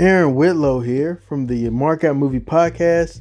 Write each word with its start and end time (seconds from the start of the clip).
Aaron 0.00 0.34
Whitlow 0.34 0.80
here 0.80 1.20
from 1.28 1.46
the 1.46 1.64
Markout 1.64 2.16
Movie 2.16 2.40
Podcast. 2.40 3.20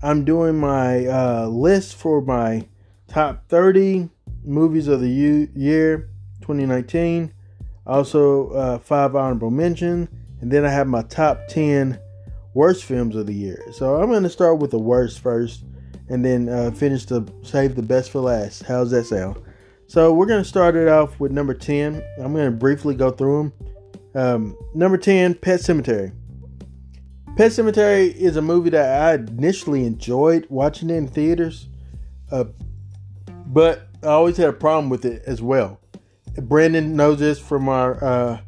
I'm 0.00 0.24
doing 0.24 0.60
my 0.60 1.04
uh, 1.04 1.46
list 1.48 1.96
for 1.96 2.20
my 2.20 2.68
top 3.08 3.48
30 3.48 4.08
movies 4.44 4.86
of 4.86 5.00
the 5.00 5.08
year 5.08 6.08
2019. 6.40 7.34
Also, 7.84 8.50
uh, 8.50 8.78
five 8.78 9.16
honorable 9.16 9.50
mention, 9.50 10.08
and 10.40 10.52
then 10.52 10.64
I 10.64 10.70
have 10.70 10.86
my 10.86 11.02
top 11.02 11.48
10 11.48 11.98
worst 12.54 12.84
films 12.84 13.16
of 13.16 13.26
the 13.26 13.34
year. 13.34 13.64
So 13.72 13.96
I'm 13.96 14.08
going 14.08 14.22
to 14.22 14.30
start 14.30 14.60
with 14.60 14.70
the 14.70 14.78
worst 14.78 15.18
first, 15.18 15.64
and 16.08 16.24
then 16.24 16.48
uh, 16.48 16.70
finish 16.70 17.06
to 17.06 17.26
save 17.42 17.74
the 17.74 17.82
best 17.82 18.12
for 18.12 18.20
last. 18.20 18.62
How's 18.62 18.92
that 18.92 19.06
sound? 19.06 19.42
So 19.88 20.14
we're 20.14 20.26
going 20.26 20.44
to 20.44 20.48
start 20.48 20.76
it 20.76 20.86
off 20.86 21.18
with 21.18 21.32
number 21.32 21.54
10. 21.54 22.00
I'm 22.18 22.32
going 22.32 22.52
to 22.52 22.56
briefly 22.56 22.94
go 22.94 23.10
through 23.10 23.50
them. 23.50 23.52
Um, 24.14 24.56
number 24.74 24.96
10, 24.96 25.34
Pet 25.34 25.58
Sematary. 25.58 26.12
Pet 27.36 27.52
Sematary 27.52 28.14
is 28.14 28.36
a 28.36 28.42
movie 28.42 28.70
that 28.70 29.02
I 29.02 29.14
initially 29.14 29.86
enjoyed 29.86 30.46
watching 30.50 30.90
in 30.90 31.06
theaters, 31.08 31.68
uh, 32.30 32.44
but 33.46 33.88
I 34.02 34.08
always 34.08 34.36
had 34.36 34.48
a 34.48 34.52
problem 34.52 34.90
with 34.90 35.04
it 35.04 35.22
as 35.26 35.40
well. 35.40 35.80
Brandon 36.36 36.94
knows 36.94 37.18
this 37.18 37.38
from 37.38 37.68
our 37.68 38.02
uh, 38.04 38.40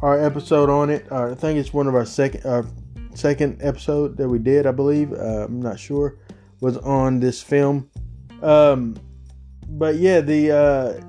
our 0.00 0.18
episode 0.18 0.68
on 0.70 0.90
it. 0.90 1.10
I 1.12 1.34
think 1.34 1.58
it's 1.58 1.72
one 1.72 1.86
of 1.86 1.94
our 1.94 2.04
second 2.04 2.44
our 2.44 2.66
second 3.14 3.58
episode 3.62 4.16
that 4.16 4.28
we 4.28 4.38
did. 4.38 4.66
I 4.66 4.72
believe 4.72 5.12
uh, 5.12 5.44
I'm 5.44 5.62
not 5.62 5.78
sure 5.78 6.18
was 6.60 6.78
on 6.78 7.20
this 7.20 7.42
film. 7.42 7.90
Um, 8.42 8.96
but 9.68 9.96
yeah, 9.96 10.20
the 10.20 10.50
uh, 10.50 11.00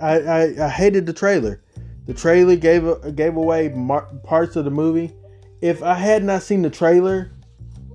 I, 0.00 0.20
I, 0.20 0.66
I 0.66 0.68
hated 0.68 1.06
the 1.06 1.12
trailer. 1.12 1.62
The 2.06 2.14
trailer 2.14 2.56
gave 2.56 3.14
gave 3.14 3.36
away 3.36 3.68
mar- 3.68 4.08
parts 4.24 4.56
of 4.56 4.64
the 4.64 4.70
movie 4.70 5.12
if 5.60 5.82
I 5.82 5.94
had 5.94 6.24
not 6.24 6.42
seen 6.42 6.62
the 6.62 6.70
trailer, 6.70 7.30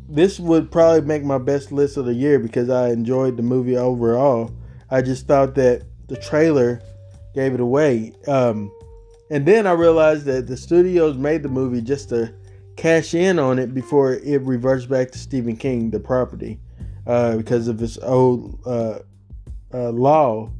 this 0.10 0.40
would 0.40 0.72
probably 0.72 1.02
make 1.02 1.24
my 1.24 1.38
best 1.38 1.72
list 1.72 1.98
of 1.98 2.06
the 2.06 2.14
year 2.14 2.40
because 2.40 2.70
I 2.70 2.90
enjoyed 2.90 3.38
the 3.38 3.44
movie 3.44 3.78
overall. 3.78 4.52
I 4.90 5.02
just 5.02 5.28
thought 5.28 5.56
that 5.56 5.84
the 6.08 6.18
trailer 6.18 6.82
gave 7.34 7.54
it 7.54 7.60
away. 7.60 8.14
Um, 8.28 8.72
and 9.32 9.46
then 9.46 9.66
I 9.66 9.72
realized 9.72 10.26
that 10.26 10.48
the 10.48 10.58
studios 10.58 11.18
made 11.18 11.42
the 11.42 11.50
movie 11.50 11.82
just 11.82 12.10
to 12.10 12.34
cash 12.76 13.14
in 13.14 13.40
on 13.40 13.60
it 13.60 13.74
before 13.74 14.14
it 14.14 14.42
reverts 14.42 14.86
back 14.86 15.12
to 15.12 15.18
Stephen 15.18 15.56
King, 15.56 15.90
the 15.90 16.00
property, 16.00 16.60
uh, 17.08 17.38
because 17.38 17.68
of 17.68 17.78
this 17.78 17.98
old 18.04 18.60
uh, 18.66 19.00
uh, 19.74 19.90
law 19.90 20.52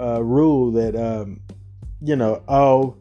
uh, 0.00 0.22
rule 0.22 0.72
that 0.72 0.96
um, 0.96 1.40
you 2.00 2.16
know 2.16 2.42
all 2.48 2.96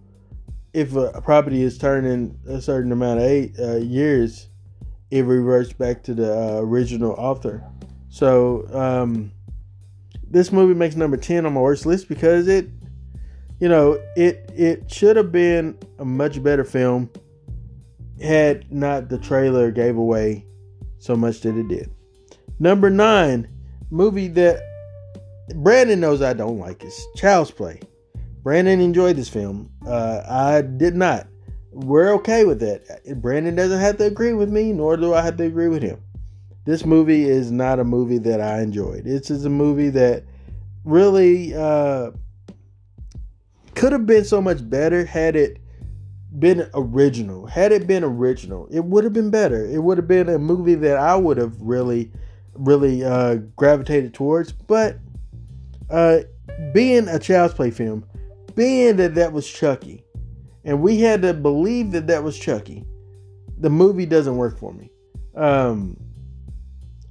if 0.74 0.96
a 0.96 1.22
property 1.22 1.62
is 1.62 1.78
turning 1.78 2.40
a 2.48 2.62
certain 2.62 2.92
amount 2.92 3.20
of 3.20 3.26
eight 3.26 3.56
uh, 3.60 3.78
years, 3.78 4.48
it 5.10 5.26
reverts 5.26 5.74
back 5.74 6.04
to 6.04 6.14
the 6.14 6.34
uh, 6.34 6.62
original 6.62 7.12
author. 7.12 7.64
So 8.10 8.68
um, 8.74 9.32
this 10.30 10.52
movie 10.52 10.74
makes 10.74 10.96
number 10.96 11.18
ten 11.18 11.46
on 11.46 11.54
my 11.54 11.62
worst 11.62 11.86
list 11.86 12.08
because 12.08 12.48
it, 12.48 12.70
you 13.60 13.68
know, 13.68 14.00
it 14.16 14.50
it 14.56 14.92
should 14.92 15.18
have 15.18 15.32
been 15.32 15.78
a 16.00 16.06
much 16.06 16.42
better 16.42 16.64
film 16.64 17.10
had 18.22 18.72
not 18.72 19.10
the 19.10 19.18
trailer 19.18 19.72
gave 19.72 19.98
away 19.98 20.46
so 21.00 21.16
much 21.16 21.42
that 21.42 21.58
it 21.58 21.68
did. 21.68 21.92
Number 22.60 22.90
nine, 22.90 23.48
movie 23.90 24.28
that 24.30 24.62
Brandon 25.56 26.00
knows 26.00 26.22
I 26.22 26.34
don't 26.34 26.60
like 26.60 26.84
is 26.84 27.08
Child's 27.16 27.52
Play. 27.52 27.82
Brandon 28.44 28.82
enjoyed 28.82 29.16
this 29.16 29.30
film. 29.30 29.72
Uh, 29.86 30.22
I 30.28 30.62
did 30.62 30.96
not. 30.96 31.28
We're 31.72 32.14
okay 32.16 32.44
with 32.44 32.60
that. 32.60 33.22
Brandon 33.22 33.56
doesn't 33.56 33.80
have 33.80 33.98
to 33.98 34.06
agree 34.06 34.34
with 34.34 34.50
me, 34.50 34.74
nor 34.74 34.98
do 34.98 35.14
I 35.14 35.22
have 35.22 35.38
to 35.38 35.44
agree 35.44 35.68
with 35.68 35.84
him. 35.84 36.02
This 36.66 36.86
movie 36.86 37.24
is 37.28 37.52
not 37.52 37.80
a 37.80 37.84
movie 37.84 38.20
that 38.20 38.42
I 38.42 38.62
enjoyed. 38.62 39.06
This 39.06 39.32
is 39.32 39.46
a 39.46 39.50
movie 39.50 39.90
that 39.90 40.24
really 40.84 41.56
uh, 41.56 42.12
could 43.76 43.92
have 43.94 44.06
been 44.06 44.26
so 44.26 44.42
much 44.42 44.68
better 44.70 45.06
had 45.06 45.36
it 45.36 45.58
been 46.38 46.70
original. 46.74 47.46
Had 47.46 47.72
it 47.72 47.88
been 47.88 48.04
original, 48.04 48.68
it 48.72 48.84
would 48.84 49.04
have 49.04 49.14
been 49.14 49.30
better. 49.30 49.66
It 49.66 49.84
would 49.84 49.98
have 49.98 50.08
been 50.08 50.30
a 50.30 50.40
movie 50.40 50.76
that 50.76 50.98
I 50.98 51.16
would 51.16 51.38
have 51.38 51.60
really, 51.62 52.12
really 52.54 53.04
uh, 53.04 53.36
gravitated 53.56 54.14
towards. 54.14 54.52
But 54.52 54.98
uh, 55.90 56.20
being 56.74 57.08
a 57.08 57.20
child's 57.20 57.54
play 57.54 57.72
film, 57.72 58.06
being 58.56 58.98
that 58.98 59.16
that 59.16 59.34
was 59.34 59.50
Chucky, 59.50 60.04
and 60.64 60.82
we 60.82 61.00
had 61.00 61.22
to 61.24 61.34
believe 61.34 61.92
that 61.92 62.08
that 62.08 62.24
was 62.24 62.38
Chucky, 62.38 62.86
the 63.58 63.70
movie 63.70 64.06
doesn't 64.06 64.38
work 64.38 64.58
for 64.58 64.74
me. 64.74 64.92
Um, 65.36 65.98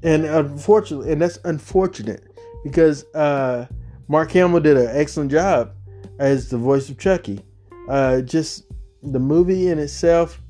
and 0.02 0.24
unfortunately, 0.24 1.12
and 1.12 1.20
that's 1.20 1.38
unfortunate 1.44 2.24
because 2.64 3.04
uh, 3.14 3.66
Mark 4.08 4.32
Hamill 4.32 4.60
did 4.60 4.76
an 4.76 4.88
excellent 4.92 5.30
job 5.30 5.72
as 6.18 6.48
the 6.50 6.58
voice 6.58 6.88
of 6.88 6.98
Chucky. 6.98 7.40
Uh, 7.88 8.20
just 8.20 8.64
the 9.02 9.18
movie 9.18 9.68
in 9.68 9.78
itself, 9.78 10.40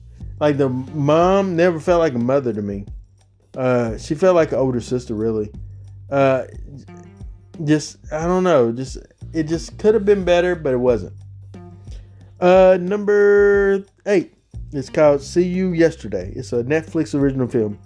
like 0.41 0.57
the 0.57 0.69
mom 0.69 1.57
never 1.57 1.81
felt 1.81 2.01
like 2.01 2.15
a 2.15 2.19
mother 2.19 2.53
to 2.53 2.63
me. 2.63 2.87
Uh, 3.57 3.97
she 3.99 4.15
felt 4.15 4.37
like 4.37 4.53
an 4.53 4.59
older 4.59 4.81
sister, 4.81 5.15
really. 5.15 5.51
Uh, 6.11 6.45
just 7.65 7.99
I 8.13 8.27
don't 8.27 8.45
know, 8.45 8.73
just 8.73 8.99
it 9.33 9.45
just 9.45 9.79
could 9.79 9.95
have 9.95 10.05
been 10.05 10.25
better, 10.25 10.55
but 10.55 10.73
it 10.73 10.79
wasn't. 10.79 11.15
Uh, 12.41 12.79
number 12.81 13.85
eight. 14.07 14.35
It's 14.73 14.89
called 14.89 15.21
See 15.21 15.43
You 15.43 15.73
Yesterday. 15.73 16.33
It's 16.35 16.53
a 16.53 16.63
Netflix 16.63 17.19
original 17.19 17.49
film. 17.49 17.79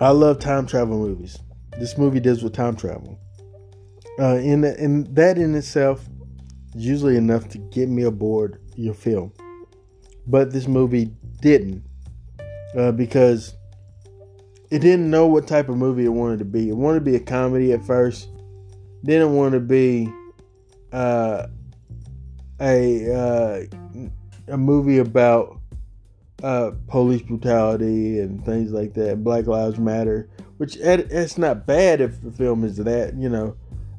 I 0.00 0.10
love 0.10 0.38
time 0.38 0.66
travel 0.66 0.98
movies. 0.98 1.38
This 1.78 1.98
movie 1.98 2.20
deals 2.20 2.42
with 2.42 2.54
time 2.54 2.74
travel. 2.74 3.18
Uh, 4.18 4.36
and, 4.36 4.64
and 4.64 5.14
that 5.14 5.38
in 5.38 5.54
itself 5.54 6.06
is 6.74 6.86
usually 6.86 7.16
enough 7.16 7.48
to 7.50 7.58
get 7.58 7.88
me 7.88 8.04
aboard 8.04 8.60
your 8.76 8.94
film. 8.94 9.32
But 10.26 10.52
this 10.52 10.66
movie 10.66 11.12
didn't. 11.40 11.84
Uh, 12.76 12.92
because 12.92 13.54
it 14.70 14.80
didn't 14.80 15.10
know 15.10 15.26
what 15.26 15.46
type 15.46 15.68
of 15.68 15.76
movie 15.76 16.04
it 16.04 16.10
wanted 16.10 16.38
to 16.40 16.44
be. 16.44 16.68
It 16.68 16.76
wanted 16.76 17.00
to 17.00 17.04
be 17.04 17.16
a 17.16 17.20
comedy 17.20 17.72
at 17.72 17.84
first 17.84 18.28
didn't 19.04 19.34
want 19.34 19.52
to 19.52 19.60
be 19.60 20.12
uh, 20.92 21.46
a 22.60 23.14
uh, 23.14 23.64
a 24.48 24.56
movie 24.56 24.98
about 24.98 25.58
uh, 26.42 26.72
police 26.86 27.22
brutality 27.22 28.20
and 28.20 28.44
things 28.44 28.72
like 28.72 28.94
that. 28.94 29.22
Black 29.22 29.46
Lives 29.46 29.78
Matter, 29.78 30.28
which 30.58 30.76
it's 30.76 31.38
not 31.38 31.66
bad 31.66 32.00
if 32.00 32.20
the 32.22 32.30
film 32.30 32.64
is 32.64 32.76
that. 32.76 33.14
You 33.14 33.28
know, 33.28 33.56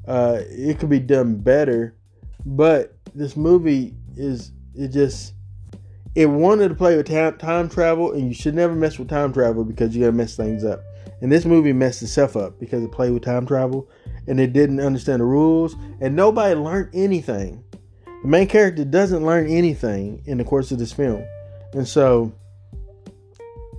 uh, 0.08 0.42
it 0.50 0.80
could 0.80 0.90
be 0.90 1.00
done 1.00 1.36
better, 1.36 1.96
but 2.46 2.96
this 3.14 3.36
movie 3.36 3.96
is 4.16 4.52
it 4.76 4.90
just 4.90 5.34
it 6.16 6.26
wanted 6.26 6.70
to 6.70 6.76
play 6.76 6.98
with 6.98 7.08
time, 7.08 7.38
time 7.38 7.70
travel, 7.70 8.12
and 8.14 8.28
you 8.28 8.34
should 8.34 8.56
never 8.56 8.74
mess 8.74 8.98
with 8.98 9.10
time 9.10 9.31
travel 9.31 9.64
because 9.64 9.96
you're 9.96 10.08
gonna 10.10 10.18
mess 10.18 10.36
things 10.36 10.64
up. 10.64 10.81
And 11.22 11.31
this 11.31 11.46
movie 11.46 11.74
messed 11.74 12.02
itself 12.02 12.38
up 12.38 12.60
because 12.60 12.84
it 12.84 12.92
played 12.92 13.12
with 13.12 13.24
time 13.24 13.46
travel 13.46 13.90
and 14.29 14.40
they 14.40 14.47
didn't 14.47 14.79
understand 14.79 15.19
the 15.19 15.25
rules, 15.25 15.75
and 16.00 16.16
nobody 16.16 16.56
learned 16.56 16.91
anything. 16.94 17.63
The 18.06 18.28
main 18.28 18.47
character 18.47 18.85
doesn't 18.85 19.25
learn 19.25 19.50
anything 19.50 20.22
in 20.25 20.38
the 20.38 20.44
course 20.45 20.72
of 20.72 20.79
this 20.79 20.94
film, 20.94 21.25
and 21.73 21.88
so 21.88 22.31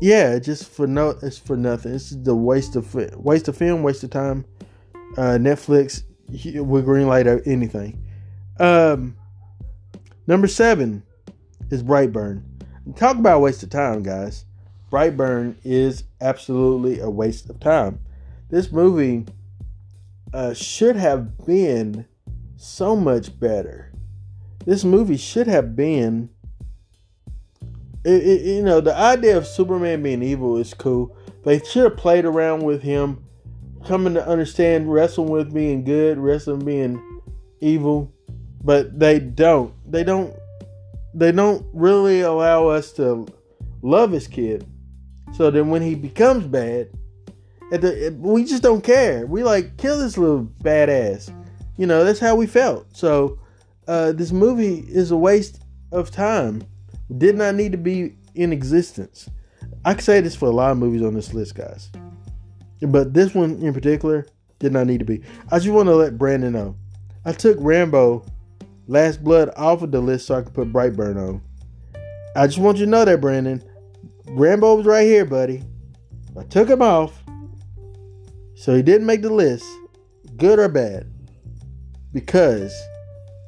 yeah, 0.01 0.39
just 0.39 0.69
for 0.69 0.87
no, 0.87 1.11
it's 1.23 1.39
for 1.39 1.57
nothing. 1.57 1.95
It's 1.95 2.11
the 2.11 2.35
waste 2.35 2.75
of 2.75 2.95
waste 3.17 3.49
of 3.49 3.57
film, 3.57 3.83
waste 3.83 4.03
of 4.03 4.11
time. 4.11 4.45
Uh, 5.17 5.39
Netflix 5.39 6.05
will 6.29 6.83
greenlight 6.83 7.47
anything. 7.47 8.03
Um, 8.59 9.17
number 10.27 10.47
seven 10.47 11.03
is 11.71 11.83
Brightburn. 11.83 12.43
Talk 12.97 13.19
about 13.19 13.41
waste 13.41 13.63
of 13.63 13.71
time, 13.71 14.03
guys. 14.03 14.47
Brightburn 14.91 15.55
is 15.65 16.05
absolutely 16.21 17.01
a 17.01 17.09
waste 17.11 17.49
of 17.51 17.61
time. 17.61 18.01
This 18.49 18.73
movie 18.73 19.27
uh, 20.33 20.55
should 20.55 20.97
have 20.97 21.45
been 21.47 22.07
so 22.57 22.95
much 22.95 23.39
better. 23.39 23.93
This 24.65 24.85
movie 24.85 25.17
should 25.17 25.47
have 25.47 25.75
been. 25.75 26.31
It, 28.05 28.27
it, 28.27 28.41
you 28.43 28.63
know, 28.63 28.81
the 28.81 28.97
idea 28.97 29.37
of 29.37 29.47
Superman 29.47 30.03
being 30.03 30.23
evil 30.23 30.57
is 30.57 30.75
cool. 30.75 31.17
They 31.45 31.59
should 31.59 31.85
have 31.85 31.97
played 31.97 32.25
around 32.25 32.63
with 32.63 32.83
him, 32.83 33.25
coming 33.87 34.15
to 34.15 34.27
understand 34.27 34.93
wrestling 34.93 35.29
with 35.29 35.53
being 35.53 35.85
good, 35.85 36.19
wrestling 36.19 36.65
being 36.65 37.21
evil, 37.61 38.13
but 38.63 38.99
they 38.99 39.19
don't. 39.19 39.75
They 39.91 40.05
don't. 40.05 40.35
They 41.13 41.33
don't 41.33 41.67
really 41.73 42.21
allow 42.21 42.69
us 42.69 42.93
to 42.93 43.27
love 43.83 44.13
his 44.13 44.29
kid. 44.29 44.67
So 45.33 45.51
then, 45.51 45.71
when 45.71 45.83
he 45.83 45.95
becomes 45.95 46.47
bad, 46.47 46.91
the, 47.71 48.17
we 48.19 48.45
just 48.45 48.63
don't 48.63 48.83
care. 48.83 49.27
We 49.27 49.45
like 49.45 49.77
kill 49.77 49.99
this 49.99 50.19
little 50.19 50.45
badass. 50.63 51.33
You 51.77 51.87
know, 51.87 52.05
that's 52.05 52.21
how 52.21 52.35
we 52.35 52.47
felt. 52.47 52.87
So 52.97 53.39
uh, 53.89 54.13
this 54.13 54.33
movie 54.33 54.85
is 54.89 55.11
a 55.11 55.17
waste 55.17 55.63
of 55.93 56.11
time. 56.11 56.63
Did 57.17 57.37
not 57.37 57.55
need 57.55 57.73
to 57.73 57.79
be 57.79 58.17
in 58.35 58.53
existence. 58.53 59.29
I 59.85 59.95
could 59.95 60.05
say 60.05 60.21
this 60.21 60.37
for 60.37 60.47
a 60.47 60.53
lot 60.53 60.73
of 60.73 60.79
movies 60.79 61.03
on 61.03 61.15
this 61.15 61.33
list, 61.33 61.55
guys. 61.55 61.91
But 62.81 63.15
this 63.15 63.35
one 63.35 63.63
in 63.63 63.73
particular 63.73 64.27
did 64.59 64.73
not 64.73 64.87
need 64.87 64.99
to 64.99 65.05
be. 65.05 65.23
I 65.51 65.59
just 65.59 65.71
want 65.71 65.89
to 65.89 65.97
let 65.97 66.19
Brandon 66.19 66.53
know. 66.53 66.77
I 67.25 67.33
took 67.33 67.57
Rambo 67.61 68.25
Last 68.87 69.23
Blood 69.23 69.51
off 69.57 69.83
of 69.83 69.91
the 69.91 70.01
list 70.01 70.27
so 70.27 70.37
I 70.37 70.43
could 70.43 70.55
put 70.55 70.73
Brightburn 70.73 71.17
on. 71.17 71.43
I 72.37 72.47
just 72.47 72.59
want 72.59 72.79
you 72.79 72.85
to 72.85 72.91
know 72.91 73.05
that, 73.05 73.21
Brandon. 73.21 73.63
Rambo 74.27 74.77
was 74.77 74.87
right 74.87 75.05
here, 75.05 75.25
buddy. 75.25 75.63
I 76.39 76.45
took 76.45 76.69
him 76.69 76.83
off. 76.83 77.23
So 78.61 78.75
he 78.75 78.83
didn't 78.83 79.07
make 79.07 79.23
the 79.23 79.33
list, 79.33 79.65
good 80.37 80.59
or 80.59 80.69
bad, 80.69 81.11
because 82.13 82.75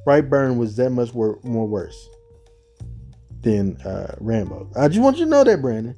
Brightburn 0.07 0.57
was 0.57 0.77
that 0.77 0.89
much 0.89 1.13
wor- 1.13 1.39
more 1.43 1.69
worse 1.69 2.09
than 3.43 3.77
uh, 3.83 4.15
Rambo. 4.21 4.71
I 4.75 4.89
just 4.89 5.03
want 5.03 5.19
you 5.19 5.27
to 5.27 5.31
know 5.31 5.45
that, 5.45 5.61
Brandon. 5.61 5.95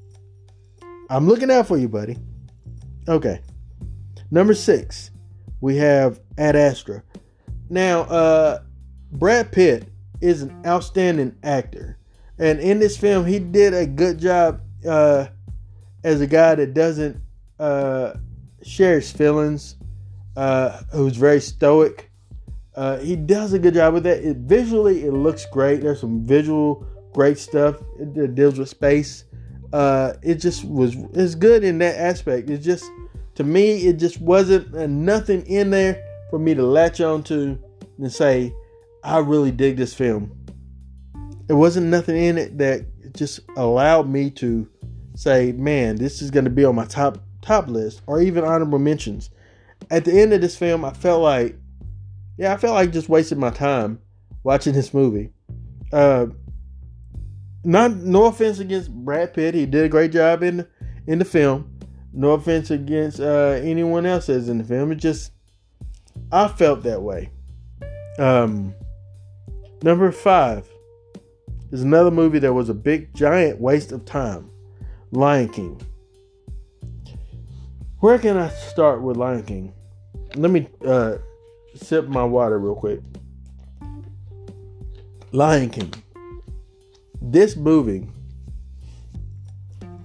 I'm 1.09 1.29
looking 1.29 1.49
out 1.49 1.69
for 1.69 1.79
you, 1.79 1.89
buddy. 1.89 2.17
Okay. 3.07 3.41
Number 4.33 4.53
six, 4.53 5.13
we 5.61 5.77
have 5.77 6.19
Ad 6.37 6.57
Astra. 6.57 7.05
Now, 7.71 8.01
uh, 8.01 8.63
Brad 9.13 9.53
Pitt 9.53 9.93
is 10.23 10.43
an 10.43 10.61
outstanding 10.67 11.37
actor. 11.45 11.99
And 12.41 12.59
in 12.59 12.81
this 12.81 12.97
film, 12.97 13.27
he 13.27 13.39
did 13.39 13.75
a 13.75 13.87
good 13.87 14.19
job 14.19 14.61
uh, 14.85 15.29
as 16.03 16.21
a 16.21 16.27
guy 16.27 16.57
that 16.57 16.75
doesn't 16.75 17.23
uh, 17.61 18.15
share 18.65 18.97
his 18.97 19.13
feelings, 19.13 19.77
uh, 20.37 20.81
who's 20.93 21.17
very 21.17 21.41
stoic. 21.41 22.11
Uh, 22.75 22.99
he 22.99 23.15
does 23.15 23.53
a 23.53 23.59
good 23.59 23.75
job 23.75 23.95
with 23.95 24.03
that. 24.05 24.25
It, 24.25 24.39
visually, 24.39 25.05
it 25.05 25.13
looks 25.13 25.47
great. 25.47 25.83
There's 25.83 26.01
some 26.01 26.25
visual 26.25 26.87
great 27.13 27.39
stuff. 27.39 27.77
It, 28.01 28.17
it 28.17 28.35
deals 28.35 28.59
with 28.59 28.69
space. 28.69 29.25
Uh, 29.73 30.15
it 30.23 30.37
just 30.37 30.65
was 30.65 30.95
it's 31.15 31.35
good 31.35 31.65
in 31.65 31.79
that 31.79 31.97
aspect. 31.99 32.51
It 32.51 32.59
just 32.59 32.85
to 33.37 33.45
me, 33.45 33.87
it 33.87 33.99
just 33.99 34.21
wasn't 34.21 34.73
nothing 34.91 35.45
in 35.47 35.71
there 35.71 36.03
for 36.31 36.39
me 36.39 36.55
to 36.55 36.63
latch 36.63 37.01
on 37.01 37.23
to 37.25 37.59
and 37.99 38.13
say, 38.13 38.55
I 39.03 39.19
really 39.19 39.51
dig 39.51 39.77
this 39.77 39.95
film. 39.95 40.37
There 41.47 41.57
wasn't 41.57 41.87
nothing 41.87 42.17
in 42.17 42.39
it 42.39 42.59
that 42.59 42.87
just 43.15 43.41
allowed 43.57 44.09
me 44.09 44.31
to 44.31 44.69
say, 45.15 45.53
man, 45.53 45.97
this 45.97 46.23
is 46.23 46.31
going 46.31 46.45
to 46.45 46.51
be 46.51 46.65
on 46.65 46.75
my 46.75 46.87
top 46.87 47.19
top 47.45 47.69
list 47.69 48.01
or 48.07 48.21
even 48.21 48.45
honorable 48.45 48.79
mentions. 48.79 49.31
At 49.91 50.05
the 50.05 50.19
end 50.19 50.33
of 50.33 50.41
this 50.41 50.57
film, 50.57 50.85
I 50.85 50.93
felt 50.93 51.23
like, 51.23 51.57
yeah, 52.39 52.55
I 52.55 52.57
felt 52.57 52.75
like 52.75 52.93
just 52.93 53.09
wasting 53.09 53.39
my 53.39 53.51
time 53.51 54.01
watching 54.43 54.73
this 54.73 54.95
movie. 54.95 55.31
Uh, 55.93 56.27
not 57.65 57.93
no 57.93 58.25
offense 58.27 58.59
against 58.59 58.91
Brad 58.91 59.35
Pitt, 59.35 59.55
he 59.55 59.67
did 59.67 59.85
a 59.85 59.89
great 59.89 60.13
job 60.13 60.43
in 60.43 60.67
in 61.07 61.19
the 61.19 61.25
film. 61.25 61.71
No 62.13 62.33
offense 62.33 62.71
against 62.71 63.21
uh, 63.21 63.59
anyone 63.63 64.07
else 64.07 64.27
that's 64.27 64.49
in 64.49 64.59
the 64.59 64.65
film. 64.65 64.93
It 64.93 64.97
just 64.97 65.33
I 66.33 66.49
felt 66.49 66.83
that 66.85 67.03
way. 67.03 67.31
Um, 68.19 68.75
number 69.83 70.11
five 70.13 70.69
is 71.73 71.83
another 71.83 72.11
movie 72.11 72.39
that 72.39 72.53
was 72.53 72.69
a 72.69 72.75
big 72.75 73.13
giant 73.15 73.61
waste 73.61 73.93
of 73.93 74.05
time. 74.05 74.51
Lion 75.11 75.49
King. 75.49 75.81
Where 78.05 78.19
can 78.19 78.37
I 78.37 78.51
start 78.51 79.01
with 79.01 79.17
Lion 79.17 79.43
King? 79.45 79.73
Let 80.35 80.51
me 80.51 80.69
uh, 80.87 81.17
sip 81.75 82.07
my 82.07 82.23
water 82.23 82.59
real 82.59 82.75
quick. 82.75 83.01
Lion 85.33 85.71
King. 85.71 85.95
This 87.23 87.57
movie. 87.57 88.07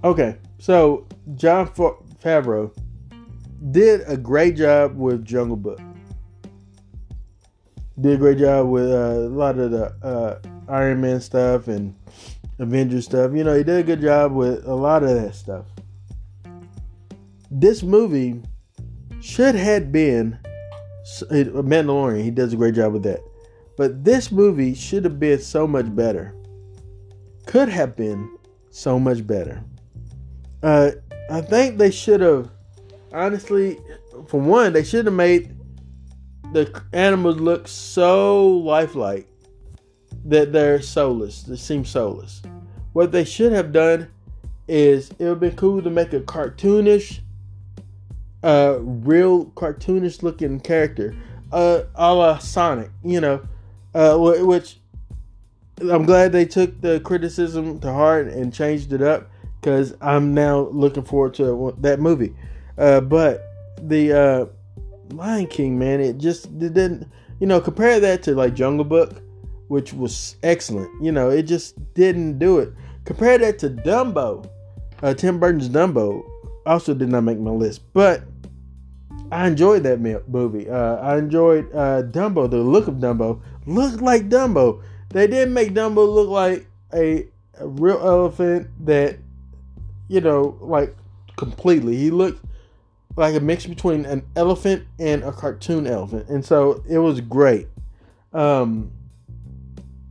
Okay, 0.02 0.38
so 0.58 1.06
Jon 1.34 1.68
Favreau 1.68 2.74
did 3.70 4.00
a 4.06 4.16
great 4.16 4.56
job 4.56 4.96
with 4.96 5.22
Jungle 5.22 5.58
Book. 5.58 5.82
Did 8.00 8.14
a 8.14 8.16
great 8.16 8.38
job 8.38 8.68
with 8.68 8.90
uh, 8.90 8.94
a 8.94 9.28
lot 9.28 9.58
of 9.58 9.72
the 9.72 9.94
uh, 10.02 10.38
Iron 10.68 11.02
Man 11.02 11.20
stuff 11.20 11.68
and 11.68 11.94
Avengers 12.58 13.04
stuff. 13.04 13.32
You 13.34 13.44
know, 13.44 13.54
he 13.54 13.62
did 13.62 13.78
a 13.78 13.82
good 13.82 14.00
job 14.00 14.32
with 14.32 14.66
a 14.66 14.74
lot 14.74 15.02
of 15.02 15.10
that 15.10 15.34
stuff. 15.34 15.66
This 17.50 17.82
movie 17.82 18.40
should 19.20 19.54
have 19.54 19.90
been 19.90 20.38
Mandalorian. 21.30 22.22
He 22.22 22.30
does 22.30 22.52
a 22.52 22.56
great 22.56 22.74
job 22.74 22.92
with 22.92 23.02
that. 23.02 23.20
But 23.76 24.04
this 24.04 24.30
movie 24.30 24.74
should 24.74 25.04
have 25.04 25.18
been 25.18 25.40
so 25.40 25.66
much 25.66 25.94
better. 25.94 26.34
Could 27.46 27.68
have 27.68 27.96
been 27.96 28.38
so 28.70 29.00
much 29.00 29.26
better. 29.26 29.64
Uh, 30.62 30.92
I 31.30 31.40
think 31.40 31.78
they 31.78 31.90
should 31.90 32.20
have, 32.20 32.50
honestly, 33.12 33.80
for 34.28 34.40
one, 34.40 34.72
they 34.72 34.84
should 34.84 35.06
have 35.06 35.14
made 35.14 35.56
the 36.52 36.82
animals 36.92 37.40
look 37.40 37.66
so 37.66 38.48
lifelike 38.48 39.26
that 40.24 40.52
they're 40.52 40.82
soulless. 40.82 41.42
They 41.42 41.56
seem 41.56 41.84
soulless. 41.84 42.42
What 42.92 43.12
they 43.12 43.24
should 43.24 43.52
have 43.52 43.72
done 43.72 44.08
is 44.68 45.10
it 45.10 45.20
would 45.20 45.28
have 45.28 45.40
been 45.40 45.56
cool 45.56 45.82
to 45.82 45.90
make 45.90 46.12
a 46.12 46.20
cartoonish, 46.20 47.20
uh, 48.42 48.78
real 48.80 49.46
cartoonish 49.46 50.22
looking 50.22 50.60
character, 50.60 51.14
uh, 51.52 51.82
a 51.94 52.14
la 52.14 52.38
Sonic, 52.38 52.90
you 53.04 53.20
know, 53.20 53.46
uh, 53.94 54.16
which 54.16 54.78
I'm 55.80 56.04
glad 56.04 56.32
they 56.32 56.44
took 56.44 56.80
the 56.80 57.00
criticism 57.00 57.80
to 57.80 57.92
heart 57.92 58.28
and 58.28 58.52
changed 58.52 58.92
it 58.92 59.02
up 59.02 59.30
because 59.60 59.94
I'm 60.00 60.34
now 60.34 60.68
looking 60.72 61.04
forward 61.04 61.34
to 61.34 61.74
that 61.78 62.00
movie. 62.00 62.34
Uh, 62.76 63.00
but 63.00 63.42
the 63.80 64.12
uh, 64.12 64.46
Lion 65.14 65.46
King, 65.46 65.78
man, 65.78 66.00
it 66.00 66.18
just 66.18 66.46
it 66.46 66.74
didn't, 66.74 67.08
you 67.40 67.46
know, 67.46 67.60
compare 67.60 68.00
that 68.00 68.22
to 68.24 68.34
like 68.34 68.54
Jungle 68.54 68.84
Book, 68.84 69.22
which 69.68 69.92
was 69.92 70.36
excellent. 70.42 70.90
You 71.02 71.12
know, 71.12 71.30
it 71.30 71.42
just 71.42 71.76
didn't 71.94 72.38
do 72.38 72.58
it. 72.58 72.72
Compare 73.04 73.38
that 73.38 73.58
to 73.60 73.70
Dumbo. 73.70 74.48
Uh, 75.02 75.14
Tim 75.14 75.40
Burton's 75.40 75.68
Dumbo 75.68 76.22
also 76.66 76.94
did 76.94 77.08
not 77.08 77.22
make 77.22 77.38
my 77.38 77.50
list, 77.50 77.82
but 77.94 78.22
I 79.30 79.46
enjoyed 79.46 79.82
that 79.84 80.00
movie. 80.00 80.68
Uh, 80.68 80.96
I 80.96 81.18
enjoyed 81.18 81.70
uh, 81.72 82.02
Dumbo. 82.02 82.50
The 82.50 82.58
look 82.58 82.88
of 82.88 82.94
Dumbo 82.96 83.40
looked 83.66 84.02
like 84.02 84.28
Dumbo. 84.28 84.82
They 85.10 85.26
didn't 85.26 85.54
make 85.54 85.72
Dumbo 85.72 86.12
look 86.12 86.28
like 86.28 86.66
a, 86.92 87.26
a 87.58 87.66
real 87.66 88.00
elephant 88.00 88.68
that 88.86 89.18
you 90.10 90.20
know, 90.20 90.58
like 90.60 90.94
completely. 91.36 91.96
He 91.96 92.10
looked 92.10 92.44
like 93.16 93.34
a 93.36 93.40
mix 93.40 93.64
between 93.64 94.04
an 94.04 94.26
elephant 94.34 94.84
and 94.98 95.22
a 95.22 95.30
cartoon 95.30 95.86
elephant, 95.86 96.28
and 96.28 96.44
so 96.44 96.82
it 96.88 96.98
was 96.98 97.20
great. 97.20 97.68
Um, 98.32 98.90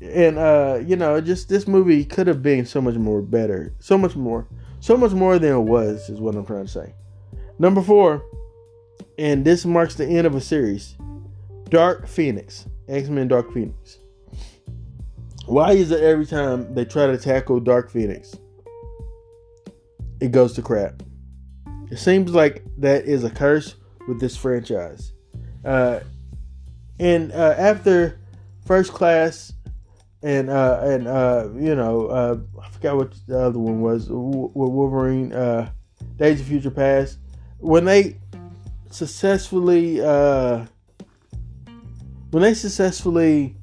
and 0.02 0.38
uh, 0.38 0.80
you 0.86 0.96
know, 0.96 1.20
just 1.20 1.50
this 1.50 1.68
movie 1.68 2.06
could 2.06 2.28
have 2.28 2.42
been 2.42 2.66
so 2.66 2.82
much 2.82 2.96
more 2.96 3.22
better, 3.22 3.74
so 3.80 3.98
much 3.98 4.16
more, 4.16 4.48
so 4.80 4.96
much 4.96 5.12
more 5.12 5.38
than 5.38 5.54
it 5.54 5.60
was, 5.60 6.10
is 6.10 6.22
what 6.22 6.34
I'm 6.36 6.46
trying 6.46 6.66
to 6.66 6.72
say. 6.72 6.94
Number 7.60 7.82
four, 7.82 8.24
and 9.20 9.46
this 9.46 9.66
marks 9.66 9.96
the 9.96 10.08
end 10.08 10.26
of 10.26 10.34
a 10.34 10.42
series. 10.42 10.96
Dark 11.70 12.08
Phoenix, 12.08 12.68
X 12.88 13.10
Men 13.10 13.28
Dark 13.28 13.54
Phoenix. 13.54 14.00
Why 15.46 15.74
is 15.74 15.92
it 15.92 16.02
every 16.02 16.26
time 16.26 16.74
they 16.74 16.86
try 16.86 17.08
to 17.08 17.18
tackle 17.18 17.60
Dark 17.60 17.92
Phoenix? 17.92 18.36
it 20.20 20.32
goes 20.32 20.54
to 20.54 20.62
crap. 20.62 21.02
It 21.92 21.98
seems 21.98 22.34
like 22.34 22.64
that 22.78 23.06
is 23.06 23.24
a 23.24 23.30
curse 23.30 23.76
with 24.08 24.20
this 24.20 24.36
franchise. 24.36 25.14
Uh, 25.66 26.02
and 27.00 27.32
uh, 27.32 27.56
after 27.58 28.20
First 28.66 28.92
Class 28.92 29.54
and 30.22 30.50
uh, 30.50 30.82
and 30.84 31.08
uh, 31.08 31.48
you 31.56 31.76
know 31.76 32.08
uh, 32.08 32.38
I 32.62 32.70
forgot 32.70 32.98
what 32.98 33.14
the 33.28 33.40
other 33.40 33.60
one 33.60 33.82
was 33.82 34.10
with 34.10 34.52
Wolverine, 34.54 35.34
uh, 35.34 35.72
Days 36.18 36.42
of 36.42 36.48
Future 36.48 36.72
Past, 36.72 37.18
when 37.58 37.86
they 37.86 38.18
successfully 38.90 40.02
uh, 40.02 40.66
when 42.32 42.44
they 42.44 42.54
successfully 42.54 43.56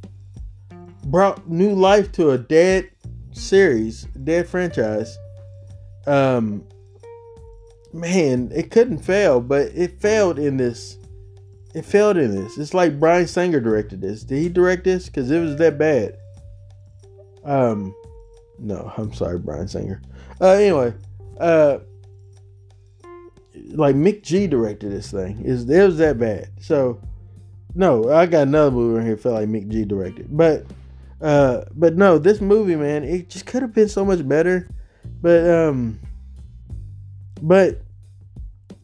brought 1.05 1.49
new 1.49 1.75
life 1.75 2.11
to 2.13 2.31
a 2.31 2.39
dead 2.39 2.91
series, 3.33 4.05
dead 4.25 4.49
franchise 4.49 5.17
um 6.07 6.65
man, 7.93 8.51
it 8.55 8.71
couldn't 8.71 8.99
fail, 8.99 9.41
but 9.41 9.69
it 9.75 10.01
failed 10.01 10.39
in 10.39 10.57
this. 10.57 10.99
It 11.75 11.85
failed 11.85 12.17
in 12.17 12.35
this. 12.35 12.59
It's 12.59 12.75
like 12.75 12.99
Bryan 12.99 13.27
Singer 13.27 13.61
directed 13.61 14.01
this. 14.01 14.23
Did 14.23 14.39
he 14.39 14.49
direct 14.49 14.85
this? 14.85 15.07
Because 15.07 15.31
it 15.31 15.41
was 15.41 15.57
that 15.57 15.79
bad. 15.79 16.17
Um, 17.45 17.95
no, 18.59 18.93
I'm 18.97 19.13
sorry, 19.13 19.39
Bryan 19.39 19.69
Singer. 19.69 20.01
Uh, 20.41 20.53
anyway, 20.53 20.95
uh, 21.39 21.79
like 23.69 23.97
McG 23.97 24.49
directed 24.49 24.93
this 24.93 25.11
thing. 25.11 25.45
Is 25.45 25.69
it 25.69 25.83
was 25.85 25.99
that 25.99 26.19
bad? 26.19 26.51
So, 26.61 27.01
no, 27.75 28.11
I 28.13 28.27
got 28.27 28.49
another 28.49 28.71
movie 28.71 28.99
right 28.99 29.07
here. 29.07 29.17
Felt 29.17 29.35
like 29.35 29.49
McG 29.49 29.87
directed, 29.87 30.29
but, 30.31 30.67
uh, 31.21 31.65
but 31.75 31.97
no, 31.97 32.19
this 32.19 32.41
movie, 32.41 32.77
man, 32.77 33.05
it 33.05 33.29
just 33.29 33.47
could 33.47 33.63
have 33.63 33.75
been 33.75 33.89
so 33.89 34.05
much 34.05 34.27
better 34.27 34.69
but 35.21 35.49
um, 35.49 35.99
but 37.43 37.83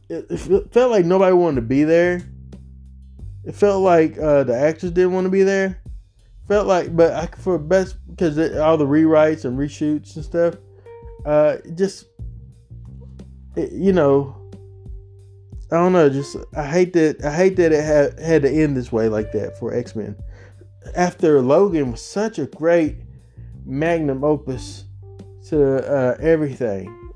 it, 0.09 0.27
it 0.31 0.73
felt 0.73 0.91
like 0.91 1.05
nobody 1.05 1.33
wanted 1.35 1.57
to 1.57 1.63
be 1.63 1.85
there. 1.85 2.23
It 3.45 3.55
felt 3.55 3.83
like 3.83 4.19
uh, 4.19 4.45
the 4.45 4.57
actors 4.57 4.93
didn't 4.93 5.13
want 5.13 5.25
to 5.25 5.31
be 5.31 5.43
there. 5.43 5.81
Felt 6.47 6.67
like, 6.67 6.95
but 6.95 7.13
I, 7.13 7.27
for 7.27 7.59
best 7.59 7.97
because 8.09 8.39
all 8.57 8.77
the 8.77 8.87
rewrites 8.87 9.45
and 9.45 9.59
reshoots 9.59 10.17
and 10.17 10.25
stuff, 10.25 10.55
uh, 11.25 11.57
just 11.75 12.07
it, 13.57 13.73
you 13.73 13.93
know, 13.93 14.37
I 15.73 15.77
don't 15.77 15.95
know. 15.95 16.11
Just 16.11 16.37
I 16.55 16.67
hate 16.67 16.93
that 16.93 17.25
I 17.25 17.35
hate 17.35 17.57
that 17.57 17.73
it 17.73 17.83
had 17.83 18.21
had 18.21 18.43
to 18.43 18.51
end 18.51 18.77
this 18.77 18.93
way 18.93 19.09
like 19.09 19.33
that 19.33 19.59
for 19.59 19.73
X 19.73 19.97
Men. 19.97 20.15
After 20.95 21.41
Logan 21.41 21.93
was 21.93 22.03
such 22.03 22.39
a 22.39 22.45
great 22.45 22.97
magnum 23.65 24.23
opus 24.23 24.85
to 25.49 25.91
uh, 25.91 26.17
everything, 26.21 27.13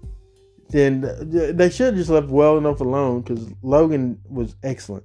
then 0.71 1.03
they 1.31 1.69
should 1.69 1.89
have 1.89 1.97
just 1.97 2.09
left 2.09 2.29
well 2.29 2.57
enough 2.57 2.81
alone 2.81 3.21
because 3.21 3.47
Logan 3.63 4.19
was 4.27 4.57
excellent. 4.63 5.05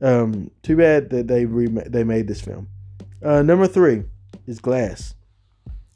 Um, 0.00 0.52
too 0.62 0.76
bad 0.76 1.10
that 1.10 1.26
they 1.26 1.44
they 1.44 2.04
made 2.04 2.28
this 2.28 2.40
film. 2.40 2.68
Uh, 3.20 3.42
number 3.42 3.66
three 3.66 4.04
is 4.46 4.60
Glass, 4.60 5.16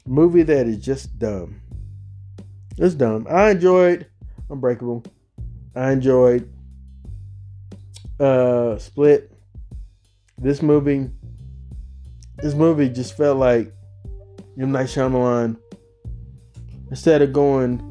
movie 0.05 0.43
that 0.43 0.67
is 0.67 0.83
just 0.83 1.17
dumb. 1.17 1.61
It's 2.77 2.95
dumb. 2.95 3.27
I 3.29 3.51
enjoyed 3.51 4.07
Unbreakable. 4.49 5.05
I 5.73 5.93
enjoyed 5.93 6.50
uh, 8.21 8.77
Split. 8.77 9.31
This 10.37 10.61
movie, 10.61 11.09
this 12.37 12.53
movie 12.53 12.89
just 12.89 13.17
felt 13.17 13.37
like 13.37 13.73
M 14.59 14.71
Night 14.71 14.87
Shyamalan. 14.87 15.57
Instead 16.89 17.21
of 17.21 17.31
going 17.33 17.87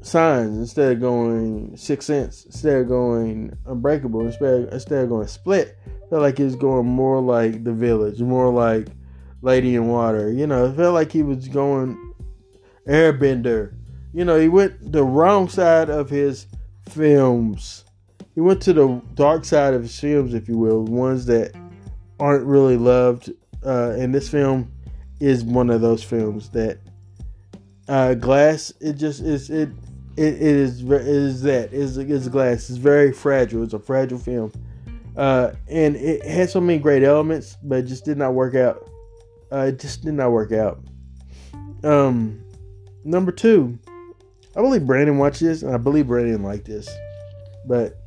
Signs, 0.00 0.56
instead 0.58 0.92
of 0.92 1.00
going 1.00 1.76
Six 1.76 2.06
Sense, 2.06 2.44
instead 2.46 2.82
of 2.82 2.88
going 2.88 3.56
Unbreakable, 3.66 4.26
instead 4.26 4.72
instead 4.72 5.04
of 5.04 5.08
going 5.08 5.26
Split, 5.26 5.76
felt 6.08 6.22
like 6.22 6.38
he 6.38 6.44
was 6.44 6.56
going 6.56 6.86
more 6.86 7.20
like 7.20 7.64
The 7.64 7.72
Village, 7.72 8.20
more 8.20 8.52
like 8.52 8.88
Lady 9.42 9.74
in 9.74 9.88
Water. 9.88 10.30
You 10.30 10.46
know, 10.46 10.66
it 10.66 10.76
felt 10.76 10.94
like 10.94 11.10
he 11.10 11.22
was 11.22 11.48
going 11.48 12.14
Airbender. 12.86 13.74
You 14.12 14.24
know, 14.24 14.38
he 14.38 14.48
went 14.48 14.92
the 14.92 15.02
wrong 15.02 15.48
side 15.48 15.90
of 15.90 16.08
his 16.08 16.46
films. 16.88 17.85
He 18.36 18.42
went 18.42 18.60
to 18.62 18.74
the 18.74 19.00
dark 19.14 19.46
side 19.46 19.72
of 19.72 19.80
his 19.80 19.98
films, 19.98 20.34
if 20.34 20.46
you 20.46 20.58
will, 20.58 20.84
ones 20.84 21.24
that 21.24 21.54
aren't 22.20 22.44
really 22.44 22.76
loved. 22.76 23.32
Uh, 23.64 23.94
and 23.98 24.14
this 24.14 24.28
film 24.28 24.70
is 25.20 25.42
one 25.42 25.70
of 25.70 25.80
those 25.80 26.04
films 26.04 26.50
that 26.50 26.78
uh, 27.88 28.12
Glass. 28.12 28.74
It 28.78 28.92
just 28.92 29.22
is 29.22 29.48
it. 29.48 29.70
It, 30.18 30.34
it 30.34 30.42
is 30.42 30.82
it 30.82 30.90
is 30.90 31.42
that 31.42 31.72
is 31.72 31.96
is 31.96 32.28
glass. 32.28 32.68
It's 32.68 32.78
very 32.78 33.10
fragile. 33.10 33.62
It's 33.62 33.72
a 33.72 33.78
fragile 33.78 34.18
film, 34.18 34.52
uh, 35.16 35.52
and 35.68 35.96
it 35.96 36.24
had 36.24 36.50
so 36.50 36.60
many 36.60 36.78
great 36.78 37.02
elements, 37.02 37.56
but 37.62 37.78
it 37.78 37.82
just 37.86 38.04
did 38.04 38.18
not 38.18 38.34
work 38.34 38.54
out. 38.54 38.90
Uh, 39.50 39.66
it 39.68 39.78
just 39.78 40.02
did 40.04 40.14
not 40.14 40.32
work 40.32 40.52
out. 40.52 40.78
Um, 41.84 42.42
number 43.04 43.32
two, 43.32 43.78
I 44.56 44.60
believe 44.60 44.86
Brandon 44.86 45.16
watched 45.16 45.40
this, 45.40 45.62
and 45.62 45.74
I 45.74 45.78
believe 45.78 46.06
Brandon 46.06 46.42
liked 46.42 46.66
this, 46.66 46.88
but 47.66 47.98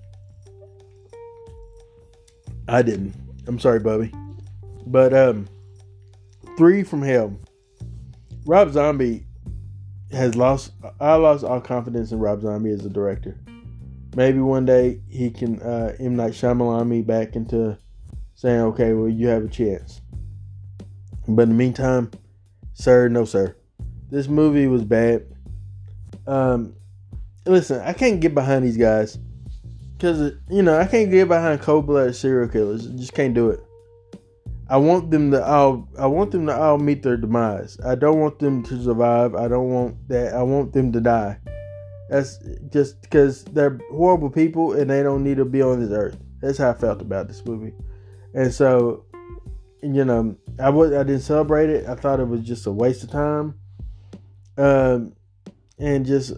I 2.69 2.83
didn't. 2.83 3.15
I'm 3.47 3.59
sorry, 3.59 3.79
Bubby. 3.79 4.13
But 4.85 5.13
um, 5.13 5.47
three 6.55 6.83
from 6.83 7.01
hell. 7.01 7.35
Rob 8.45 8.71
Zombie 8.71 9.25
has 10.11 10.35
lost. 10.35 10.71
I 10.99 11.15
lost 11.15 11.43
all 11.43 11.61
confidence 11.61 12.11
in 12.11 12.19
Rob 12.19 12.41
Zombie 12.41 12.71
as 12.71 12.85
a 12.85 12.89
director. 12.89 13.39
Maybe 14.15 14.39
one 14.39 14.65
day 14.65 15.01
he 15.09 15.31
can 15.31 15.59
uh, 15.61 15.95
M 15.99 16.15
Night 16.15 16.33
Shyamalan 16.33 16.87
me 16.87 17.01
back 17.01 17.35
into 17.35 17.77
saying, 18.35 18.61
"Okay, 18.61 18.93
well, 18.93 19.09
you 19.09 19.27
have 19.27 19.45
a 19.45 19.49
chance." 19.49 20.01
But 21.27 21.43
in 21.43 21.49
the 21.49 21.55
meantime, 21.55 22.11
sir, 22.73 23.07
no 23.07 23.25
sir. 23.25 23.55
This 24.09 24.27
movie 24.27 24.67
was 24.67 24.83
bad. 24.83 25.25
Um, 26.25 26.75
listen, 27.45 27.81
I 27.81 27.93
can't 27.93 28.19
get 28.19 28.33
behind 28.33 28.63
these 28.63 28.77
guys 28.77 29.17
because 29.99 30.31
you 30.49 30.63
know 30.63 30.79
I 30.79 30.87
can't 30.87 31.11
get 31.11 31.27
behind 31.27 31.59
cold-blooded 31.61 32.15
serial 32.15 32.47
killers. 32.47 32.87
I 32.87 32.91
just 32.91 33.13
can't 33.13 33.33
do 33.33 33.49
it. 33.49 33.61
I 34.69 34.77
want 34.77 35.11
them 35.11 35.31
to 35.31 35.45
all. 35.45 35.89
I 35.97 36.07
want 36.07 36.31
them 36.31 36.45
to 36.45 36.57
all 36.57 36.77
meet 36.77 37.03
their 37.03 37.17
demise. 37.17 37.77
I 37.85 37.95
don't 37.95 38.19
want 38.19 38.39
them 38.39 38.63
to 38.63 38.81
survive. 38.81 39.35
I 39.35 39.49
don't 39.49 39.69
want 39.69 40.07
that. 40.07 40.33
I 40.33 40.41
want 40.43 40.71
them 40.71 40.93
to 40.93 41.01
die. 41.01 41.37
That's 42.09 42.39
just 42.71 43.01
because 43.01 43.43
they're 43.43 43.77
horrible 43.91 44.29
people 44.29 44.73
and 44.73 44.89
they 44.89 45.03
don't 45.03 45.23
need 45.23 45.37
to 45.37 45.45
be 45.45 45.61
on 45.61 45.81
this 45.81 45.91
earth. 45.91 46.17
That's 46.41 46.57
how 46.57 46.69
I 46.69 46.73
felt 46.73 47.01
about 47.01 47.27
this 47.27 47.43
movie, 47.45 47.73
and 48.33 48.53
so 48.53 49.03
you 49.83 50.05
know 50.05 50.37
I 50.59 50.69
was 50.69 50.93
I 50.93 51.03
didn't 51.03 51.23
celebrate 51.23 51.69
it. 51.69 51.87
I 51.87 51.95
thought 51.95 52.21
it 52.21 52.27
was 52.27 52.41
just 52.41 52.65
a 52.67 52.71
waste 52.71 53.03
of 53.03 53.11
time. 53.11 53.55
Um, 54.57 55.13
and 55.77 56.05
just 56.05 56.33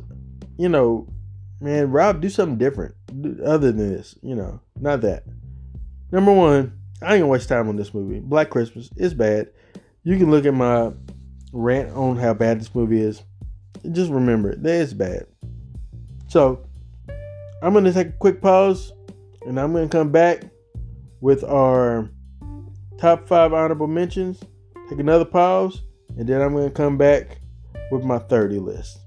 you 0.58 0.70
know, 0.70 1.08
man, 1.60 1.92
Rob, 1.92 2.22
do 2.22 2.30
something 2.30 2.58
different 2.58 2.96
other 3.46 3.72
than 3.72 3.94
this. 3.94 4.16
You 4.22 4.36
know, 4.36 4.60
not 4.80 5.02
that. 5.02 5.24
Number 6.12 6.32
one, 6.32 6.74
I 7.02 7.14
ain't 7.14 7.22
gonna 7.22 7.28
waste 7.28 7.50
time 7.50 7.70
on 7.70 7.76
this 7.76 7.94
movie. 7.94 8.20
Black 8.20 8.50
Christmas 8.50 8.90
is 8.98 9.14
bad. 9.14 9.50
You 10.04 10.18
can 10.18 10.32
look 10.32 10.46
at 10.46 10.54
my 10.54 10.92
rant 11.54 11.96
on 11.96 12.18
how 12.18 12.34
bad 12.34 12.60
this 12.60 12.74
movie 12.74 13.02
is. 13.02 13.24
Just 13.92 14.12
remember. 14.12 14.56
That 14.56 14.76
is 14.76 14.94
bad. 14.94 15.26
So 16.28 16.66
I'm 17.62 17.74
gonna 17.74 17.94
take 17.94 18.08
a 18.08 18.14
quick 18.14 18.42
pause, 18.42 18.92
and 19.46 19.60
I'm 19.60 19.74
gonna 19.74 19.88
come 19.88 20.12
back 20.12 20.44
with 21.20 21.44
our 21.44 22.10
top 22.98 23.28
five 23.28 23.54
honorable 23.54 23.88
mentions. 23.88 24.40
Take 24.90 25.00
another 25.00 25.26
pause, 25.26 25.84
and 26.18 26.28
then 26.28 26.42
I'm 26.42 26.54
gonna 26.54 26.70
come 26.70 26.98
back 26.98 27.40
with 27.92 28.04
my 28.04 28.20
30 28.20 28.60
list. 28.60 29.01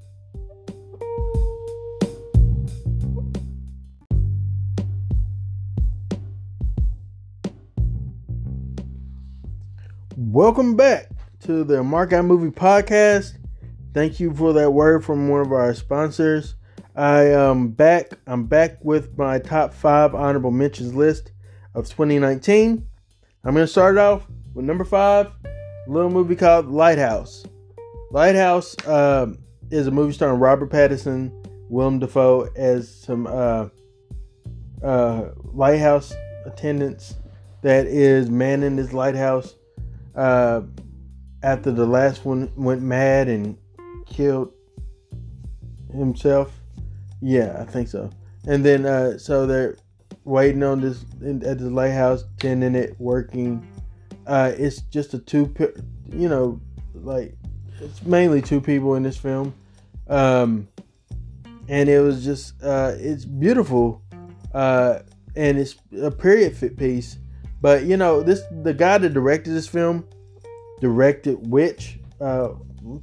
Welcome 10.35 10.75
back 10.75 11.11
to 11.45 11.62
the 11.62 11.85
Mark 11.85 12.12
Out 12.12 12.25
Movie 12.25 12.50
Podcast. 12.50 13.38
Thank 13.93 14.19
you 14.19 14.35
for 14.35 14.53
that 14.55 14.73
word 14.73 15.05
from 15.05 15.29
one 15.29 15.41
of 15.41 15.53
our 15.53 15.73
sponsors. 15.75 16.57
I 16.97 17.26
am 17.26 17.69
back. 17.69 18.11
I'm 18.26 18.47
back 18.47 18.85
with 18.85 19.17
my 19.17 19.38
top 19.38 19.73
five 19.73 20.12
honorable 20.12 20.50
mentions 20.50 20.93
list 20.93 21.31
of 21.76 21.85
2019. 21.88 22.85
I'm 23.45 23.55
going 23.55 23.64
to 23.64 23.71
start 23.71 23.97
off 23.97 24.26
with 24.55 24.64
number 24.64 24.85
five, 24.85 25.29
a 25.45 25.88
little 25.88 26.11
movie 26.11 26.35
called 26.35 26.67
Lighthouse. 26.67 27.47
Lighthouse 28.11 28.76
uh, 28.88 29.33
is 29.71 29.87
a 29.87 29.93
movie 29.93 30.14
starring 30.14 30.41
Robert 30.41 30.69
Pattinson, 30.69 31.31
Willem 31.71 32.00
Dafoe 32.00 32.49
as 32.57 32.93
some 32.93 33.29
uh, 33.29 33.69
uh, 34.83 35.29
lighthouse 35.45 36.12
attendants 36.45 37.14
that 37.62 37.87
is 37.87 38.29
manning 38.31 38.75
this 38.75 38.93
lighthouse 38.93 39.55
uh, 40.14 40.62
after 41.42 41.71
the 41.71 41.87
last 41.87 42.25
one 42.25 42.50
went 42.56 42.83
mad 42.83 43.28
and 43.28 43.56
killed 44.06 44.52
himself. 45.92 46.52
Yeah, 47.21 47.56
I 47.59 47.64
think 47.64 47.88
so. 47.88 48.11
And 48.47 48.64
then 48.64 48.87
uh, 48.87 49.18
so 49.18 49.47
they're 49.47 49.76
waiting 50.25 50.62
on 50.62 50.80
this 50.80 51.04
at 51.23 51.59
the 51.59 51.71
lighthouse, 51.71 52.25
tending 52.38 52.75
it, 52.75 52.97
working. 52.99 53.66
Uh, 54.26 54.52
it's 54.56 54.80
just 54.83 55.14
a 55.14 55.18
two, 55.18 55.54
you 56.11 56.28
know, 56.28 56.61
like 56.94 57.35
it's 57.80 58.02
mainly 58.04 58.40
two 58.40 58.61
people 58.61 58.94
in 58.94 59.02
this 59.02 59.16
film, 59.16 59.54
um, 60.09 60.68
and 61.68 61.88
it 61.88 62.00
was 62.00 62.25
just 62.25 62.54
uh, 62.62 62.92
it's 62.97 63.25
beautiful, 63.25 64.02
uh, 64.54 65.00
and 65.37 65.59
it's 65.59 65.76
a 66.00 66.11
period 66.11 66.56
fit 66.56 66.76
piece 66.76 67.18
but 67.64 67.85
you 67.85 67.97
know, 67.97 68.23
this 68.23 68.42
the 68.62 68.75
guy 68.75 68.99
that 68.99 69.14
directed 69.14 69.52
this 69.52 69.66
film 69.66 70.06
directed 70.83 71.50
Witch 71.50 71.99
uh, 72.21 72.50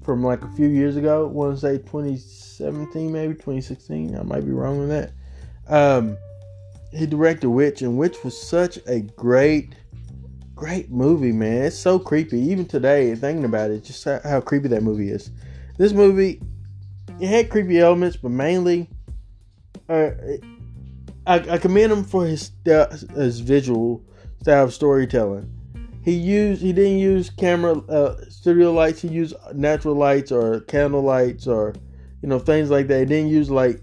from 0.04 0.24
like 0.24 0.44
a 0.44 0.50
few 0.50 0.68
years 0.68 0.98
ago. 0.98 1.26
I 1.26 1.32
want 1.32 1.56
to 1.56 1.60
say 1.60 1.78
2017, 1.80 3.12
maybe 3.12 3.34
2016. 3.34 4.16
I 4.16 4.22
might 4.22 4.46
be 4.46 4.52
wrong 4.52 4.82
on 4.82 4.90
that. 4.90 5.14
Um, 5.68 6.16
he 6.92 7.08
directed 7.08 7.50
Witch, 7.50 7.82
and 7.82 7.98
Witch 7.98 8.24
was 8.24 8.40
such 8.40 8.78
a 8.86 9.00
great, 9.00 9.74
great 10.54 10.92
movie, 10.92 11.32
man. 11.32 11.64
It's 11.64 11.76
so 11.76 11.98
creepy. 11.98 12.40
Even 12.40 12.68
today, 12.68 13.16
thinking 13.16 13.46
about 13.46 13.72
it, 13.72 13.84
just 13.84 14.04
how, 14.04 14.20
how 14.24 14.42
creepy 14.42 14.68
that 14.68 14.84
movie 14.84 15.10
is. 15.10 15.32
This 15.80 15.92
movie, 15.92 16.40
it 17.20 17.28
had 17.28 17.50
creepy 17.50 17.80
elements, 17.80 18.16
but 18.16 18.30
mainly, 18.30 18.88
uh, 19.90 20.12
I, 21.26 21.40
I 21.50 21.58
commend 21.58 21.92
him 21.92 22.04
for 22.04 22.28
his 22.28 22.52
his 22.64 23.40
visual 23.40 24.06
style 24.42 24.66
of 24.66 24.74
storytelling. 24.74 25.50
He 26.04 26.14
used 26.14 26.62
he 26.62 26.74
didn't 26.74 26.98
use 26.98 27.30
camera 27.30 27.78
uh, 27.78 28.16
studio 28.30 28.74
lights. 28.74 29.02
He 29.02 29.08
used 29.08 29.36
natural 29.54 29.96
lights 29.96 30.32
or 30.32 30.62
candle 30.62 31.04
lights 31.04 31.48
or 31.48 31.76
you 32.22 32.30
know, 32.30 32.40
things 32.40 32.70
like 32.70 32.88
that. 32.88 33.00
He 33.00 33.06
didn't 33.06 33.32
use 33.32 33.50
like 33.50 33.82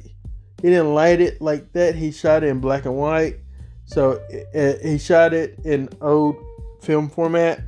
he 0.63 0.69
didn't 0.71 0.95
light 0.95 1.21
it 1.21 1.41
like 1.41 1.73
that. 1.73 1.95
He 1.95 2.13
shot 2.13 2.45
it 2.45 2.49
in 2.49 2.61
black 2.61 2.85
and 2.85 2.97
white. 2.97 3.37
So 3.85 4.21
it, 4.31 4.85
he 4.85 4.99
shot 4.99 5.33
it 5.33 5.59
in 5.65 5.89
old 6.01 6.37
film 6.81 7.09
format. 7.09 7.63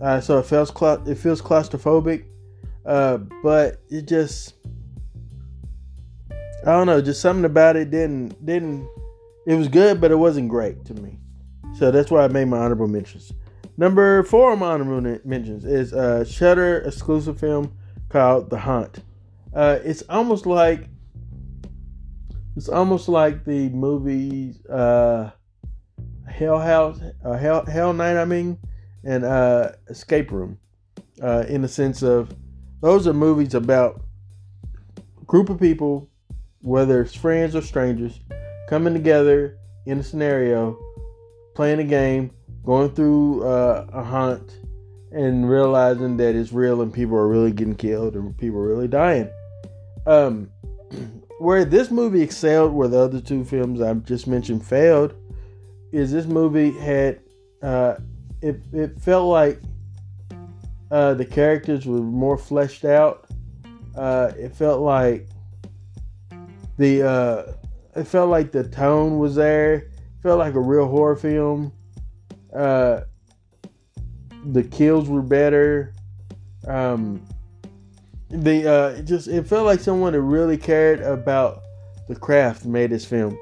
Uh, 0.00 0.20
so 0.20 0.38
it 0.38 0.46
feels 0.46 0.70
it 1.06 1.14
feels 1.16 1.42
claustrophobic. 1.42 2.24
Uh, 2.84 3.18
but 3.42 3.80
it 3.88 4.08
just 4.08 4.54
I 6.62 6.72
don't 6.72 6.86
know, 6.86 7.00
just 7.00 7.20
something 7.20 7.44
about 7.44 7.76
it 7.76 7.90
didn't 7.90 8.44
didn't 8.44 8.88
it 9.46 9.54
was 9.54 9.68
good, 9.68 10.00
but 10.00 10.10
it 10.10 10.16
wasn't 10.16 10.48
great 10.48 10.84
to 10.86 10.94
me. 10.94 11.19
So 11.78 11.90
that's 11.90 12.10
why 12.10 12.24
I 12.24 12.28
made 12.28 12.46
my 12.46 12.58
honorable 12.58 12.88
mentions. 12.88 13.32
Number 13.76 14.22
four 14.24 14.52
of 14.52 14.58
my 14.58 14.72
honorable 14.72 15.18
mentions 15.24 15.64
is 15.64 15.92
a 15.92 16.24
Shudder 16.24 16.78
exclusive 16.80 17.40
film 17.40 17.72
called 18.10 18.50
The 18.50 18.58
Hunt. 18.58 18.98
Uh, 19.54 19.78
it's 19.82 20.02
almost 20.08 20.46
like 20.46 20.88
it's 22.56 22.68
almost 22.68 23.08
like 23.08 23.44
the 23.44 23.70
movie 23.70 24.54
uh, 24.68 25.30
Hell 26.28 26.58
House, 26.58 27.00
uh, 27.24 27.36
Hell 27.38 27.64
Hell 27.64 27.92
Night. 27.92 28.16
I 28.16 28.24
mean, 28.24 28.58
and 29.04 29.24
uh, 29.24 29.72
Escape 29.88 30.30
Room, 30.30 30.58
uh, 31.22 31.44
in 31.48 31.62
the 31.62 31.68
sense 31.68 32.02
of 32.02 32.34
those 32.80 33.06
are 33.06 33.14
movies 33.14 33.54
about 33.54 34.02
group 35.26 35.48
of 35.48 35.58
people, 35.58 36.10
whether 36.60 37.00
it's 37.00 37.14
friends 37.14 37.54
or 37.54 37.62
strangers, 37.62 38.20
coming 38.68 38.92
together 38.92 39.56
in 39.86 39.98
a 39.98 40.02
scenario, 40.02 40.78
playing 41.54 41.80
a 41.80 41.84
game, 41.84 42.30
going 42.64 42.90
through 42.90 43.44
uh, 43.44 43.86
a 43.92 44.02
hunt, 44.02 44.58
and 45.12 45.48
realizing 45.48 46.16
that 46.18 46.34
it's 46.34 46.52
real 46.52 46.82
and 46.82 46.92
people 46.92 47.16
are 47.16 47.28
really 47.28 47.52
getting 47.52 47.74
killed 47.74 48.14
and 48.14 48.36
people 48.38 48.58
are 48.58 48.66
really 48.66 48.88
dying. 48.88 49.28
Um, 50.06 50.50
where 51.38 51.64
this 51.64 51.90
movie 51.90 52.22
excelled, 52.22 52.72
where 52.72 52.88
the 52.88 52.98
other 52.98 53.20
two 53.20 53.44
films 53.44 53.80
I've 53.80 54.04
just 54.04 54.26
mentioned 54.26 54.64
failed, 54.64 55.14
is 55.92 56.12
this 56.12 56.26
movie 56.26 56.70
had 56.72 57.20
uh, 57.62 57.96
it 58.40 58.60
it 58.72 59.00
felt 59.00 59.28
like 59.28 59.60
uh, 60.90 61.14
the 61.14 61.24
characters 61.24 61.86
were 61.86 62.00
more 62.00 62.38
fleshed 62.38 62.84
out. 62.84 63.26
Uh, 63.96 64.32
it 64.38 64.54
felt 64.54 64.80
like 64.80 65.26
the 66.78 67.02
uh, 67.02 67.52
it 67.96 68.04
felt 68.04 68.30
like 68.30 68.52
the 68.52 68.64
tone 68.64 69.18
was 69.18 69.34
there. 69.34 69.89
Felt 70.22 70.38
like 70.38 70.54
a 70.54 70.60
real 70.60 70.86
horror 70.86 71.16
film. 71.16 71.72
Uh, 72.54 73.02
the 74.52 74.62
kills 74.62 75.08
were 75.08 75.22
better. 75.22 75.94
Um, 76.66 77.24
the 78.28 78.70
uh, 78.70 78.88
it 78.98 79.04
just 79.04 79.28
it 79.28 79.46
felt 79.46 79.66
like 79.66 79.80
someone 79.80 80.12
that 80.12 80.22
really 80.22 80.56
cared 80.56 81.00
about 81.00 81.62
the 82.08 82.14
craft 82.14 82.64
made 82.64 82.90
this 82.90 83.04
film. 83.04 83.38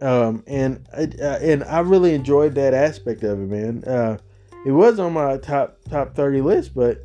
Um, 0.00 0.44
and 0.46 0.86
uh, 0.96 1.38
and 1.40 1.64
I 1.64 1.80
really 1.80 2.14
enjoyed 2.14 2.54
that 2.54 2.74
aspect 2.74 3.22
of 3.22 3.40
it, 3.40 3.48
man. 3.48 3.84
Uh, 3.84 4.18
it 4.66 4.72
was 4.72 4.98
on 4.98 5.12
my 5.12 5.36
top 5.38 5.78
top 5.88 6.14
thirty 6.14 6.40
list, 6.40 6.74
but 6.74 7.04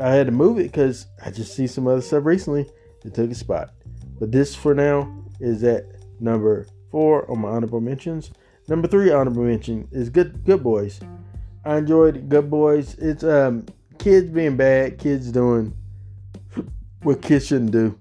I 0.00 0.10
had 0.10 0.26
to 0.26 0.32
move 0.32 0.58
it 0.58 0.64
because 0.64 1.06
I 1.24 1.30
just 1.30 1.54
see 1.54 1.66
some 1.66 1.86
other 1.86 2.00
stuff 2.00 2.24
recently 2.24 2.68
that 3.02 3.14
took 3.14 3.30
a 3.30 3.34
spot. 3.34 3.70
But 4.18 4.32
this 4.32 4.54
for 4.54 4.74
now 4.74 5.12
is 5.40 5.62
at 5.62 5.84
number 6.20 6.66
four 6.94 7.28
on 7.28 7.40
my 7.40 7.48
honorable 7.48 7.80
mentions. 7.80 8.30
Number 8.68 8.86
three 8.86 9.10
honorable 9.10 9.42
mention 9.42 9.88
is 9.90 10.10
Good 10.10 10.44
Good 10.44 10.62
Boys. 10.62 11.00
I 11.64 11.78
enjoyed 11.78 12.28
Good 12.28 12.48
Boys. 12.48 12.94
It's 12.98 13.24
um 13.24 13.66
kids 13.98 14.30
being 14.30 14.56
bad, 14.56 14.98
kids 14.98 15.32
doing 15.32 15.76
what 17.02 17.20
kids 17.20 17.46
shouldn't 17.48 17.72
do, 17.72 17.98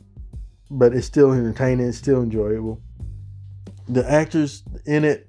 but 0.69 0.93
it's 0.93 1.07
still 1.07 1.31
entertaining. 1.31 1.87
It's 1.87 1.97
still 1.97 2.21
enjoyable 2.21 2.79
the 3.87 4.09
actors 4.09 4.63
in 4.85 5.03
it 5.03 5.27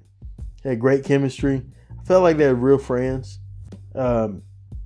had 0.63 0.79
great 0.79 1.03
chemistry. 1.03 1.63
I 1.99 2.03
felt 2.03 2.23
like 2.23 2.37
they 2.37 2.47
were 2.47 2.55
real 2.55 2.77
friends, 2.77 3.39
um, 3.93 4.43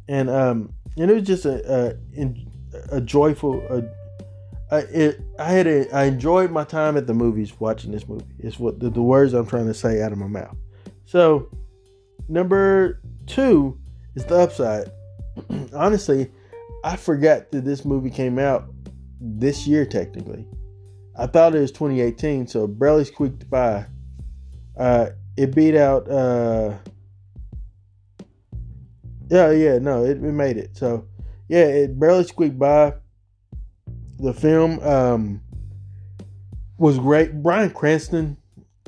and 0.07 0.29
um, 0.29 0.73
and 0.97 1.11
it 1.11 1.13
was 1.13 1.23
just 1.23 1.45
a 1.45 1.97
a, 2.17 2.97
a 2.97 3.01
joyful. 3.01 3.61
A, 3.69 3.83
I, 4.71 4.77
it, 4.79 5.21
I 5.39 5.51
had 5.51 5.67
a, 5.67 5.95
I 5.95 6.05
enjoyed 6.05 6.51
my 6.51 6.63
time 6.63 6.95
at 6.95 7.07
the 7.07 7.13
movies 7.13 7.59
watching 7.59 7.91
this 7.91 8.07
movie. 8.07 8.25
It's 8.37 8.59
what 8.59 8.79
the, 8.79 8.89
the 8.89 9.01
words 9.01 9.33
I'm 9.33 9.47
trying 9.47 9.67
to 9.67 9.73
say 9.73 10.01
out 10.01 10.11
of 10.11 10.17
my 10.19 10.27
mouth. 10.27 10.55
So, 11.05 11.49
number 12.27 13.01
two 13.25 13.79
is 14.15 14.25
the 14.25 14.35
upside. 14.35 14.91
Honestly, 15.73 16.31
I 16.83 16.95
forgot 16.95 17.51
that 17.51 17.65
this 17.65 17.83
movie 17.83 18.11
came 18.11 18.37
out 18.37 18.69
this 19.19 19.65
year 19.65 19.85
technically. 19.85 20.45
I 21.17 21.25
thought 21.25 21.55
it 21.55 21.59
was 21.59 21.71
2018, 21.71 22.47
so 22.47 22.67
barely 22.67 23.05
squeaked 23.05 23.49
by. 23.49 23.85
Uh, 24.77 25.09
it 25.35 25.53
beat 25.55 25.75
out. 25.75 26.09
Uh, 26.09 26.75
yeah, 29.29 29.51
yeah, 29.51 29.79
no, 29.79 30.05
it, 30.05 30.11
it 30.11 30.21
made 30.21 30.57
it. 30.57 30.77
So, 30.77 31.07
yeah, 31.47 31.65
it 31.65 31.99
barely 31.99 32.23
squeaked 32.23 32.57
by. 32.57 32.93
The 34.19 34.33
film 34.33 34.79
um, 34.81 35.41
was 36.77 36.99
great. 36.99 37.41
Bryan 37.41 37.69
Cranston 37.71 38.37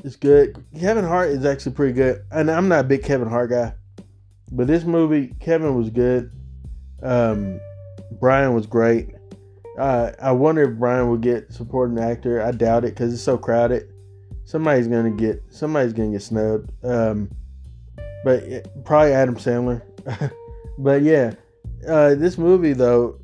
is 0.03 0.15
good. 0.15 0.63
Kevin 0.77 1.05
Hart 1.05 1.29
is 1.29 1.45
actually 1.45 1.73
pretty 1.73 1.93
good. 1.93 2.23
And 2.31 2.51
I'm 2.51 2.67
not 2.67 2.81
a 2.81 2.87
big 2.87 3.03
Kevin 3.03 3.29
Hart 3.29 3.49
guy, 3.49 3.73
but 4.51 4.67
this 4.67 4.83
movie, 4.83 5.33
Kevin 5.39 5.75
was 5.75 5.89
good. 5.89 6.31
Um, 7.01 7.59
Bryan 8.19 8.53
was 8.53 8.65
great. 8.67 9.15
Uh, 9.79 10.11
I 10.21 10.31
wonder 10.33 10.63
if 10.63 10.77
Bryan 10.77 11.07
will 11.07 11.17
get 11.17 11.53
supporting 11.53 11.97
actor. 11.97 12.41
I 12.41 12.51
doubt 12.51 12.83
it 12.83 12.93
because 12.93 13.13
it's 13.13 13.23
so 13.23 13.37
crowded. 13.37 13.91
Somebody's 14.43 14.87
gonna 14.87 15.11
get 15.11 15.41
somebody's 15.49 15.93
gonna 15.93 16.11
get 16.11 16.21
snubbed. 16.21 16.71
Um, 16.83 17.31
but 18.25 18.43
it, 18.43 18.67
probably 18.83 19.13
Adam 19.13 19.35
Sandler. 19.35 19.81
but 20.77 21.03
yeah, 21.03 21.33
uh, 21.87 22.15
this 22.15 22.37
movie 22.37 22.73
though, 22.73 23.20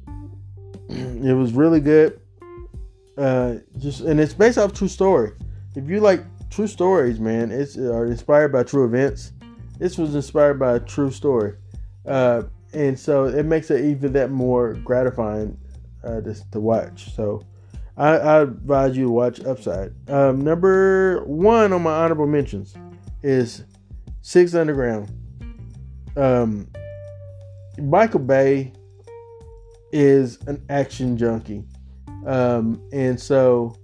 it 0.89 1.36
was 1.36 1.54
really 1.54 1.80
good. 1.80 2.19
Uh, 3.17 3.56
just 3.78 4.02
and 4.02 4.19
it's 4.19 4.34
based 4.34 4.58
off 4.58 4.73
true 4.73 4.88
story. 4.88 5.32
If 5.76 5.89
you 5.89 6.00
like 6.00 6.23
true 6.50 6.67
stories, 6.67 7.19
man, 7.19 7.52
it's 7.52 7.78
uh, 7.78 8.04
inspired 8.04 8.52
by 8.52 8.63
true 8.63 8.86
events. 8.86 9.34
This 9.80 9.97
was 9.97 10.15
inspired 10.15 10.60
by 10.60 10.76
a 10.76 10.80
true 10.80 11.12
story, 11.12 11.56
uh, 12.06 12.43
and 12.73 13.00
so 13.00 13.26
it 13.26 13.43
makes 13.43 13.71
it 13.71 13.86
even 13.86 14.13
that 14.13 14.32
more 14.32 14.73
gratifying 14.73 15.58
uh, 16.04 16.21
to, 16.21 16.36
to 16.52 16.60
watch. 16.60 17.13
So 17.15 17.43
I, 17.95 18.17
I, 18.17 18.41
advise 18.41 18.95
you 18.95 19.06
to 19.06 19.12
watch 19.12 19.43
Upside. 19.43 19.93
Um, 20.10 20.41
number 20.41 21.23
one 21.26 21.73
on 21.73 21.82
my 21.84 21.91
honorable 21.91 22.28
mentions 22.28 22.76
is 23.23 23.63
Six 24.21 24.54
Underground. 24.54 25.12
Um, 26.15 26.67
Michael 27.80 28.19
Bay 28.19 28.73
is 29.91 30.39
an 30.47 30.63
action 30.69 31.17
junkie. 31.17 31.63
Um, 32.26 32.82
and 32.91 33.19
so 33.19 33.76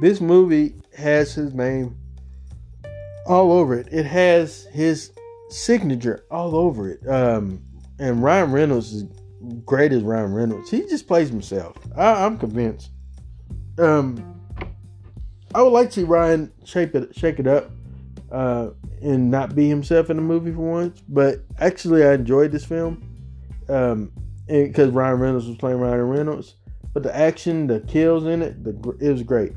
this 0.00 0.20
movie 0.20 0.74
has 0.96 1.34
his 1.34 1.54
name 1.54 1.96
all 3.26 3.52
over 3.52 3.74
it. 3.74 3.88
It 3.92 4.06
has 4.06 4.66
his 4.72 5.12
signature 5.50 6.24
all 6.30 6.56
over 6.56 6.90
it. 6.90 7.06
Um, 7.08 7.62
and 7.98 8.22
Ryan 8.22 8.52
Reynolds 8.52 8.92
is 8.92 9.04
great 9.64 9.92
as 9.92 10.02
Ryan 10.02 10.32
Reynolds. 10.32 10.70
He 10.70 10.82
just 10.82 11.06
plays 11.06 11.28
himself. 11.28 11.76
I, 11.96 12.24
am 12.24 12.38
convinced. 12.38 12.90
Um, 13.78 14.40
I 15.54 15.62
would 15.62 15.72
like 15.72 15.88
to 15.88 16.00
see 16.00 16.04
Ryan 16.04 16.52
shake 16.64 16.94
it, 16.94 17.14
shake 17.14 17.38
it 17.38 17.46
up, 17.46 17.70
uh, 18.30 18.70
and 19.02 19.30
not 19.30 19.54
be 19.54 19.68
himself 19.68 20.10
in 20.10 20.16
the 20.16 20.22
movie 20.22 20.52
for 20.52 20.60
once. 20.60 21.02
But 21.08 21.40
actually, 21.58 22.04
I 22.04 22.14
enjoyed 22.14 22.52
this 22.52 22.64
film, 22.64 23.02
um, 23.68 24.12
because 24.50 24.90
Ryan 24.90 25.20
Reynolds 25.20 25.46
was 25.46 25.56
playing 25.56 25.78
Ryan 25.78 26.08
Reynolds. 26.08 26.54
But 26.92 27.04
the 27.04 27.16
action, 27.16 27.66
the 27.68 27.80
kills 27.80 28.26
in 28.26 28.42
it, 28.42 28.64
the 28.64 28.70
it 29.00 29.10
was 29.12 29.22
great. 29.22 29.52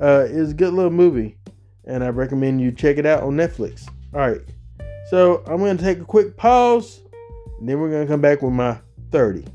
Uh, 0.00 0.26
it 0.30 0.36
was 0.36 0.52
a 0.52 0.54
good 0.54 0.72
little 0.72 0.90
movie, 0.90 1.36
and 1.84 2.04
I 2.04 2.10
recommend 2.10 2.60
you 2.60 2.70
check 2.70 2.96
it 2.96 3.06
out 3.06 3.22
on 3.22 3.34
Netflix. 3.34 3.88
All 4.14 4.20
right, 4.20 4.40
so 5.10 5.42
I'm 5.46 5.58
gonna 5.58 5.76
take 5.76 5.98
a 5.98 6.04
quick 6.04 6.36
pause, 6.36 7.00
and 7.58 7.68
then 7.68 7.80
we're 7.80 7.90
gonna 7.90 8.06
come 8.06 8.20
back 8.20 8.42
with 8.42 8.52
my 8.52 8.78
30. 9.10 9.46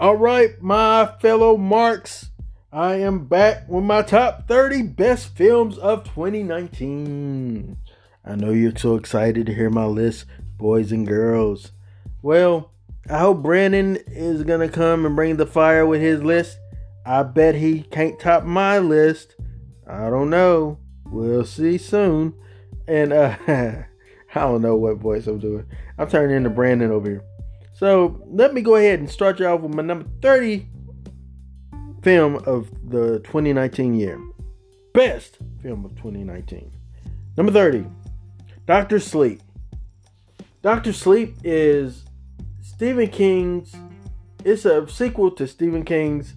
All 0.00 0.14
right, 0.14 0.62
my 0.62 1.06
fellow 1.20 1.56
marks, 1.56 2.30
I 2.72 2.96
am 2.96 3.24
back 3.24 3.66
with 3.66 3.84
my 3.84 4.02
top 4.02 4.46
30 4.46 4.82
best 4.82 5.34
films 5.34 5.78
of 5.78 6.04
2019. 6.04 7.78
I 8.22 8.34
know 8.34 8.50
you're 8.50 8.76
so 8.76 8.96
excited 8.96 9.46
to 9.46 9.54
hear 9.54 9.70
my 9.70 9.86
list, 9.86 10.26
boys 10.58 10.92
and 10.92 11.06
girls. 11.06 11.72
Well, 12.20 12.72
I 13.08 13.20
hope 13.20 13.42
Brandon 13.42 13.96
is 14.08 14.42
going 14.42 14.60
to 14.60 14.68
come 14.68 15.06
and 15.06 15.16
bring 15.16 15.38
the 15.38 15.46
fire 15.46 15.86
with 15.86 16.02
his 16.02 16.22
list. 16.22 16.58
I 17.06 17.22
bet 17.22 17.54
he 17.54 17.84
can't 17.84 18.20
top 18.20 18.44
my 18.44 18.78
list. 18.78 19.36
I 19.86 20.10
don't 20.10 20.28
know. 20.28 20.78
We'll 21.06 21.46
see 21.46 21.78
soon. 21.78 22.34
And 22.86 23.14
uh 23.14 23.36
I 23.48 23.86
don't 24.34 24.60
know 24.60 24.76
what 24.76 24.98
voice 24.98 25.26
I'm 25.26 25.38
doing. 25.38 25.64
I'm 25.96 26.10
turning 26.10 26.36
into 26.36 26.50
Brandon 26.50 26.90
over 26.90 27.08
here. 27.08 27.24
So 27.72 28.22
let 28.26 28.52
me 28.52 28.60
go 28.60 28.76
ahead 28.76 28.98
and 29.00 29.08
start 29.08 29.40
you 29.40 29.46
off 29.46 29.62
with 29.62 29.72
my 29.72 29.82
number 29.82 30.06
30 30.20 30.68
film 32.08 32.36
of 32.46 32.70
the 32.88 33.18
2019 33.18 33.92
year. 33.92 34.18
Best 34.94 35.36
film 35.62 35.84
of 35.84 35.90
2019. 35.96 36.72
Number 37.36 37.52
30, 37.52 37.84
Doctor 38.64 38.98
Sleep. 38.98 39.42
Doctor 40.62 40.94
Sleep 40.94 41.36
is 41.44 42.04
Stephen 42.62 43.08
King's. 43.08 43.76
It's 44.42 44.64
a 44.64 44.88
sequel 44.88 45.32
to 45.32 45.46
Stephen 45.46 45.84
King's 45.84 46.32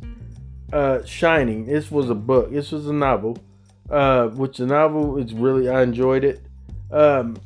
uh, 0.74 1.06
Shining. 1.06 1.68
This 1.68 1.90
was 1.90 2.10
a 2.10 2.16
book. 2.16 2.52
This 2.52 2.74
was 2.74 2.88
a 2.88 2.94
novel. 2.94 3.38
Uh, 3.90 4.28
which 4.28 4.58
the 4.58 4.66
novel 4.66 5.20
is 5.20 5.34
really 5.34 5.70
I 5.70 5.84
enjoyed 5.84 6.26
it. 6.26 6.46
Um, 6.92 7.38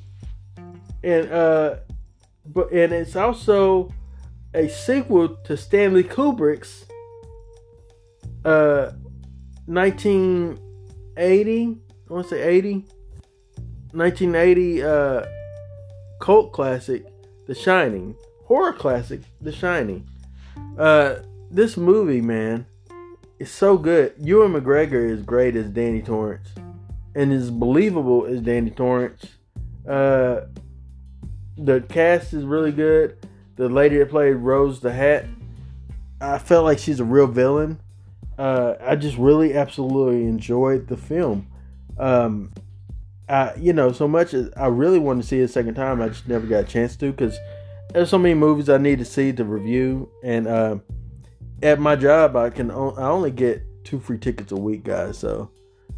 and 1.04 1.32
uh, 1.32 1.76
but 2.44 2.72
and 2.72 2.92
it's 2.92 3.16
also 3.16 3.94
a 4.52 4.68
sequel 4.68 5.36
to 5.44 5.56
Stanley 5.56 6.04
Kubrick's 6.04 6.85
uh 8.46 8.92
1980 9.66 11.78
I 12.08 12.14
want 12.14 12.30
to 12.30 12.32
say 12.36 12.44
80 12.44 12.86
1980 13.92 14.84
uh 14.84 15.26
cult 16.20 16.54
classic 16.54 17.08
The 17.48 17.56
Shining. 17.56 18.16
Horror 18.46 18.74
classic 18.74 19.22
The 19.42 19.52
Shining. 19.52 20.08
Uh 20.78 21.16
this 21.50 21.78
movie 21.78 22.22
man 22.22 22.68
is 23.40 23.50
so 23.52 23.76
good. 23.78 24.14
Ewan 24.20 24.54
McGregor 24.54 25.10
is 25.10 25.24
great 25.24 25.56
as 25.56 25.70
Danny 25.70 26.04
Torrance 26.04 26.50
and 27.16 27.34
is 27.34 27.50
believable 27.50 28.28
as 28.28 28.42
Danny 28.42 28.70
Torrance. 28.70 29.26
Uh 29.90 30.42
the 31.58 31.82
cast 31.90 32.34
is 32.34 32.44
really 32.44 32.72
good. 32.72 33.18
The 33.56 33.70
lady 33.70 33.98
that 33.98 34.12
played 34.12 34.34
Rose 34.34 34.82
the 34.82 34.92
Hat 34.92 35.26
I 36.22 36.38
felt 36.38 36.66
like 36.66 36.78
she's 36.78 37.00
a 37.00 37.04
real 37.04 37.26
villain 37.28 37.80
uh, 38.38 38.76
I 38.82 38.95
just 38.95 39.17
really 39.17 39.54
absolutely 39.54 40.26
enjoyed 40.26 40.88
the 40.88 40.98
film. 40.98 41.48
Um, 41.98 42.52
I, 43.28 43.56
you 43.56 43.74
know, 43.74 43.91
so 43.91 44.08
much 44.08 44.34
as 44.34 44.50
I 44.56 44.67
really 44.67 45.00
want 45.00 45.21
to 45.21 45.28
see 45.28 45.39
it 45.39 45.43
a 45.43 45.48
second 45.48 45.76
time, 45.76 46.02
I 46.02 46.10
just 46.10 46.28
never 46.28 46.45
got 46.45 46.63
a 46.63 46.67
chance 46.67 46.95
to 46.98 47.12
because 47.12 47.38
there's 47.93 48.10
so 48.10 48.17
many 48.17 48.36
movies 48.36 48.69
I 48.69 48.78
need 48.78 49.00
to 49.00 49.06
see 49.06 49.32
to 49.34 49.43
review. 49.43 50.10
And 50.24 50.48
uh, 50.48 50.78
at 51.63 51.80
my 51.80 51.95
job, 51.95 52.36
I 52.36 52.50
can 52.50 52.69
o- 52.71 52.95
I 52.98 53.08
only 53.08 53.32
get 53.32 53.63
two 53.84 54.00
free 54.00 54.17
tickets 54.17 54.52
a 54.52 54.58
week, 54.58 54.84
guys. 54.84 55.17
So 55.17 55.50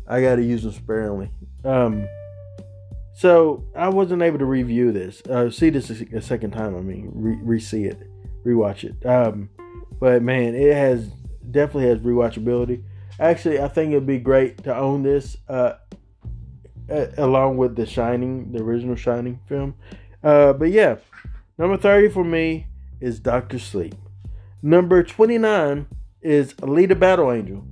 I 0.07 0.21
got 0.21 0.35
to 0.35 0.43
use 0.43 0.63
them 0.63 0.71
sparingly. 0.71 1.31
Um, 1.65 2.07
so 3.15 3.65
I 3.75 3.89
wasn't 3.89 4.21
able 4.21 4.37
to 4.37 4.45
review 4.45 4.91
this, 4.91 5.21
uh, 5.25 5.49
see 5.49 5.71
this 5.71 5.89
a 5.89 6.21
second 6.21 6.51
time. 6.51 6.77
I 6.77 6.81
mean, 6.81 7.09
re 7.13 7.59
see 7.59 7.85
it, 7.85 7.97
rewatch 8.45 8.83
it. 8.83 9.05
Um, 9.05 9.49
but 9.99 10.21
man, 10.21 10.53
it 10.53 10.73
has 10.75 11.09
definitely 11.51 11.89
has 11.89 11.99
rewatchability. 11.99 12.83
Actually, 13.19 13.59
I 13.59 13.67
think 13.67 13.91
it'd 13.91 14.05
be 14.05 14.19
great 14.19 14.63
to 14.63 14.75
own 14.75 15.03
this 15.03 15.37
uh, 15.49 15.73
along 17.17 17.57
with 17.57 17.75
The 17.75 17.85
Shining, 17.85 18.51
the 18.51 18.61
original 18.61 18.95
Shining 18.95 19.39
film. 19.47 19.75
Uh, 20.23 20.53
but 20.53 20.71
yeah, 20.71 20.97
number 21.57 21.77
30 21.77 22.09
for 22.09 22.23
me 22.23 22.67
is 22.99 23.19
Doctor 23.19 23.59
Sleep. 23.59 23.95
Number 24.61 25.03
29 25.03 25.87
is 26.21 26.53
Alita 26.55 26.99
Battle 26.99 27.31
Angel. 27.31 27.63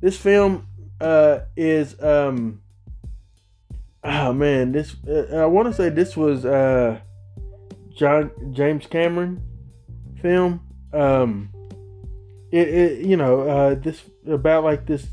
This 0.00 0.16
film 0.16 0.66
uh, 1.00 1.40
is 1.56 2.00
um 2.02 2.62
oh 4.04 4.32
man, 4.32 4.72
this 4.72 4.96
uh, 5.08 5.42
I 5.42 5.46
want 5.46 5.68
to 5.68 5.74
say 5.74 5.88
this 5.88 6.16
was 6.16 6.44
uh 6.44 7.00
John 7.94 8.30
James 8.52 8.86
Cameron 8.86 9.42
film. 10.20 10.60
Um 10.92 11.50
it, 12.56 12.68
it 12.68 13.06
you 13.06 13.16
know 13.16 13.40
uh, 13.42 13.74
this 13.74 14.02
about 14.26 14.64
like 14.64 14.86
this 14.86 15.06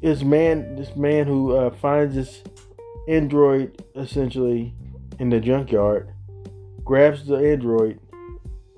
this 0.00 0.22
man 0.22 0.76
this 0.76 0.94
man 0.96 1.26
who 1.26 1.56
uh, 1.56 1.70
finds 1.70 2.14
this 2.14 2.42
android 3.08 3.82
essentially 3.96 4.74
in 5.18 5.28
the 5.30 5.40
junkyard 5.40 6.10
grabs 6.84 7.26
the 7.26 7.36
android 7.36 7.98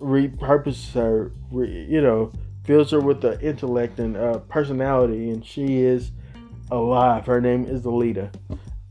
repurposes 0.00 0.92
her 0.92 1.32
re, 1.50 1.86
you 1.88 2.00
know 2.00 2.32
fills 2.64 2.90
her 2.90 3.00
with 3.00 3.20
the 3.20 3.40
intellect 3.40 3.98
and 4.00 4.16
uh, 4.16 4.38
personality 4.40 5.30
and 5.30 5.46
she 5.46 5.78
is 5.78 6.10
alive. 6.70 7.26
Her 7.26 7.40
name 7.40 7.64
is 7.64 7.82
Alita. 7.82 8.34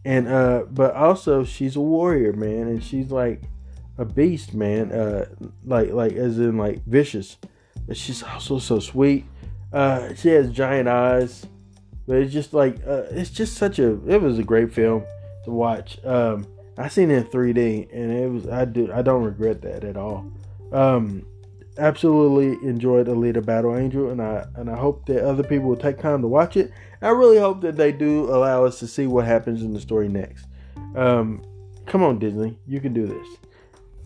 And 0.04 0.28
uh 0.28 0.66
but 0.70 0.94
also 0.94 1.44
she's 1.44 1.76
a 1.76 1.82
warrior 1.82 2.32
man 2.32 2.68
and 2.68 2.84
she's 2.84 3.10
like 3.10 3.42
a 3.98 4.06
beast 4.06 4.54
man 4.54 4.92
uh 4.92 5.26
like 5.66 5.92
like 5.92 6.14
as 6.14 6.38
in 6.38 6.58
like 6.58 6.86
vicious 6.86 7.38
but 7.88 7.98
she's 7.98 8.24
also 8.24 8.60
so 8.60 8.80
sweet. 8.80 9.26
Uh, 9.72 10.14
she 10.16 10.30
has 10.30 10.52
giant 10.52 10.88
eyes, 10.88 11.46
but 12.08 12.18
it's 12.18 12.34
just 12.34 12.54
like 12.54 12.78
uh, 12.88 13.04
it's 13.12 13.30
just 13.30 13.58
such 13.58 13.80
a. 13.80 13.92
It 14.08 14.22
was 14.22 14.40
a 14.40 14.44
great 14.44 14.74
film 14.74 15.04
to 15.46 15.52
watch. 15.52 16.04
Um, 16.06 16.48
I 16.78 16.88
seen 16.88 17.12
it 17.12 17.18
in 17.18 17.24
3D, 17.26 17.94
and 17.94 18.12
it 18.12 18.30
was 18.30 18.48
I 18.48 18.66
do 18.66 18.92
I 18.94 19.02
don't 19.02 19.24
regret 19.24 19.62
that 19.62 19.84
at 19.84 19.98
all. 19.98 20.26
Um, 20.72 21.26
absolutely 21.78 22.68
enjoyed 22.68 23.08
Alita 23.08 23.46
Battle 23.46 23.76
Angel, 23.76 24.10
and 24.10 24.22
I 24.22 24.46
and 24.56 24.70
I 24.70 24.78
hope 24.78 25.06
that 25.08 25.24
other 25.24 25.44
people 25.44 25.68
will 25.68 25.76
take 25.76 26.00
time 26.00 26.22
to 26.22 26.28
watch 26.28 26.58
it. 26.58 26.72
I 27.02 27.10
really 27.10 27.38
hope 27.38 27.62
that 27.62 27.76
they 27.76 27.92
do 27.92 28.26
allow 28.26 28.66
us 28.66 28.80
to 28.80 28.88
see 28.88 29.08
what 29.08 29.26
happens 29.26 29.62
in 29.62 29.74
the 29.74 29.80
story 29.80 30.08
next. 30.08 30.48
Um, 30.96 31.44
come 31.86 32.04
on, 32.04 32.20
Disney, 32.20 32.58
you 32.68 32.80
can 32.80 32.94
do 32.94 33.06
this. 33.06 33.28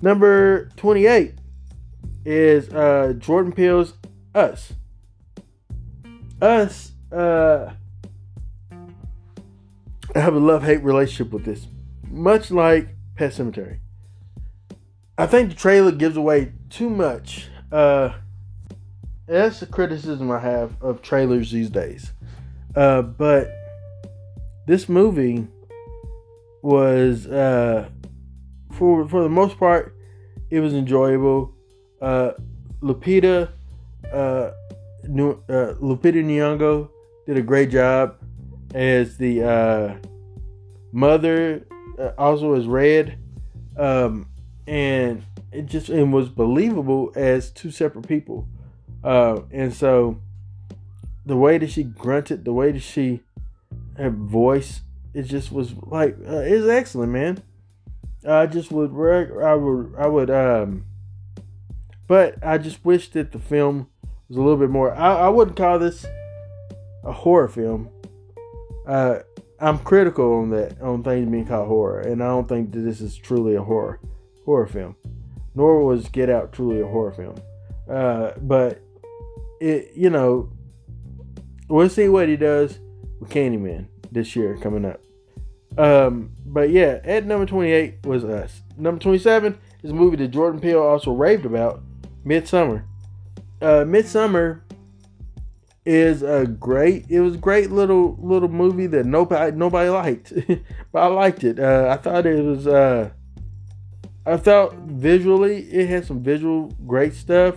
Number 0.01 0.69
28 0.77 1.33
is 2.29 2.69
uh, 2.69 3.13
Jordan 3.17 3.51
Peele's 3.51 3.93
Us. 4.35 4.73
Us, 6.39 6.91
uh, 7.11 7.71
I 10.13 10.19
have 10.19 10.35
a 10.35 10.39
love 10.39 10.63
hate 10.63 10.83
relationship 10.83 11.33
with 11.33 11.43
this, 11.43 11.65
much 12.07 12.51
like 12.51 12.89
Pet 13.15 13.31
Sematary. 13.31 13.79
I 15.17 15.25
think 15.25 15.49
the 15.49 15.55
trailer 15.55 15.91
gives 15.91 16.17
away 16.17 16.53
too 16.69 16.89
much. 16.89 17.47
Uh, 17.71 18.13
that's 19.25 19.59
the 19.61 19.65
criticism 19.65 20.29
I 20.29 20.39
have 20.39 20.79
of 20.83 21.01
trailers 21.01 21.51
these 21.51 21.71
days. 21.71 22.11
Uh, 22.75 23.01
but 23.01 23.49
this 24.67 24.87
movie 24.87 25.47
was, 26.61 27.25
uh, 27.25 27.89
for 28.71 29.07
for 29.07 29.23
the 29.23 29.29
most 29.29 29.57
part, 29.57 29.95
it 30.51 30.59
was 30.59 30.75
enjoyable. 30.75 31.55
Uh, 32.01 32.31
Lupita, 32.81 33.49
uh, 34.11 34.51
New, 35.07 35.31
uh, 35.49 35.73
Lupita 35.81 36.23
Nyong'o 36.23 36.89
did 37.25 37.37
a 37.37 37.41
great 37.41 37.69
job 37.69 38.15
as 38.73 39.17
the 39.17 39.43
uh, 39.43 39.95
mother, 40.91 41.65
uh, 41.97 42.11
also 42.17 42.53
as 42.53 42.67
Red, 42.67 43.17
um, 43.77 44.27
and 44.67 45.23
it 45.51 45.65
just 45.65 45.89
it 45.89 46.03
was 46.03 46.29
believable 46.29 47.11
as 47.15 47.49
two 47.51 47.71
separate 47.71 48.07
people, 48.07 48.47
uh, 49.03 49.41
and 49.51 49.73
so 49.73 50.21
the 51.25 51.35
way 51.35 51.57
that 51.57 51.71
she 51.71 51.83
grunted, 51.83 52.45
the 52.45 52.53
way 52.53 52.71
that 52.71 52.81
she 52.81 53.21
her 53.97 54.09
voice, 54.09 54.81
it 55.13 55.23
just 55.23 55.51
was 55.51 55.73
like 55.83 56.15
uh, 56.27 56.37
it's 56.37 56.67
excellent, 56.67 57.11
man. 57.11 57.43
I 58.27 58.45
just 58.45 58.71
would 58.71 58.91
I 59.41 59.53
would 59.55 59.93
I 59.97 60.07
would 60.07 60.29
um 60.29 60.85
but 62.09 62.43
I 62.43 62.57
just 62.57 62.83
wish 62.83 63.09
that 63.11 63.31
the 63.31 63.39
film 63.39 63.87
was 64.27 64.37
a 64.37 64.41
little 64.41 64.57
bit 64.57 64.71
more. 64.71 64.93
I, 64.93 65.13
I 65.13 65.29
wouldn't 65.29 65.55
call 65.55 65.77
this 65.77 66.05
a 67.05 67.13
horror 67.13 67.47
film. 67.47 67.89
Uh, 68.87 69.19
I'm 69.59 69.77
critical 69.77 70.33
on 70.33 70.49
that 70.49 70.81
on 70.81 71.03
things 71.03 71.29
being 71.29 71.45
called 71.45 71.67
horror, 71.67 71.99
and 71.99 72.23
I 72.23 72.27
don't 72.27 72.49
think 72.49 72.71
that 72.71 72.79
this 72.79 72.99
is 72.99 73.15
truly 73.15 73.55
a 73.55 73.61
horror 73.61 73.99
horror 74.43 74.65
film. 74.65 74.95
Nor 75.53 75.83
was 75.85 76.09
Get 76.09 76.29
Out 76.29 76.51
truly 76.51 76.81
a 76.81 76.87
horror 76.87 77.11
film. 77.11 77.35
Uh, 77.87 78.31
but 78.41 78.81
it, 79.61 79.91
you 79.95 80.09
know, 80.09 80.49
we'll 81.67 81.89
see 81.89 82.09
what 82.09 82.27
he 82.27 82.37
does 82.37 82.79
with 83.19 83.29
Candyman 83.29 83.85
this 84.11 84.35
year 84.35 84.57
coming 84.57 84.85
up. 84.85 85.01
Um, 85.77 86.31
but 86.43 86.71
yeah, 86.71 87.01
at 87.03 87.25
number 87.25 87.45
28 87.45 88.05
was 88.05 88.23
us. 88.23 88.63
Number 88.77 88.99
27 88.99 89.59
is 89.83 89.91
a 89.91 89.93
movie 89.93 90.17
that 90.17 90.29
Jordan 90.29 90.59
Peele 90.59 90.81
also 90.81 91.11
raved 91.11 91.45
about, 91.45 91.83
Midsommar. 92.25 92.83
Uh, 93.61 93.83
Midsommar 93.85 94.61
is 95.85 96.21
a 96.21 96.45
great. 96.45 97.05
It 97.09 97.21
was 97.21 97.35
a 97.35 97.37
great 97.37 97.71
little 97.71 98.17
little 98.21 98.49
movie 98.49 98.87
that 98.87 99.05
nobody 99.05 99.55
nobody 99.55 99.89
liked, 99.89 100.33
but 100.91 100.99
I 100.99 101.07
liked 101.07 101.43
it. 101.43 101.59
Uh, 101.59 101.87
I 101.89 101.97
thought 101.97 102.25
it 102.25 102.43
was. 102.43 102.67
Uh, 102.67 103.09
I 104.25 104.37
thought 104.37 104.75
visually 104.75 105.63
it 105.71 105.89
had 105.89 106.05
some 106.05 106.21
visual 106.21 106.67
great 106.85 107.13
stuff. 107.13 107.55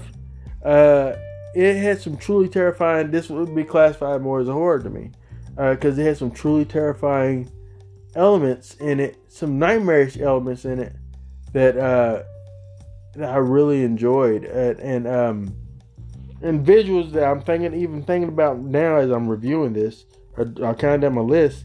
Uh, 0.65 1.15
it 1.55 1.77
had 1.77 2.01
some 2.01 2.17
truly 2.17 2.49
terrifying. 2.49 3.11
This 3.11 3.29
would 3.29 3.55
be 3.55 3.65
classified 3.65 4.23
more 4.23 4.41
as 4.41 4.49
a 4.49 4.53
horror 4.53 4.79
to 4.79 4.89
me, 4.89 5.11
because 5.57 5.99
uh, 5.99 6.01
it 6.01 6.07
had 6.07 6.17
some 6.17 6.31
truly 6.31 6.65
terrifying 6.65 7.51
elements 8.15 8.77
in 8.77 9.01
it, 9.01 9.19
some 9.29 9.59
nightmarish 9.59 10.19
elements 10.19 10.65
in 10.65 10.79
it 10.79 10.97
that 11.53 11.77
uh, 11.77 12.23
that 13.15 13.31
I 13.31 13.37
really 13.37 13.85
enjoyed, 13.85 14.45
and, 14.45 14.81
and 14.81 15.07
um, 15.07 15.57
and 16.43 16.67
visuals 16.67 17.13
that 17.13 17.25
I'm 17.25 17.41
thinking, 17.41 17.75
even 17.75 18.03
thinking 18.03 18.29
about 18.29 18.59
now 18.59 18.97
as 18.97 19.11
I'm 19.11 19.29
reviewing 19.29 19.73
this, 19.73 20.05
or, 20.37 20.53
or 20.61 20.75
counting 20.75 21.01
down 21.01 21.15
my 21.15 21.21
list. 21.21 21.65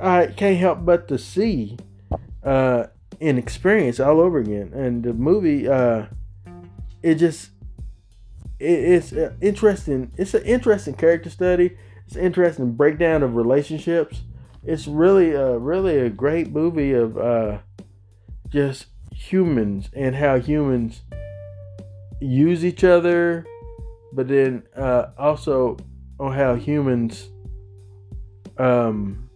I 0.00 0.26
can't 0.26 0.58
help 0.58 0.84
but 0.84 1.08
to 1.08 1.18
see 1.18 1.78
uh, 2.42 2.86
and 3.20 3.38
experience 3.38 4.00
all 4.00 4.20
over 4.20 4.38
again. 4.38 4.72
And 4.74 5.02
the 5.02 5.12
movie, 5.12 5.68
uh, 5.68 6.06
it 7.02 7.16
just 7.16 7.50
it, 8.58 8.66
it's 8.66 9.12
interesting. 9.40 10.12
It's 10.16 10.34
an 10.34 10.44
interesting 10.44 10.94
character 10.94 11.30
study. 11.30 11.76
It's 12.06 12.16
an 12.16 12.22
interesting 12.22 12.72
breakdown 12.72 13.22
of 13.22 13.34
relationships. 13.34 14.22
It's 14.62 14.86
really 14.86 15.32
a 15.32 15.58
really 15.58 15.98
a 15.98 16.10
great 16.10 16.50
movie 16.50 16.92
of 16.92 17.16
uh, 17.16 17.58
just 18.48 18.86
humans 19.14 19.88
and 19.94 20.14
how 20.14 20.38
humans 20.38 21.02
use 22.20 22.64
each 22.64 22.84
other, 22.84 23.46
but 24.12 24.28
then 24.28 24.64
uh, 24.76 25.06
also 25.16 25.76
on 26.18 26.32
how 26.32 26.54
humans 26.54 27.30
um, 28.58 29.30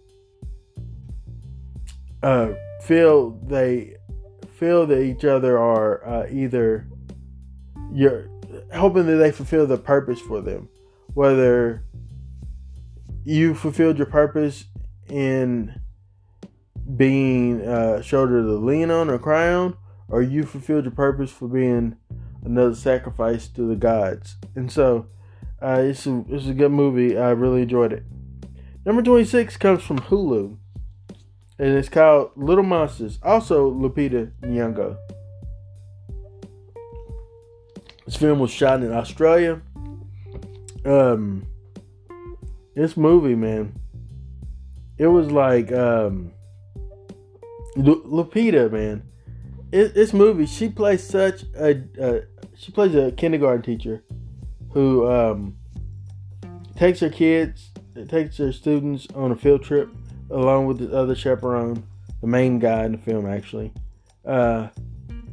uh, 2.22 2.50
feel 2.82 3.30
they 3.46 3.96
feel 4.54 4.86
that 4.86 5.02
each 5.02 5.24
other 5.24 5.58
are 5.58 6.06
uh, 6.06 6.26
either 6.30 6.88
you're 7.92 8.28
hoping 8.74 9.06
that 9.06 9.16
they 9.16 9.30
fulfill 9.30 9.66
the 9.66 9.78
purpose 9.78 10.20
for 10.20 10.40
them, 10.40 10.68
whether 11.14 11.84
you 13.24 13.54
fulfilled 13.54 13.96
your 13.96 14.06
purpose 14.06 14.64
in 15.08 15.80
being 16.96 17.60
a 17.60 18.02
shoulder 18.02 18.42
to 18.42 18.52
lean 18.52 18.90
on 18.90 19.10
or 19.10 19.18
cry 19.18 19.52
on, 19.52 19.76
or 20.08 20.22
you 20.22 20.44
fulfilled 20.44 20.84
your 20.84 20.92
purpose 20.92 21.30
for 21.30 21.48
being 21.48 21.96
another 22.44 22.74
sacrifice 22.74 23.48
to 23.48 23.68
the 23.68 23.76
gods. 23.76 24.36
And 24.54 24.72
so, 24.72 25.06
uh, 25.60 25.82
it's 25.82 26.06
a 26.06 26.24
it's 26.28 26.46
a 26.46 26.54
good 26.54 26.72
movie. 26.72 27.18
I 27.18 27.30
really 27.30 27.62
enjoyed 27.62 27.92
it. 27.92 28.04
Number 28.84 29.02
twenty 29.02 29.24
six 29.24 29.56
comes 29.56 29.82
from 29.82 29.98
Hulu, 29.98 30.56
and 31.58 31.68
it's 31.76 31.88
called 31.88 32.30
Little 32.36 32.64
Monsters. 32.64 33.18
Also, 33.22 33.70
Lupita 33.70 34.30
Nyong'o. 34.40 34.96
This 38.06 38.16
film 38.16 38.38
was 38.38 38.50
shot 38.50 38.82
in 38.82 38.92
Australia. 38.92 39.60
Um, 40.86 41.46
this 42.74 42.96
movie, 42.96 43.34
man, 43.34 43.78
it 44.96 45.08
was 45.08 45.30
like 45.30 45.70
um, 45.72 46.32
L- 47.78 48.02
Lupita, 48.02 48.70
man. 48.70 49.02
It, 49.70 49.94
this 49.94 50.12
movie, 50.12 50.46
she 50.46 50.68
plays 50.68 51.06
such 51.06 51.44
a 51.56 51.82
uh, 52.00 52.20
she 52.56 52.72
plays 52.72 52.94
a 52.94 53.12
kindergarten 53.12 53.62
teacher 53.62 54.02
who 54.72 55.08
um, 55.10 55.56
takes 56.76 57.00
her 57.00 57.10
kids, 57.10 57.70
takes 58.08 58.38
her 58.38 58.52
students 58.52 59.06
on 59.14 59.30
a 59.30 59.36
field 59.36 59.62
trip 59.62 59.90
along 60.30 60.66
with 60.66 60.78
the 60.78 60.96
other 60.96 61.14
chaperone, 61.14 61.82
the 62.20 62.26
main 62.26 62.58
guy 62.58 62.84
in 62.84 62.92
the 62.92 62.98
film 62.98 63.26
actually, 63.26 63.72
uh, 64.24 64.68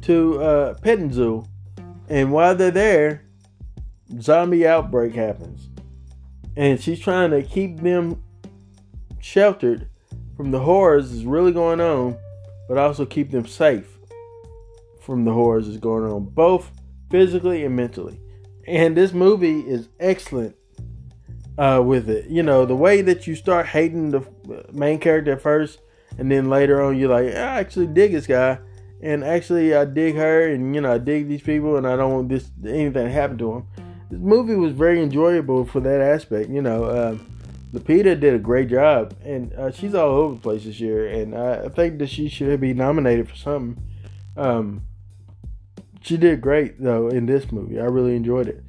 to 0.02 0.42
uh, 0.42 0.74
petting 0.74 1.12
zoo. 1.12 1.44
And 2.08 2.30
while 2.30 2.54
they're 2.54 2.70
there, 2.70 3.24
zombie 4.20 4.66
outbreak 4.66 5.14
happens, 5.14 5.68
and 6.56 6.80
she's 6.80 7.00
trying 7.00 7.30
to 7.32 7.42
keep 7.42 7.80
them 7.80 8.22
sheltered 9.20 9.88
from 10.36 10.52
the 10.52 10.60
horrors 10.60 11.10
that's 11.10 11.24
really 11.24 11.52
going 11.52 11.80
on, 11.80 12.16
but 12.68 12.78
also 12.78 13.06
keep 13.06 13.30
them 13.30 13.46
safe 13.46 13.98
from 15.00 15.24
the 15.24 15.32
horrors 15.32 15.66
that's 15.66 15.78
going 15.78 16.04
on, 16.04 16.24
both 16.24 16.70
physically 17.10 17.64
and 17.64 17.76
mentally. 17.76 18.20
And 18.66 18.96
this 18.96 19.12
movie 19.12 19.60
is 19.60 19.88
excellent 20.00 20.56
uh, 21.58 21.82
with 21.84 22.10
it. 22.10 22.28
You 22.28 22.42
know, 22.42 22.66
the 22.66 22.76
way 22.76 23.02
that 23.02 23.26
you 23.26 23.34
start 23.34 23.66
hating 23.66 24.10
the 24.10 24.22
main 24.72 24.98
character 24.98 25.32
at 25.32 25.42
first, 25.42 25.80
and 26.18 26.30
then 26.30 26.50
later 26.50 26.82
on 26.82 26.98
you're 26.98 27.10
like, 27.10 27.26
I 27.26 27.60
actually 27.60 27.86
dig 27.86 28.12
this 28.12 28.26
guy, 28.26 28.58
and 29.00 29.22
actually 29.22 29.74
I 29.74 29.84
dig 29.84 30.16
her, 30.16 30.48
and 30.50 30.74
you 30.74 30.80
know 30.80 30.94
I 30.94 30.98
dig 30.98 31.28
these 31.28 31.42
people, 31.42 31.76
and 31.76 31.86
I 31.86 31.96
don't 31.96 32.12
want 32.12 32.28
this 32.28 32.50
anything 32.64 32.92
to 32.92 33.10
happen 33.10 33.38
to 33.38 33.52
them. 33.52 33.66
This 34.10 34.20
movie 34.20 34.54
was 34.54 34.72
very 34.72 35.02
enjoyable 35.02 35.64
for 35.64 35.80
that 35.80 36.00
aspect. 36.00 36.48
You 36.48 36.62
know, 36.62 36.84
uh, 36.84 37.16
Lupita 37.72 38.18
did 38.18 38.34
a 38.34 38.38
great 38.38 38.68
job, 38.68 39.14
and 39.24 39.52
uh, 39.54 39.70
she's 39.70 39.94
all 39.94 40.10
over 40.10 40.34
the 40.34 40.40
place 40.40 40.64
this 40.64 40.80
year, 40.80 41.08
and 41.08 41.34
I 41.34 41.68
think 41.68 41.98
that 41.98 42.08
she 42.08 42.28
should 42.28 42.60
be 42.60 42.72
nominated 42.72 43.28
for 43.28 43.36
something. 43.36 43.82
Um, 44.36 44.82
she 46.00 46.16
did 46.16 46.40
great 46.40 46.80
though 46.80 47.08
in 47.08 47.26
this 47.26 47.50
movie. 47.50 47.80
I 47.80 47.84
really 47.84 48.14
enjoyed 48.14 48.48
it. 48.48 48.62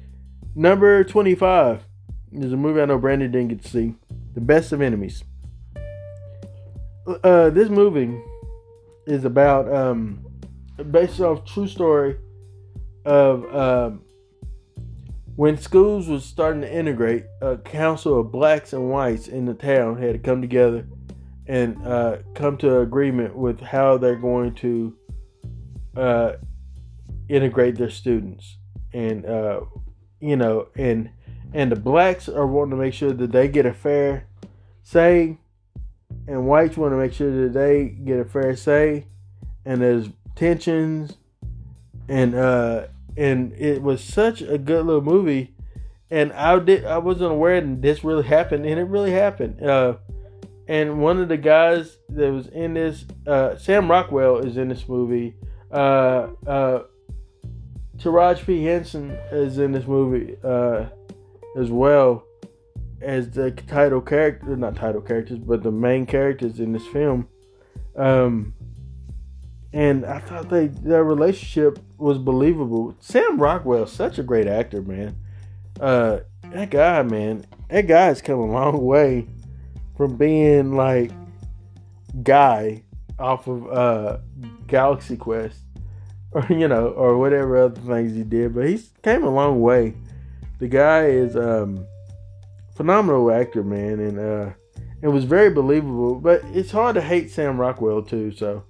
Number 0.54 1.04
twenty-five 1.04 1.82
is 2.32 2.52
a 2.52 2.56
movie 2.56 2.80
I 2.80 2.86
know 2.86 2.98
Brandon 2.98 3.30
didn't 3.30 3.48
get 3.48 3.62
to 3.62 3.68
see. 3.68 3.94
The 4.34 4.40
Best 4.40 4.72
of 4.72 4.82
Enemies. 4.82 5.24
Uh, 7.06 7.50
this 7.50 7.68
movie 7.68 8.20
is 9.06 9.24
about 9.24 9.72
um, 9.72 10.26
based 10.90 11.20
off 11.20 11.44
true 11.46 11.66
story 11.66 12.16
of 13.04 13.54
um, 13.54 14.02
when 15.38 15.56
schools 15.56 16.08
was 16.08 16.24
starting 16.24 16.62
to 16.62 16.74
integrate. 16.76 17.24
A 17.40 17.56
council 17.58 18.18
of 18.18 18.32
blacks 18.32 18.72
and 18.72 18.90
whites 18.90 19.28
in 19.28 19.44
the 19.44 19.54
town 19.54 20.02
had 20.02 20.14
to 20.14 20.18
come 20.18 20.40
together 20.40 20.84
and 21.46 21.80
uh, 21.86 22.16
come 22.34 22.56
to 22.58 22.80
agreement 22.80 23.36
with 23.36 23.60
how 23.60 23.98
they're 23.98 24.16
going 24.16 24.52
to 24.56 24.96
uh, 25.96 26.32
integrate 27.28 27.76
their 27.76 27.88
students, 27.88 28.56
and 28.92 29.24
uh, 29.26 29.60
you 30.18 30.34
know, 30.34 30.66
and 30.74 31.08
and 31.54 31.70
the 31.70 31.76
blacks 31.76 32.28
are 32.28 32.44
wanting 32.44 32.72
to 32.72 32.76
make 32.76 32.92
sure 32.92 33.12
that 33.12 33.30
they 33.30 33.46
get 33.46 33.64
a 33.64 33.72
fair 33.72 34.26
say, 34.82 35.38
and 36.26 36.48
whites 36.48 36.76
want 36.76 36.92
to 36.92 36.96
make 36.96 37.12
sure 37.12 37.44
that 37.44 37.52
they 37.52 37.84
get 37.84 38.18
a 38.18 38.24
fair 38.24 38.56
say, 38.56 39.06
and 39.64 39.80
there's 39.80 40.08
tensions, 40.34 41.16
and 42.08 42.34
uh, 42.34 42.88
and 43.18 43.52
it 43.52 43.82
was 43.82 44.02
such 44.02 44.40
a 44.40 44.56
good 44.56 44.86
little 44.86 45.02
movie, 45.02 45.54
and 46.10 46.32
I 46.32 46.58
did 46.58 46.84
I 46.84 46.98
wasn't 46.98 47.32
aware 47.32 47.60
that 47.60 47.82
this 47.82 48.04
really 48.04 48.24
happened, 48.24 48.64
and 48.64 48.78
it 48.78 48.84
really 48.84 49.12
happened. 49.12 49.62
Uh, 49.62 49.96
and 50.68 51.00
one 51.00 51.20
of 51.20 51.28
the 51.28 51.36
guys 51.36 51.98
that 52.10 52.32
was 52.32 52.46
in 52.48 52.74
this, 52.74 53.04
uh, 53.26 53.56
Sam 53.56 53.90
Rockwell 53.90 54.38
is 54.38 54.56
in 54.56 54.68
this 54.68 54.88
movie. 54.88 55.34
Uh, 55.70 56.28
uh, 56.46 56.82
Taraji 57.96 58.46
P 58.46 58.64
Henson 58.64 59.10
is 59.32 59.58
in 59.58 59.72
this 59.72 59.86
movie. 59.86 60.36
Uh, 60.44 60.86
as 61.58 61.70
well 61.70 62.24
as 63.00 63.30
the 63.30 63.50
title 63.50 64.00
character, 64.00 64.56
not 64.56 64.76
title 64.76 65.00
characters, 65.00 65.38
but 65.38 65.62
the 65.62 65.72
main 65.72 66.06
characters 66.06 66.60
in 66.60 66.72
this 66.72 66.86
film. 66.86 67.28
Um, 67.96 68.54
and 69.78 70.04
I 70.04 70.18
thought 70.18 70.48
they 70.48 70.66
their 70.66 71.04
relationship 71.04 71.78
was 71.98 72.18
believable. 72.18 72.96
Sam 72.98 73.40
Rockwell, 73.40 73.86
such 73.86 74.18
a 74.18 74.24
great 74.24 74.48
actor, 74.48 74.82
man. 74.82 75.16
Uh, 75.80 76.18
that 76.50 76.70
guy, 76.70 77.02
man, 77.04 77.46
that 77.70 77.86
guy's 77.86 78.20
come 78.20 78.40
a 78.40 78.44
long 78.44 78.82
way 78.82 79.28
from 79.96 80.16
being 80.16 80.74
like 80.74 81.12
guy 82.24 82.82
off 83.20 83.46
of 83.46 83.70
uh 83.70 84.18
Galaxy 84.66 85.16
Quest, 85.16 85.60
or 86.32 86.44
you 86.50 86.66
know, 86.66 86.88
or 86.88 87.16
whatever 87.16 87.56
other 87.58 87.80
things 87.80 88.16
he 88.16 88.24
did. 88.24 88.56
But 88.56 88.68
he's 88.68 88.90
came 89.04 89.22
a 89.22 89.30
long 89.30 89.60
way 89.60 89.94
the 90.58 90.66
guy 90.66 91.04
is 91.04 91.36
um 91.36 91.86
phenomenal 92.74 93.30
actor, 93.30 93.62
man, 93.62 94.00
and 94.00 94.18
uh 94.18 94.50
it 95.02 95.08
was 95.08 95.22
very 95.22 95.50
believable. 95.50 96.16
But 96.16 96.42
it's 96.46 96.72
hard 96.72 96.96
to 96.96 97.00
hate 97.00 97.30
Sam 97.30 97.60
Rockwell 97.60 98.02
too. 98.02 98.32
So, 98.32 98.64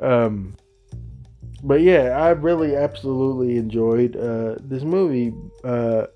um, 0.00 0.56
but 1.62 1.80
yeah, 1.82 2.18
I 2.18 2.30
really 2.30 2.74
absolutely 2.74 3.56
enjoyed 3.56 4.16
uh, 4.16 4.56
this 4.60 4.82
movie, 4.82 5.34
uh, 5.64 6.06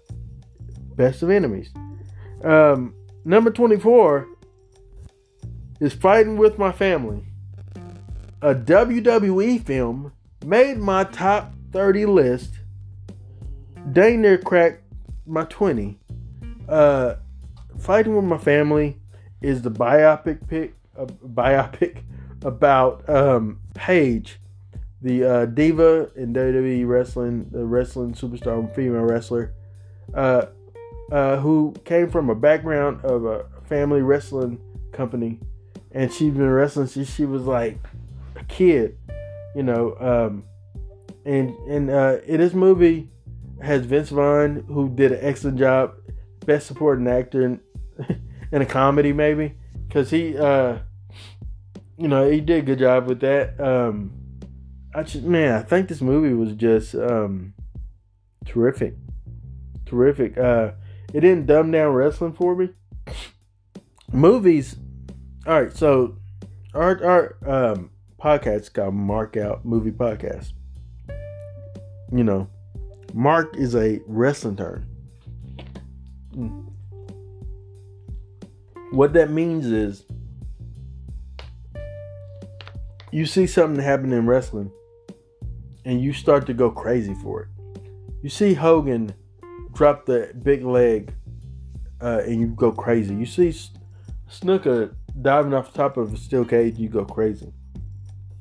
Best 0.96 1.22
of 1.22 1.30
Enemies. 1.30 1.70
Um, 2.42 2.94
number 3.24 3.50
twenty 3.50 3.78
four 3.78 4.28
is 5.80 5.92
Fighting 5.92 6.36
with 6.36 6.58
My 6.58 6.72
Family, 6.72 7.24
a 8.42 8.54
WWE 8.54 9.64
film 9.64 10.12
made 10.44 10.78
my 10.78 11.04
top 11.04 11.52
thirty 11.72 12.06
list. 12.06 12.58
Dang 13.92 14.22
near 14.22 14.38
cracked 14.38 14.84
my 15.26 15.44
20. 15.44 15.98
Uh, 16.68 17.14
Fighting 17.78 18.14
with 18.14 18.24
My 18.24 18.38
Family 18.38 18.98
is 19.42 19.62
the 19.62 19.70
biopic 19.70 20.46
pick, 20.48 20.74
uh, 20.96 21.06
biopic 21.06 22.02
about 22.42 23.08
um, 23.08 23.60
Paige, 23.74 24.40
the 25.02 25.24
uh, 25.24 25.46
diva 25.46 26.10
in 26.16 26.32
WWE 26.32 26.87
wrestling, 26.87 27.48
the 27.50 27.64
wrestling 27.64 28.14
superstar, 28.14 28.74
female 28.74 29.02
wrestler, 29.02 29.52
uh, 30.14 30.46
uh, 31.12 31.37
who 31.37 31.74
came 31.84 32.08
from 32.08 32.30
a 32.30 32.34
background 32.34 33.04
of 33.04 33.24
a 33.24 33.44
family 33.68 34.02
wrestling 34.02 34.58
company 34.92 35.38
and 35.94 36.12
she's 36.12 36.32
been 36.32 36.50
wrestling 36.50 36.88
since 36.88 37.14
she 37.14 37.24
was 37.24 37.42
like 37.42 37.78
a 38.37 38.44
kid, 38.44 38.98
you 39.54 39.62
know. 39.62 39.96
Um, 39.98 40.44
and 41.24 41.56
and 41.68 41.88
uh, 41.88 42.18
in 42.26 42.40
this 42.40 42.52
movie 42.52 43.08
has 43.62 43.87
Vince 43.87 44.10
Vaughn, 44.10 44.64
who 44.66 44.90
did 44.90 45.12
an 45.12 45.20
excellent 45.22 45.58
job, 45.58 45.94
best 46.44 46.66
supporting 46.66 47.06
actor 47.06 47.42
in, 47.42 47.60
in 48.52 48.60
a 48.60 48.66
comedy 48.66 49.12
maybe, 49.12 49.54
because 49.87 50.10
he, 50.10 50.37
uh, 50.37 50.78
you 51.96 52.09
know, 52.09 52.28
he 52.28 52.40
did 52.40 52.59
a 52.59 52.62
good 52.62 52.78
job 52.78 53.07
with 53.07 53.20
that. 53.20 53.61
Um, 53.61 54.12
I 54.94 55.02
just 55.02 55.24
man, 55.24 55.54
I 55.54 55.62
think 55.62 55.88
this 55.88 56.00
movie 56.00 56.35
was 56.35 56.52
just 56.54 56.94
um, 56.94 57.54
terrific, 58.44 58.94
terrific. 59.87 60.37
Uh, 60.38 60.72
it 61.12 61.20
didn't 61.20 61.46
dumb 61.46 61.70
down 61.70 61.92
wrestling 61.92 62.33
for 62.33 62.54
me. 62.57 62.70
Movies, 64.12 64.76
all 65.46 65.62
right. 65.62 65.76
So 65.76 66.16
our 66.74 67.04
our 67.04 67.72
um, 67.72 67.90
podcast 68.20 68.72
got 68.72 68.92
mark 68.92 69.37
out 69.37 69.64
movie 69.64 69.92
podcast. 69.92 70.52
You 72.12 72.24
know, 72.24 72.48
mark 73.12 73.57
is 73.57 73.74
a 73.74 74.00
wrestling 74.07 74.57
term. 74.57 74.87
Mm. 76.37 76.70
What 78.92 79.12
that 79.14 79.30
means 79.30 79.66
is 79.66 80.04
you 83.14 83.24
see 83.24 83.46
something 83.46 83.81
happen 83.81 84.12
in 84.12 84.27
wrestling 84.27 84.72
and 85.85 86.00
you 86.00 86.12
start 86.12 86.46
to 86.46 86.53
go 86.53 86.68
crazy 86.68 87.14
for 87.22 87.42
it. 87.42 87.48
You 88.22 88.29
see 88.29 88.55
Hogan 88.55 89.14
drop 89.72 90.05
the 90.05 90.33
big 90.42 90.64
leg 90.64 91.14
uh, 92.00 92.22
and 92.27 92.40
you 92.40 92.48
go 92.48 92.72
crazy. 92.72 93.14
You 93.14 93.24
see 93.24 93.55
Snuka 94.29 94.96
diving 95.22 95.55
off 95.55 95.70
the 95.70 95.79
top 95.79 95.96
of 95.96 96.12
a 96.12 96.16
steel 96.16 96.44
cage, 96.44 96.77
you 96.77 96.88
go 96.88 97.05
crazy. 97.05 97.53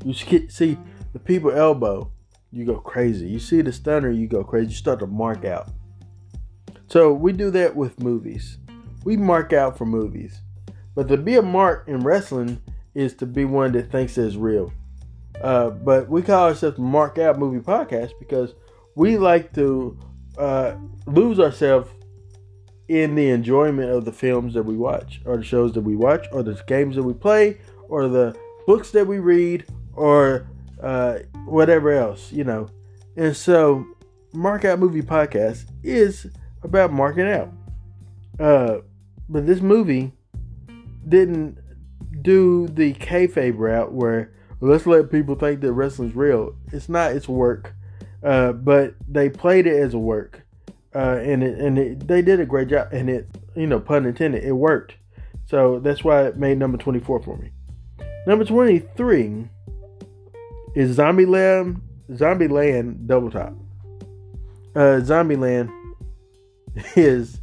You 0.03 0.15
see 0.15 0.79
the 1.13 1.19
people 1.19 1.51
elbow, 1.51 2.11
you 2.51 2.65
go 2.65 2.79
crazy. 2.79 3.27
You 3.27 3.37
see 3.37 3.61
the 3.61 3.71
stunner, 3.71 4.09
you 4.09 4.27
go 4.27 4.43
crazy. 4.43 4.69
You 4.71 4.75
start 4.75 4.97
to 5.01 5.07
mark 5.07 5.45
out. 5.45 5.69
So 6.87 7.13
we 7.13 7.31
do 7.31 7.51
that 7.51 7.75
with 7.75 8.01
movies. 8.01 8.57
We 9.05 9.17
mark 9.17 9.53
out 9.53 9.77
for 9.77 9.85
movies. 9.85 10.41
But 10.95 11.07
to 11.09 11.17
be 11.17 11.35
a 11.35 11.43
mark 11.43 11.87
in 11.87 11.99
wrestling 11.99 12.59
is 12.95 13.13
to 13.15 13.25
be 13.25 13.45
one 13.45 13.71
that 13.73 13.91
thinks 13.91 14.17
it's 14.17 14.35
real. 14.35 14.71
Uh, 15.41 15.69
but 15.71 16.09
we 16.09 16.21
call 16.21 16.49
ourselves 16.49 16.77
Mark 16.77 17.17
Out 17.17 17.39
Movie 17.39 17.59
Podcast 17.59 18.11
because 18.19 18.53
we 18.95 19.17
like 19.17 19.53
to 19.53 19.97
uh, 20.37 20.75
lose 21.05 21.39
ourselves 21.39 21.89
in 22.87 23.15
the 23.15 23.29
enjoyment 23.29 23.89
of 23.89 24.05
the 24.05 24.11
films 24.11 24.53
that 24.53 24.63
we 24.63 24.75
watch, 24.75 25.21
or 25.25 25.37
the 25.37 25.43
shows 25.43 25.73
that 25.73 25.81
we 25.81 25.95
watch, 25.95 26.27
or 26.31 26.43
the 26.43 26.61
games 26.67 26.95
that 26.95 27.03
we 27.03 27.13
play, 27.13 27.57
or 27.89 28.07
the 28.07 28.35
books 28.67 28.91
that 28.91 29.07
we 29.07 29.19
read, 29.19 29.65
or 29.93 30.47
uh, 30.81 31.19
whatever 31.45 31.91
else, 31.91 32.31
you 32.31 32.43
know. 32.43 32.67
And 33.15 33.35
so, 33.35 33.85
Mark 34.33 34.65
Out 34.65 34.79
Movie 34.79 35.01
Podcast 35.01 35.65
is 35.81 36.27
about 36.63 36.91
marking 36.91 37.27
out. 37.27 37.51
Uh, 38.39 38.79
but 39.29 39.45
this 39.45 39.61
movie 39.61 40.11
didn't 41.07 41.57
do 42.23 42.67
the 42.67 42.93
kayfabe 42.95 43.57
route 43.57 43.91
where 43.91 44.33
let's 44.61 44.87
let 44.87 45.11
people 45.11 45.35
think 45.35 45.61
that 45.61 45.73
wrestling's 45.73 46.15
real. 46.15 46.55
It's 46.71 46.89
not. 46.89 47.11
It's 47.11 47.29
work. 47.29 47.73
Uh, 48.23 48.53
but 48.53 48.95
they 49.07 49.29
played 49.29 49.67
it 49.67 49.75
as 49.75 49.93
a 49.93 49.99
work, 49.99 50.43
uh, 50.95 51.19
and 51.21 51.43
it, 51.43 51.59
and 51.59 51.77
it, 51.77 52.07
they 52.07 52.21
did 52.21 52.39
a 52.39 52.45
great 52.45 52.69
job. 52.69 52.87
And 52.93 53.09
it, 53.09 53.27
you 53.53 53.67
know, 53.67 53.81
pun 53.81 54.05
intended, 54.05 54.43
it 54.45 54.53
worked. 54.53 54.95
So 55.45 55.79
that's 55.79 56.03
why 56.05 56.23
it 56.27 56.37
made 56.37 56.57
number 56.57 56.77
twenty 56.77 56.99
four 56.99 57.21
for 57.21 57.37
me. 57.37 57.51
Number 58.25 58.45
twenty 58.45 58.79
three 58.79 59.49
is 60.73 60.95
Zombie 60.95 61.25
Land. 61.25 61.81
Zombieland 62.11 63.07
Double 63.07 63.31
Tap. 63.31 63.53
Uh, 64.75 64.99
Zombie 65.01 65.35
Land 65.35 65.69
is. 66.95 67.39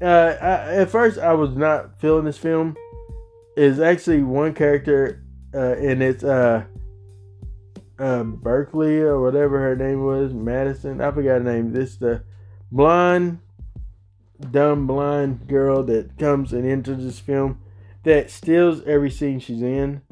Uh, 0.00 0.36
I, 0.40 0.76
at 0.76 0.90
first, 0.90 1.18
I 1.18 1.32
was 1.32 1.56
not 1.56 2.00
feeling 2.00 2.24
this 2.24 2.38
film. 2.38 2.76
Is 3.58 3.80
actually 3.80 4.22
one 4.22 4.54
character 4.54 5.24
uh, 5.52 5.72
and 5.72 6.00
it's 6.00 6.22
uh, 6.22 6.64
uh, 7.98 8.22
Berkeley 8.22 9.00
or 9.00 9.20
whatever 9.20 9.58
her 9.58 9.74
name 9.74 10.04
was, 10.04 10.32
Madison. 10.32 11.00
I 11.00 11.10
forgot 11.10 11.38
her 11.38 11.40
name. 11.40 11.72
This 11.72 11.96
the 11.96 12.22
blonde, 12.70 13.40
dumb 14.52 14.86
blind 14.86 15.48
girl 15.48 15.82
that 15.84 16.16
comes 16.18 16.52
and 16.52 16.64
enters 16.64 17.02
this 17.02 17.18
film 17.18 17.60
that 18.04 18.30
steals 18.30 18.82
every 18.86 19.10
scene 19.10 19.40
she's 19.40 19.62
in. 19.62 20.02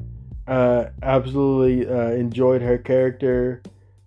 Uh, 0.45 0.87
absolutely 1.01 1.87
uh, 1.87 2.11
enjoyed 2.11 2.61
her 2.61 2.77
character. 2.77 3.61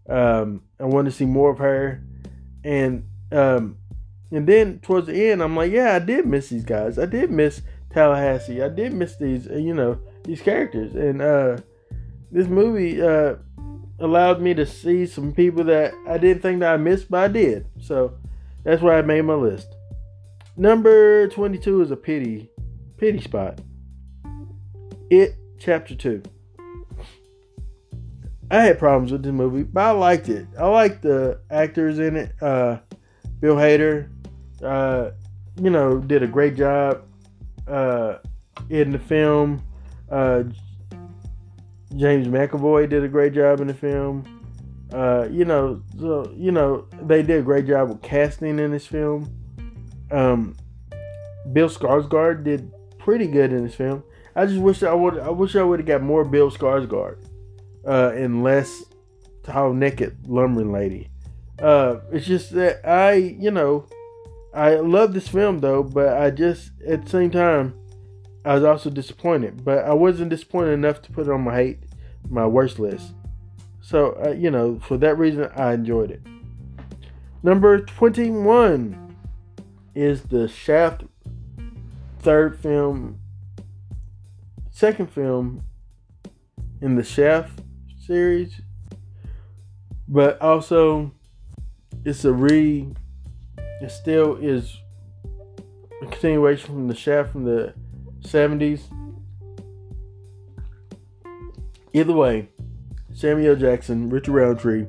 Um, 0.06 0.64
I 0.78 0.84
want 0.84 1.06
to 1.06 1.12
see 1.12 1.24
more 1.24 1.50
of 1.50 1.58
her, 1.60 2.02
and 2.62 3.04
um, 3.32 3.78
and 4.30 4.46
then 4.46 4.80
towards 4.80 5.06
the 5.06 5.30
end, 5.30 5.42
I'm 5.42 5.56
like, 5.56 5.72
yeah, 5.72 5.94
I 5.94 5.98
did 5.98 6.26
miss 6.26 6.50
these 6.50 6.64
guys. 6.64 6.98
I 6.98 7.06
did 7.06 7.30
miss 7.30 7.62
Tallahassee. 7.92 8.62
I 8.62 8.68
did 8.68 8.92
miss 8.92 9.16
these, 9.16 9.48
uh, 9.48 9.54
you 9.54 9.74
know, 9.74 9.98
these 10.24 10.40
characters. 10.40 10.94
And 10.94 11.20
uh, 11.20 11.58
this 12.30 12.46
movie 12.46 13.02
uh, 13.02 13.36
allowed 13.98 14.40
me 14.40 14.54
to 14.54 14.66
see 14.66 15.06
some 15.06 15.32
people 15.32 15.64
that 15.64 15.92
I 16.08 16.18
didn't 16.18 16.42
think 16.42 16.60
that 16.60 16.74
I 16.74 16.76
missed, 16.76 17.10
but 17.10 17.24
I 17.24 17.28
did. 17.28 17.66
So 17.80 18.14
that's 18.64 18.82
why 18.82 18.98
I 18.98 19.02
made 19.02 19.22
my 19.22 19.34
list. 19.34 19.74
Number 20.56 21.28
22 21.28 21.82
is 21.82 21.90
a 21.90 21.96
pity, 21.96 22.50
pity 22.96 23.20
spot. 23.20 23.60
It 25.10 25.36
Chapter 25.58 25.94
2. 25.94 26.22
I 28.50 28.62
had 28.62 28.78
problems 28.78 29.12
with 29.12 29.22
this 29.22 29.32
movie, 29.32 29.62
but 29.62 29.80
I 29.80 29.90
liked 29.90 30.28
it. 30.28 30.46
I 30.58 30.66
liked 30.66 31.02
the 31.02 31.38
actors 31.50 31.98
in 31.98 32.16
it. 32.16 32.32
Uh, 32.42 32.78
Bill 33.40 33.56
Hader, 33.56 34.08
uh, 34.64 35.10
you 35.60 35.70
know, 35.70 35.98
did 35.98 36.22
a 36.22 36.26
great 36.26 36.56
job 36.56 37.02
uh, 37.66 38.18
in 38.68 38.90
the 38.92 38.98
film. 38.98 39.62
Uh, 40.10 40.44
James 41.96 42.28
McAvoy 42.28 42.88
did 42.88 43.04
a 43.04 43.08
great 43.08 43.32
job 43.32 43.60
in 43.60 43.66
the 43.66 43.74
film. 43.74 44.24
Uh, 44.92 45.28
you 45.30 45.44
know, 45.44 45.82
so 45.98 46.32
you 46.36 46.50
know 46.50 46.86
they 47.02 47.22
did 47.22 47.40
a 47.40 47.42
great 47.42 47.66
job 47.66 47.88
with 47.88 48.02
casting 48.02 48.58
in 48.58 48.72
this 48.72 48.86
film. 48.86 49.32
Um, 50.10 50.56
Bill 51.52 51.68
Skarsgård 51.68 52.44
did 52.44 52.72
pretty 52.98 53.26
good 53.26 53.52
in 53.52 53.64
this 53.64 53.74
film. 53.74 54.02
I 54.34 54.46
just 54.46 54.60
wish 54.60 54.82
I 54.82 54.94
would. 54.94 55.18
I 55.18 55.30
wish 55.30 55.56
I 55.56 55.62
would 55.62 55.80
have 55.80 55.86
got 55.86 56.02
more 56.02 56.24
Bill 56.24 56.50
Skarsgård 56.50 57.18
uh, 57.86 58.12
and 58.14 58.42
less 58.42 58.84
tall 59.42 59.72
naked 59.72 60.16
lumbering 60.26 60.72
lady. 60.72 61.08
Uh, 61.60 62.00
it's 62.10 62.26
just 62.26 62.52
that 62.52 62.86
I, 62.88 63.12
you 63.14 63.50
know, 63.50 63.86
I 64.52 64.76
love 64.76 65.14
this 65.14 65.28
film 65.28 65.60
though, 65.60 65.82
but 65.82 66.16
I 66.16 66.30
just 66.30 66.72
at 66.86 67.04
the 67.04 67.10
same 67.10 67.30
time 67.30 67.74
I 68.44 68.54
was 68.54 68.64
also 68.64 68.90
disappointed, 68.90 69.64
but 69.64 69.84
I 69.84 69.92
wasn't 69.92 70.30
disappointed 70.30 70.72
enough 70.72 71.02
to 71.02 71.12
put 71.12 71.26
it 71.26 71.32
on 71.32 71.42
my 71.42 71.54
hate, 71.54 71.78
my 72.28 72.46
worst 72.46 72.78
list. 72.78 73.14
So, 73.80 74.18
uh, 74.24 74.30
you 74.30 74.50
know, 74.50 74.78
for 74.78 74.96
that 74.98 75.18
reason, 75.18 75.50
I 75.56 75.74
enjoyed 75.74 76.10
it. 76.10 76.22
Number 77.42 77.80
21 77.80 79.16
is 79.94 80.22
the 80.22 80.48
Shaft 80.48 81.04
third 82.20 82.58
film, 82.58 83.18
second 84.70 85.10
film 85.10 85.64
in 86.80 86.96
the 86.96 87.04
Shaft 87.04 87.60
series, 87.98 88.60
but 90.08 90.40
also 90.40 91.12
it's 92.04 92.24
a 92.24 92.32
re, 92.32 92.88
it 93.80 93.90
still 93.90 94.36
is 94.36 94.76
a 96.02 96.06
continuation 96.06 96.66
from 96.66 96.88
the 96.88 96.94
Shaft 96.94 97.32
from 97.32 97.44
the 97.44 97.74
70s. 98.22 98.82
Either 101.92 102.12
way, 102.12 102.48
Samuel 103.12 103.56
Jackson, 103.56 104.08
Richard 104.08 104.32
Roundtree, 104.32 104.86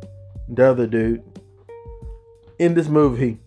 the 0.47 0.65
other 0.65 0.87
dude 0.87 1.23
in 2.59 2.73
this 2.75 2.87
movie 2.87 3.39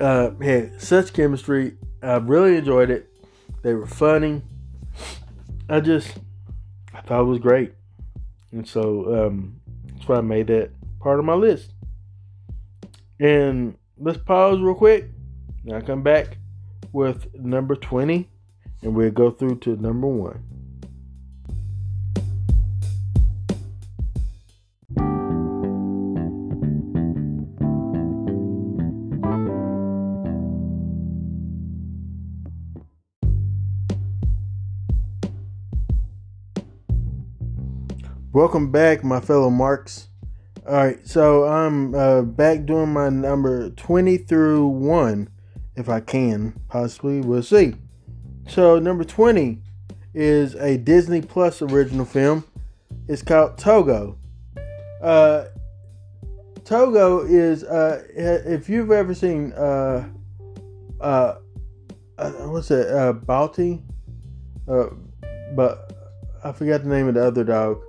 uh, 0.00 0.30
had 0.40 0.80
such 0.80 1.12
chemistry. 1.12 1.76
I 2.02 2.16
really 2.16 2.56
enjoyed 2.56 2.90
it. 2.90 3.10
They 3.62 3.74
were 3.74 3.86
funny. 3.86 4.42
I 5.68 5.80
just, 5.80 6.18
I 6.94 7.00
thought 7.02 7.20
it 7.20 7.24
was 7.24 7.38
great. 7.38 7.74
And 8.52 8.66
so 8.66 9.26
um, 9.26 9.60
that's 9.86 10.08
why 10.08 10.16
I 10.16 10.20
made 10.22 10.46
that 10.46 10.70
part 11.00 11.18
of 11.18 11.24
my 11.24 11.34
list. 11.34 11.72
And 13.20 13.76
let's 14.00 14.18
pause 14.18 14.60
real 14.60 14.74
quick. 14.74 15.10
Now 15.64 15.76
I 15.76 15.80
come 15.80 16.02
back 16.02 16.38
with 16.92 17.34
number 17.34 17.74
20 17.74 18.28
and 18.82 18.94
we'll 18.94 19.10
go 19.10 19.30
through 19.30 19.58
to 19.60 19.76
number 19.76 20.06
one. 20.06 20.44
Welcome 38.32 38.70
back, 38.70 39.02
my 39.02 39.20
fellow 39.20 39.50
marks. 39.50 40.07
All 40.68 40.74
right, 40.74 40.98
so 41.08 41.44
I'm 41.44 41.94
uh, 41.94 42.20
back 42.20 42.66
doing 42.66 42.92
my 42.92 43.08
number 43.08 43.70
20 43.70 44.18
through 44.18 44.66
1, 44.66 45.30
if 45.76 45.88
I 45.88 46.00
can, 46.00 46.60
possibly. 46.68 47.22
We'll 47.22 47.42
see. 47.42 47.74
So, 48.46 48.78
number 48.78 49.02
20 49.02 49.62
is 50.12 50.54
a 50.56 50.76
Disney 50.76 51.22
Plus 51.22 51.62
original 51.62 52.04
film. 52.04 52.44
It's 53.08 53.22
called 53.22 53.56
Togo. 53.56 54.18
Uh, 55.02 55.46
Togo 56.66 57.20
is, 57.20 57.64
uh, 57.64 58.04
if 58.14 58.68
you've 58.68 58.90
ever 58.90 59.14
seen, 59.14 59.54
uh, 59.54 60.06
uh, 61.00 61.36
uh 62.18 62.30
what's 62.30 62.70
it, 62.70 62.88
uh, 62.88 63.14
Balti? 63.14 63.80
Uh, 64.70 64.88
but 65.56 65.94
I 66.44 66.52
forgot 66.52 66.82
the 66.82 66.90
name 66.90 67.08
of 67.08 67.14
the 67.14 67.24
other 67.24 67.42
dog. 67.42 67.80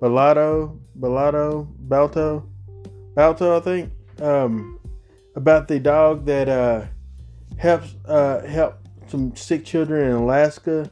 Balado, 0.00 0.79
Balado, 1.00 1.66
Balto, 1.78 2.48
Balto, 3.14 3.56
I 3.56 3.60
think. 3.60 3.92
Um, 4.20 4.78
about 5.34 5.68
the 5.68 5.78
dog 5.78 6.26
that 6.26 6.48
uh, 6.48 6.84
helps 7.56 7.94
uh, 8.06 8.46
help 8.46 8.76
some 9.06 9.34
sick 9.34 9.64
children 9.64 10.10
in 10.10 10.16
Alaska 10.16 10.90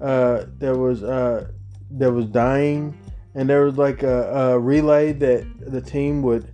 uh, 0.00 0.44
that 0.58 0.76
was 0.76 1.02
uh, 1.02 1.48
that 1.92 2.12
was 2.12 2.26
dying, 2.26 2.96
and 3.34 3.48
there 3.48 3.64
was 3.64 3.78
like 3.78 4.02
a, 4.02 4.52
a 4.52 4.58
relay 4.58 5.12
that 5.12 5.46
the 5.72 5.80
team 5.80 6.22
would 6.22 6.52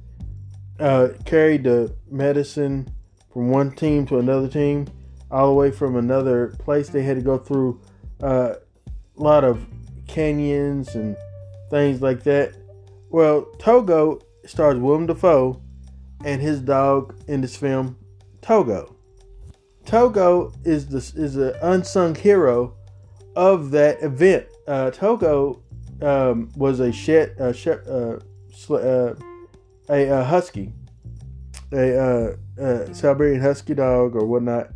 uh, 0.79 1.09
carry 1.25 1.57
the 1.57 1.95
medicine 2.11 2.89
from 3.33 3.49
one 3.49 3.73
team 3.73 4.07
to 4.07 4.19
another 4.19 4.49
team, 4.49 4.87
all 5.31 5.49
the 5.49 5.55
way 5.55 5.71
from 5.71 5.97
another 5.97 6.49
place. 6.59 6.89
They 6.89 7.03
had 7.03 7.17
to 7.17 7.23
go 7.23 7.39
through 7.39 7.81
uh, 8.23 8.55
a 9.19 9.23
lot 9.23 9.45
of 9.45 9.67
canyons 10.07 10.95
and 10.95 11.17
things 11.71 12.03
like 12.03 12.23
that. 12.25 12.55
Well, 13.13 13.43
Togo 13.59 14.21
stars 14.47 14.79
Willem 14.79 15.05
Dafoe 15.05 15.61
and 16.25 16.41
his 16.41 16.61
dog 16.63 17.15
in 17.29 17.43
this 17.43 17.55
film, 17.55 17.99
Togo. 18.41 18.97
Togo 19.85 20.51
is 20.65 20.87
the 20.87 20.97
is 21.21 21.37
an 21.37 21.53
unsung 21.61 22.15
hero 22.15 22.75
of 23.37 23.71
that 23.73 24.03
event. 24.03 24.47
Uh, 24.67 24.91
Togo 24.93 25.63
um, 26.01 26.51
was 26.57 26.81
a 26.81 26.91
shed, 26.91 27.37
uh, 27.39 27.53
shed 27.53 27.87
uh, 27.87 28.17
a, 28.71 29.15
a, 29.91 30.25
husky, 30.25 30.73
a, 31.71 31.99
uh, 31.99 32.37
a, 32.57 32.95
Siberian 32.95 33.43
husky 33.43 33.75
dog 33.75 34.17
or 34.17 34.25
whatnot 34.25 34.71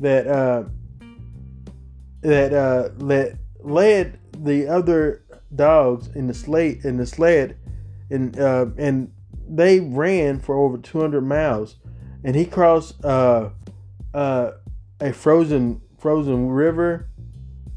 that 0.00 0.26
uh, 0.26 0.64
that 2.22 2.54
uh, 2.54 2.88
led 2.98 4.18
the 4.38 4.66
other 4.66 5.24
dogs 5.54 6.08
in 6.14 6.26
the 6.26 6.32
sled 6.32 6.86
in 6.86 6.96
the 6.96 7.04
sled, 7.04 7.58
and 8.12 8.38
uh, 8.38 8.66
and 8.76 9.10
they 9.48 9.80
ran 9.80 10.38
for 10.38 10.56
over 10.56 10.78
200 10.78 11.22
miles, 11.22 11.76
and 12.22 12.36
he 12.36 12.44
crossed 12.44 13.02
uh, 13.04 13.50
uh, 14.14 14.52
a 15.00 15.12
frozen 15.12 15.80
frozen 15.98 16.48
river 16.48 17.08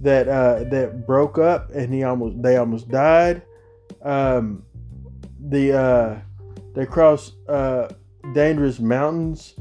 that 0.01 0.27
uh, 0.27 0.65
that 0.65 1.07
broke 1.07 1.37
up, 1.37 1.71
and 1.71 1.93
he 1.93 2.03
almost 2.03 2.41
they 2.41 2.57
almost 2.57 2.89
died. 2.89 3.41
Um, 4.01 4.63
the 5.39 5.77
uh, 5.77 6.19
they 6.75 6.85
crossed 6.85 7.35
uh, 7.47 7.89
dangerous 8.33 8.79
mountains 8.79 9.55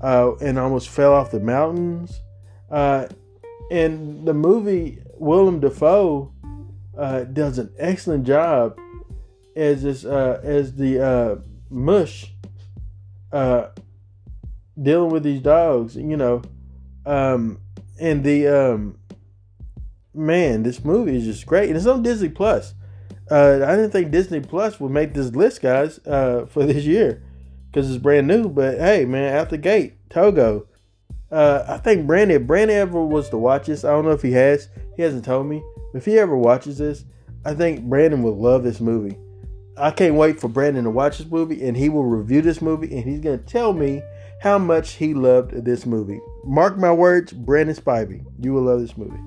and 0.00 0.58
almost 0.58 0.88
fell 0.88 1.12
off 1.12 1.30
the 1.30 1.40
mountains. 1.40 2.20
In 3.70 4.24
the 4.26 4.34
movie, 4.34 4.98
Willem 5.14 5.60
Dafoe 5.60 6.32
does 7.32 7.58
an 7.58 7.72
excellent 7.78 8.24
job 8.26 8.76
as 9.56 9.82
this 9.82 10.04
uh, 10.04 10.40
as 10.42 10.74
the 10.74 11.00
uh, 11.04 11.36
mush 11.70 12.32
uh, 13.32 13.68
dealing 14.80 15.10
with 15.10 15.22
these 15.22 15.40
dogs. 15.40 15.96
You 15.96 16.16
know, 16.16 16.42
um, 17.06 17.60
and 18.00 18.24
the 18.24 18.48
um, 18.48 18.98
man, 20.14 20.62
this 20.62 20.84
movie 20.84 21.16
is 21.16 21.24
just 21.24 21.46
great, 21.46 21.68
and 21.68 21.76
it's 21.76 21.86
on 21.86 22.02
Disney 22.02 22.28
Plus. 22.28 22.74
Uh, 23.30 23.64
I 23.66 23.76
didn't 23.76 23.92
think 23.92 24.10
Disney 24.10 24.40
Plus 24.40 24.78
would 24.78 24.90
make 24.90 25.14
this 25.14 25.34
list, 25.34 25.62
guys, 25.62 25.98
uh, 26.06 26.46
for 26.46 26.66
this 26.66 26.84
year 26.84 27.22
because 27.72 27.90
it's 27.90 28.02
brand 28.02 28.26
new. 28.26 28.48
But 28.48 28.78
hey, 28.78 29.04
man, 29.04 29.34
out 29.34 29.50
the 29.50 29.58
gate, 29.58 29.94
Togo. 30.10 30.66
Uh, 31.30 31.64
I 31.66 31.78
think 31.78 32.06
Brandon, 32.06 32.46
Brandon 32.46 32.76
ever 32.76 33.02
was 33.02 33.30
to 33.30 33.38
watch 33.38 33.66
this, 33.66 33.84
I 33.84 33.90
don't 33.90 34.04
know 34.04 34.10
if 34.10 34.20
he 34.20 34.32
has. 34.32 34.68
He 34.96 35.02
hasn't 35.02 35.24
told 35.24 35.46
me. 35.46 35.62
If 35.94 36.04
he 36.04 36.18
ever 36.18 36.36
watches 36.36 36.76
this, 36.76 37.04
I 37.44 37.54
think 37.54 37.84
Brandon 37.84 38.22
will 38.22 38.36
love 38.36 38.62
this 38.62 38.80
movie. 38.80 39.16
I 39.76 39.90
can't 39.90 40.14
wait 40.14 40.38
for 40.38 40.48
Brandon 40.48 40.84
to 40.84 40.90
watch 40.90 41.18
this 41.18 41.26
movie 41.26 41.66
and 41.66 41.76
he 41.76 41.88
will 41.88 42.04
review 42.04 42.42
this 42.42 42.60
movie 42.60 42.94
and 42.94 43.04
he's 43.04 43.20
going 43.20 43.38
to 43.38 43.44
tell 43.44 43.72
me 43.72 44.02
how 44.40 44.58
much 44.58 44.92
he 44.92 45.14
loved 45.14 45.64
this 45.64 45.86
movie. 45.86 46.20
Mark 46.44 46.76
my 46.76 46.92
words, 46.92 47.32
Brandon 47.32 47.74
Spivey, 47.74 48.24
you 48.38 48.52
will 48.52 48.62
love 48.62 48.80
this 48.80 48.96
movie. 48.96 49.18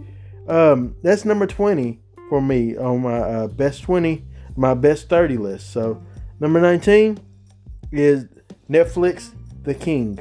Um, 0.47 0.95
that's 1.01 1.25
number 1.25 1.47
20 1.47 1.99
for 2.29 2.41
me 2.41 2.77
on 2.77 3.01
my 3.01 3.19
uh, 3.19 3.47
best 3.47 3.83
20, 3.83 4.23
my 4.55 4.73
best 4.73 5.09
30 5.09 5.37
list. 5.37 5.71
So, 5.71 6.03
number 6.39 6.59
19 6.59 7.17
is 7.91 8.27
Netflix 8.69 9.31
The 9.63 9.73
King. 9.73 10.19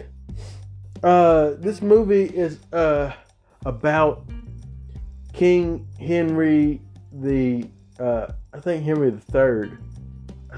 Uh, 1.03 1.55
this 1.59 1.83
movie 1.83 2.25
is 2.25 2.59
uh, 2.73 3.13
about 3.67 4.25
King 5.35 5.87
Henry 5.99 6.81
the 7.13 7.69
uh, 7.99 8.29
I 8.53 8.61
think 8.61 8.85
Henry 8.85 9.11
the 9.11 9.21
Third. 9.21 9.79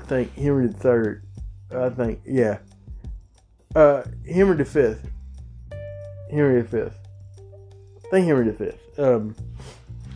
Think 0.07 0.35
Henry 0.35 0.69
the 0.69 0.73
Third. 0.73 1.25
I 1.75 1.89
think 1.91 2.21
yeah. 2.25 2.59
Uh, 3.75 4.03
Henry 4.27 4.57
the 4.57 4.65
Fifth. 4.65 5.11
Henry 6.31 6.63
the 6.63 6.69
Fifth. 6.69 6.99
I 8.07 8.09
think 8.11 8.27
Henry 8.27 8.51
the 8.51 8.53
Fifth. 8.53 8.99
Um, 8.99 9.35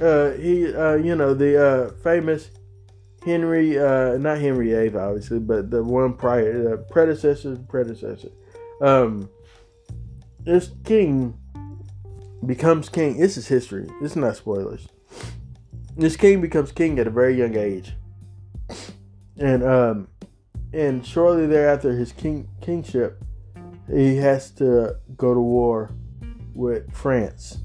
uh, 0.00 0.30
he 0.32 0.74
uh, 0.74 0.94
you 0.94 1.16
know 1.16 1.34
the 1.34 1.62
uh, 1.62 1.90
famous 2.02 2.50
Henry 3.24 3.78
uh, 3.78 4.16
not 4.16 4.38
Henry 4.38 4.70
VIII 4.70 4.96
obviously, 4.96 5.40
but 5.40 5.70
the 5.70 5.82
one 5.82 6.14
prior 6.14 6.70
the 6.70 6.76
predecessor 6.78 7.56
predecessor. 7.68 8.30
Um, 8.80 9.28
this 10.40 10.70
king 10.84 11.36
becomes 12.46 12.88
king. 12.88 13.18
This 13.18 13.36
is 13.36 13.46
history. 13.48 13.90
This 14.00 14.12
is 14.12 14.16
not 14.16 14.36
spoilers. 14.36 14.88
This 15.96 16.16
king 16.16 16.40
becomes 16.40 16.72
king 16.72 16.98
at 16.98 17.06
a 17.06 17.10
very 17.10 17.36
young 17.36 17.56
age, 17.56 17.92
and 19.40 19.64
um, 19.64 20.08
and 20.72 21.04
shortly 21.04 21.46
thereafter, 21.46 21.92
his 21.92 22.12
king 22.12 22.48
kingship, 22.60 23.22
he 23.92 24.16
has 24.16 24.50
to 24.52 24.96
go 25.16 25.34
to 25.34 25.40
war 25.40 25.90
with 26.54 26.92
France. 26.92 27.58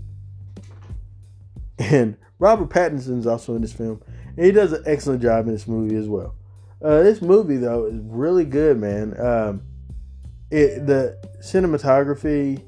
And 1.78 2.18
Robert 2.40 2.70
Pattinson 2.70 3.20
is 3.20 3.28
also 3.28 3.56
in 3.56 3.62
this 3.62 3.74
film, 3.74 4.02
and 4.38 4.46
he 4.46 4.52
does 4.52 4.72
an 4.72 4.84
excellent 4.86 5.22
job 5.22 5.48
in 5.48 5.54
this 5.54 5.68
movie 5.68 5.96
as 5.96 6.08
well. 6.08 6.36
Uh, 6.82 7.04
this 7.04 7.22
movie 7.22 7.58
though 7.58 7.86
is 7.86 8.00
really 8.00 8.46
good, 8.46 8.80
man. 8.80 9.20
Um, 9.20 9.62
it 10.50 10.88
the 10.88 11.18
cinematography 11.42 12.64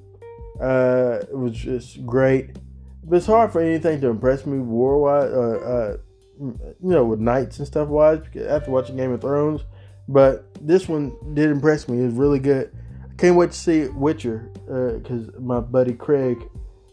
uh, 0.60 1.20
was 1.32 1.53
just 1.53 2.05
great. 2.05 2.58
But 3.03 3.18
it's 3.18 3.26
hard 3.26 3.53
for 3.53 3.62
anything 3.62 4.01
to 4.01 4.08
impress 4.10 4.45
me 4.45 4.60
war 4.60 4.99
wise, 4.99 5.32
uh, 5.32 5.38
uh, 5.38 5.97
you 6.40 6.76
know, 6.82 7.06
with 7.06 7.20
knights 7.20 7.58
and 7.60 7.68
stuff 7.68 7.88
wise 7.88 8.22
after 8.48 8.72
watching 8.72 8.98
Game 8.98 9.12
of 9.12 9.22
Thrones. 9.22 9.62
But 10.08 10.48
this 10.66 10.88
one 10.88 11.16
did 11.34 11.50
impress 11.50 11.88
me. 11.88 12.00
It 12.00 12.06
was 12.06 12.14
really 12.14 12.40
good. 12.40 12.76
I 13.04 13.14
can't 13.16 13.36
wait 13.36 13.52
to 13.52 13.58
see 13.58 13.88
Witcher 13.88 14.50
because 14.66 15.30
uh, 15.30 15.40
my 15.40 15.60
buddy 15.60 15.94
Craig 15.94 16.38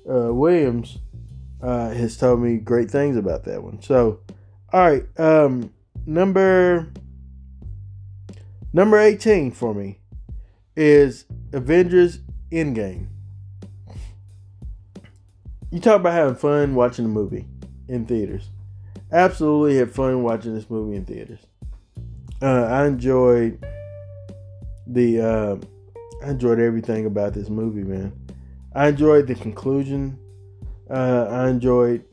uh, 0.09 0.33
Williams 0.35 0.99
uh, 1.63 1.91
has 1.91 2.17
told 2.17 2.41
me 2.41 2.57
great 2.57 2.91
things 2.91 3.17
about 3.17 3.45
that 3.45 3.63
one. 3.63 3.81
So, 3.83 4.21
all 4.73 4.81
right, 4.81 5.05
um, 5.19 5.73
number 6.07 6.93
number 8.73 8.99
eighteen 8.99 9.53
for 9.53 9.75
me 9.75 10.01
is 10.77 11.27
Avengers 11.53 12.19
Endgame 12.51 13.09
you 15.75 15.81
talk 15.81 15.99
about 15.99 16.13
having 16.13 16.37
fun 16.37 16.77
watching 16.77 17.05
a 17.05 17.09
movie 17.09 17.47
in 17.89 18.07
theaters. 18.07 18.49
Absolutely 19.15 19.77
had 19.77 19.93
fun 19.93 20.25
watching 20.25 20.57
this 20.57 20.69
movie 20.69 20.97
in 20.97 21.05
theaters. 21.05 21.39
Uh, 22.43 22.65
I 22.65 22.87
enjoyed 22.87 23.65
the 24.89 25.21
uh, 25.21 25.57
I 26.27 26.31
enjoyed 26.31 26.59
everything 26.59 27.07
about 27.07 27.33
this 27.33 27.49
movie, 27.49 27.85
man. 27.85 28.13
I 28.75 28.89
enjoyed 28.89 29.29
the 29.29 29.37
conclusion. 29.37 30.19
Uh, 30.91 31.29
I 31.31 31.49
enjoyed 31.49 32.05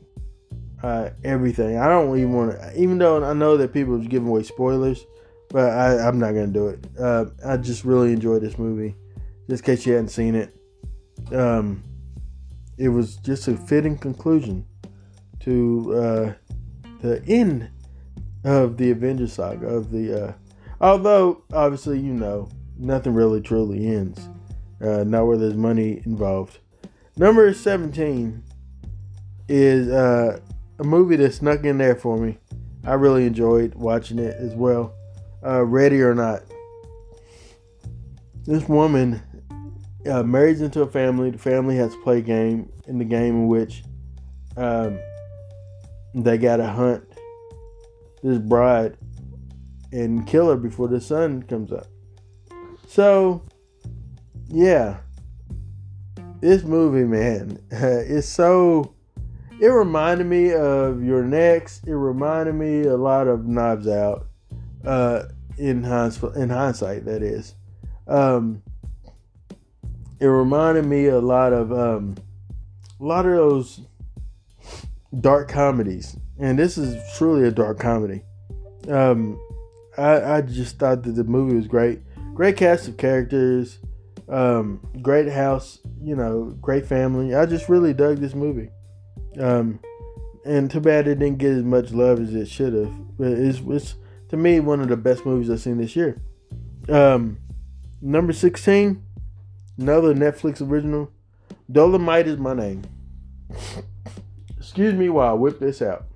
uh, 0.84 1.10
everything. 1.24 1.76
I 1.76 1.88
don't 1.88 2.16
even 2.16 2.34
want 2.34 2.52
to, 2.52 2.80
even 2.80 2.98
though 2.98 3.24
I 3.24 3.32
know 3.32 3.56
that 3.56 3.72
people 3.72 3.96
are 3.96 4.04
giving 4.04 4.28
away 4.28 4.44
spoilers, 4.44 5.04
but 5.48 5.70
I, 5.72 6.06
am 6.06 6.20
not 6.20 6.34
gonna 6.34 6.46
do 6.46 6.68
it. 6.68 6.86
Uh, 6.96 7.24
I 7.44 7.56
just 7.56 7.84
really 7.84 8.12
enjoyed 8.12 8.42
this 8.42 8.58
movie. 8.58 8.94
Just 9.50 9.64
in 9.64 9.74
case 9.74 9.86
you 9.86 9.94
hadn't 9.94 10.10
seen 10.10 10.36
it. 10.36 10.54
Um, 11.32 11.82
it 12.78 12.90
was 12.90 13.16
just 13.16 13.48
a 13.48 13.56
fitting 13.56 13.98
conclusion 13.98 14.66
to 15.40 15.94
uh, 15.94 16.32
the 17.02 17.22
end 17.26 17.70
of 18.44 18.76
the 18.76 18.90
Avengers 18.90 19.34
saga 19.34 19.66
of 19.66 19.90
the. 19.90 20.28
Uh, 20.28 20.32
although 20.80 21.42
obviously 21.52 21.98
you 22.00 22.14
know 22.14 22.48
nothing 22.78 23.14
really 23.14 23.40
truly 23.40 23.86
ends, 23.86 24.28
uh, 24.80 25.04
not 25.04 25.26
where 25.26 25.36
there's 25.36 25.54
money 25.54 26.02
involved. 26.06 26.58
Number 27.16 27.52
seventeen 27.52 28.42
is 29.48 29.88
uh, 29.88 30.40
a 30.78 30.84
movie 30.84 31.16
that 31.16 31.34
snuck 31.34 31.64
in 31.64 31.78
there 31.78 31.94
for 31.94 32.16
me. 32.16 32.38
I 32.84 32.94
really 32.94 33.26
enjoyed 33.26 33.74
watching 33.74 34.18
it 34.18 34.34
as 34.38 34.54
well. 34.54 34.94
Uh, 35.44 35.64
Ready 35.64 36.00
or 36.00 36.14
Not. 36.14 36.42
This 38.44 38.68
woman 38.68 39.22
uh, 40.08 40.22
marries 40.24 40.60
into 40.60 40.82
a 40.82 40.86
family. 40.86 41.30
The 41.30 41.38
family 41.38 41.76
has 41.76 41.92
to 41.92 42.02
play 42.02 42.18
a 42.18 42.22
game 42.22 42.72
in 42.88 42.98
the 42.98 43.04
game 43.04 43.34
in 43.34 43.46
which 43.46 43.84
um, 44.56 44.98
they 46.14 46.38
got 46.38 46.56
to 46.56 46.66
hunt 46.66 47.04
this 48.22 48.38
bride 48.38 48.96
and 49.92 50.26
kill 50.26 50.48
her 50.48 50.56
before 50.56 50.88
the 50.88 51.00
sun 51.00 51.42
comes 51.42 51.72
up. 51.72 51.86
So, 52.86 53.42
yeah, 54.48 54.98
this 56.40 56.62
movie, 56.62 57.04
man, 57.04 57.58
it's 57.70 58.28
so. 58.28 58.94
It 59.60 59.68
reminded 59.68 60.26
me 60.26 60.52
of 60.52 61.04
You're 61.04 61.22
Next. 61.22 61.86
It 61.86 61.94
reminded 61.94 62.56
me 62.56 62.82
a 62.82 62.96
lot 62.96 63.28
of 63.28 63.46
Knives 63.46 63.86
Out. 63.86 64.26
Uh, 64.84 65.24
in 65.56 65.84
hindsight, 65.84 66.34
in 66.34 66.48
hindsight, 66.48 67.04
that 67.04 67.22
is. 67.22 67.54
Um, 68.08 68.62
it 70.18 70.26
reminded 70.26 70.86
me 70.86 71.06
a 71.06 71.20
lot 71.20 71.52
of 71.52 71.72
um, 71.72 72.16
a 73.00 73.04
lot 73.04 73.26
of 73.26 73.32
those 73.32 73.80
dark 75.20 75.48
comedies, 75.48 76.16
and 76.38 76.58
this 76.58 76.78
is 76.78 76.96
truly 77.16 77.46
a 77.46 77.50
dark 77.50 77.78
comedy. 77.78 78.22
Um, 78.88 79.40
I, 79.96 80.36
I 80.36 80.40
just 80.40 80.78
thought 80.78 81.02
that 81.02 81.12
the 81.12 81.24
movie 81.24 81.56
was 81.56 81.66
great. 81.66 82.00
Great 82.34 82.56
cast 82.56 82.88
of 82.88 82.96
characters, 82.96 83.78
um, 84.28 84.80
great 85.02 85.28
house, 85.28 85.78
you 86.02 86.16
know, 86.16 86.56
great 86.60 86.86
family. 86.86 87.34
I 87.34 87.46
just 87.46 87.68
really 87.68 87.92
dug 87.92 88.18
this 88.18 88.34
movie. 88.34 88.70
Um, 89.38 89.80
and 90.44 90.70
too 90.70 90.80
bad 90.80 91.06
it 91.06 91.18
didn't 91.18 91.38
get 91.38 91.52
as 91.52 91.62
much 91.62 91.92
love 91.92 92.20
as 92.20 92.34
it 92.34 92.48
should 92.48 92.72
have. 92.72 92.92
It's, 93.18 93.60
it's 93.66 93.94
to 94.30 94.36
me 94.36 94.60
one 94.60 94.80
of 94.80 94.88
the 94.88 94.96
best 94.96 95.24
movies 95.26 95.50
I've 95.50 95.60
seen 95.60 95.78
this 95.78 95.94
year. 95.94 96.20
Um, 96.88 97.38
number 98.00 98.32
sixteen, 98.32 99.04
Another 99.78 100.14
Netflix 100.14 100.60
original. 100.60 101.10
Dolomite 101.70 102.28
is 102.28 102.38
my 102.38 102.54
name. 102.54 102.82
Excuse 104.72 104.94
me 104.94 105.10
while 105.10 105.28
I 105.28 105.32
whip 105.34 105.58
this 105.58 105.82
out. 105.82 106.06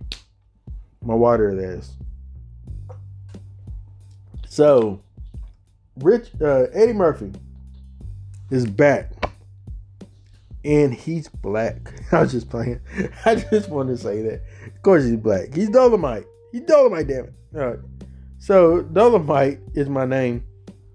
My 1.04 1.12
water, 1.12 1.50
is. 1.50 1.92
So, 4.48 5.02
Rich 5.98 6.30
uh, 6.40 6.62
Eddie 6.72 6.94
Murphy 6.94 7.32
is 8.50 8.64
back, 8.64 9.12
and 10.64 10.94
he's 10.94 11.28
black. 11.28 11.92
I 12.12 12.22
was 12.22 12.32
just 12.32 12.48
playing. 12.48 12.80
I 13.26 13.34
just 13.34 13.68
wanted 13.68 13.98
to 13.98 14.02
say 14.02 14.22
that. 14.22 14.40
Of 14.74 14.80
course, 14.80 15.04
he's 15.04 15.16
black. 15.16 15.52
He's 15.52 15.68
Dolomite. 15.68 16.24
He's 16.50 16.62
Dolomite. 16.62 17.08
Damn 17.08 17.24
it. 17.24 17.34
All 17.54 17.60
right. 17.60 17.78
So, 18.38 18.80
Dolomite 18.80 19.58
is 19.74 19.90
my 19.90 20.06
name. 20.06 20.42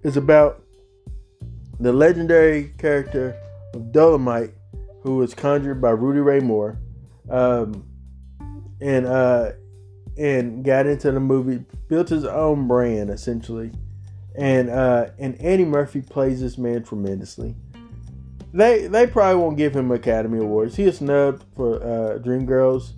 It's 0.02 0.16
about 0.16 0.64
the 1.78 1.92
legendary 1.92 2.74
character 2.76 3.36
of 3.72 3.92
Dolomite, 3.92 4.50
who 5.04 5.18
was 5.18 5.32
conjured 5.32 5.80
by 5.80 5.90
Rudy 5.90 6.18
Ray 6.18 6.40
Moore, 6.40 6.80
um, 7.28 7.84
and 8.80 9.06
uh, 9.06 9.52
and 10.16 10.64
got 10.64 10.86
into 10.86 11.10
the 11.12 11.20
movie, 11.20 11.64
built 11.88 12.08
his 12.08 12.24
own 12.24 12.68
brand 12.68 13.10
essentially, 13.10 13.72
and 14.36 14.70
uh, 14.70 15.06
and 15.18 15.36
Eddie 15.40 15.64
Murphy 15.64 16.02
plays 16.02 16.40
this 16.40 16.58
man 16.58 16.82
tremendously. 16.82 17.54
They 18.52 18.86
they 18.86 19.06
probably 19.06 19.40
won't 19.40 19.56
give 19.56 19.74
him 19.74 19.90
Academy 19.90 20.38
Awards. 20.38 20.76
He 20.76 20.84
is 20.84 20.98
snubbed 20.98 21.44
for 21.56 21.76
uh, 21.76 22.18
Dreamgirls, 22.18 22.92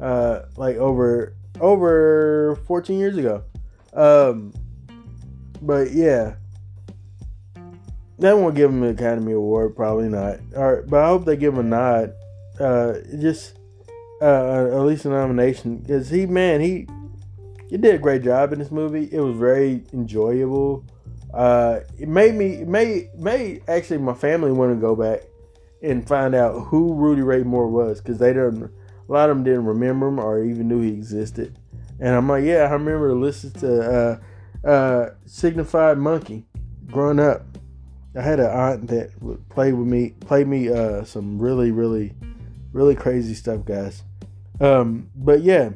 uh, 0.00 0.40
like 0.56 0.76
over 0.76 1.34
over 1.60 2.58
14 2.66 2.98
years 2.98 3.16
ago. 3.16 3.42
Um, 3.92 4.52
but 5.62 5.92
yeah, 5.92 6.34
they 8.18 8.32
won't 8.34 8.54
give 8.54 8.70
him 8.70 8.82
an 8.82 8.90
Academy 8.90 9.32
Award, 9.32 9.74
probably 9.74 10.08
not. 10.08 10.38
All 10.56 10.74
right, 10.74 10.86
but 10.86 11.02
I 11.02 11.08
hope 11.08 11.24
they 11.24 11.36
give 11.36 11.54
him 11.54 11.60
a 11.60 11.62
nod. 11.62 12.12
Uh, 12.58 12.94
just 13.18 13.54
uh, 14.20 14.24
uh, 14.24 14.80
at 14.80 14.86
least 14.86 15.04
a 15.04 15.08
nomination 15.08 15.78
because 15.78 16.10
he, 16.10 16.26
man, 16.26 16.60
he 16.60 16.86
he 17.68 17.76
did 17.76 17.94
a 17.94 17.98
great 17.98 18.22
job 18.22 18.52
in 18.52 18.58
this 18.58 18.70
movie. 18.70 19.08
It 19.12 19.20
was 19.20 19.36
very 19.36 19.84
enjoyable. 19.92 20.84
Uh, 21.32 21.80
it 21.98 22.08
made 22.08 22.34
me 22.34 22.54
it 22.54 22.68
made 22.68 23.08
made 23.16 23.62
actually 23.68 23.98
my 23.98 24.14
family 24.14 24.52
want 24.52 24.74
to 24.74 24.80
go 24.80 24.96
back 24.96 25.22
and 25.82 26.06
find 26.06 26.34
out 26.34 26.66
who 26.66 26.94
Rudy 26.94 27.22
Ray 27.22 27.42
Moore 27.42 27.68
was 27.68 28.00
because 28.00 28.18
they 28.18 28.32
didn't. 28.32 28.64
A 28.64 29.12
lot 29.12 29.30
of 29.30 29.36
them 29.36 29.44
didn't 29.44 29.64
remember 29.64 30.08
him 30.08 30.18
or 30.18 30.42
even 30.42 30.68
knew 30.68 30.80
he 30.82 30.90
existed. 30.90 31.58
And 31.98 32.14
I'm 32.14 32.28
like, 32.28 32.44
yeah, 32.44 32.68
I 32.68 32.72
remember 32.72 33.14
listening 33.14 33.54
to 33.60 34.20
uh, 34.64 34.68
uh, 34.68 35.10
Signifying 35.26 35.98
Monkey 35.98 36.46
growing 36.86 37.20
up. 37.20 37.42
I 38.16 38.22
had 38.22 38.40
an 38.40 38.50
aunt 38.50 38.88
that 38.88 39.10
would 39.22 39.48
play 39.48 39.72
with 39.72 39.86
me, 39.86 40.10
play 40.20 40.44
me 40.44 40.68
uh, 40.68 41.04
some 41.04 41.38
really, 41.38 41.70
really, 41.70 42.12
really 42.72 42.94
crazy 42.94 43.34
stuff, 43.34 43.64
guys. 43.64 44.02
Um, 44.60 45.10
but 45.16 45.42
yeah, 45.42 45.70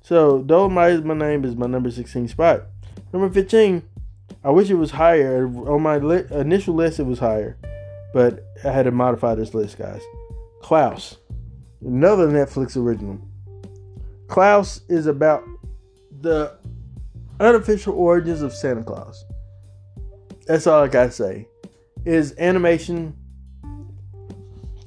so 0.00 0.42
Dolomite 0.42 0.92
is 0.92 1.02
my 1.02 1.14
name 1.14 1.44
is 1.44 1.54
my 1.54 1.66
number 1.66 1.90
sixteen 1.90 2.26
spot. 2.26 2.62
Number 3.12 3.30
fifteen, 3.30 3.82
I 4.42 4.50
wish 4.50 4.70
it 4.70 4.74
was 4.74 4.90
higher 4.90 5.46
on 5.46 5.82
my 5.82 5.98
li- 5.98 6.26
initial 6.30 6.74
list. 6.74 6.98
It 6.98 7.06
was 7.06 7.20
higher, 7.20 7.56
but 8.12 8.44
I 8.64 8.70
had 8.70 8.84
to 8.84 8.90
modify 8.90 9.36
this 9.36 9.54
list, 9.54 9.78
guys. 9.78 10.02
Klaus, 10.60 11.18
another 11.80 12.28
Netflix 12.28 12.76
original. 12.76 13.20
Klaus 14.26 14.80
is 14.88 15.06
about 15.06 15.44
the 16.20 16.56
unofficial 17.38 17.94
origins 17.94 18.42
of 18.42 18.52
Santa 18.52 18.82
Claus. 18.82 19.24
That's 20.46 20.66
all 20.66 20.82
I 20.82 20.88
gotta 20.88 21.12
say. 21.12 21.46
Is 22.04 22.34
animation. 22.38 23.16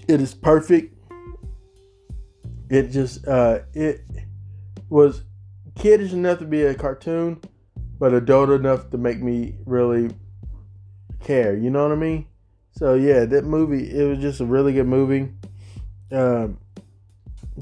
It 0.08 0.20
is 0.20 0.34
perfect. 0.34 0.95
It 2.70 2.90
just 2.90 3.28
uh, 3.28 3.60
it 3.74 4.02
was 4.90 5.24
kiddish 5.76 6.14
enough 6.14 6.40
to 6.40 6.46
be 6.46 6.64
a 6.64 6.74
cartoon, 6.74 7.42
but 8.00 8.14
adult 8.14 8.50
enough 8.50 8.90
to 8.92 8.98
make 8.98 9.22
me 9.22 9.58
really 9.66 10.16
care. 11.24 11.56
You 11.56 11.70
know 11.70 11.84
what 11.84 11.92
I 11.92 11.96
mean? 11.96 12.28
So 12.72 12.96
yeah, 12.96 13.26
that 13.26 13.46
movie 13.46 13.92
it 13.92 14.04
was 14.08 14.20
just 14.20 14.42
a 14.42 14.46
really 14.46 14.74
good 14.74 14.88
movie. 14.88 15.32
Um, 16.12 16.60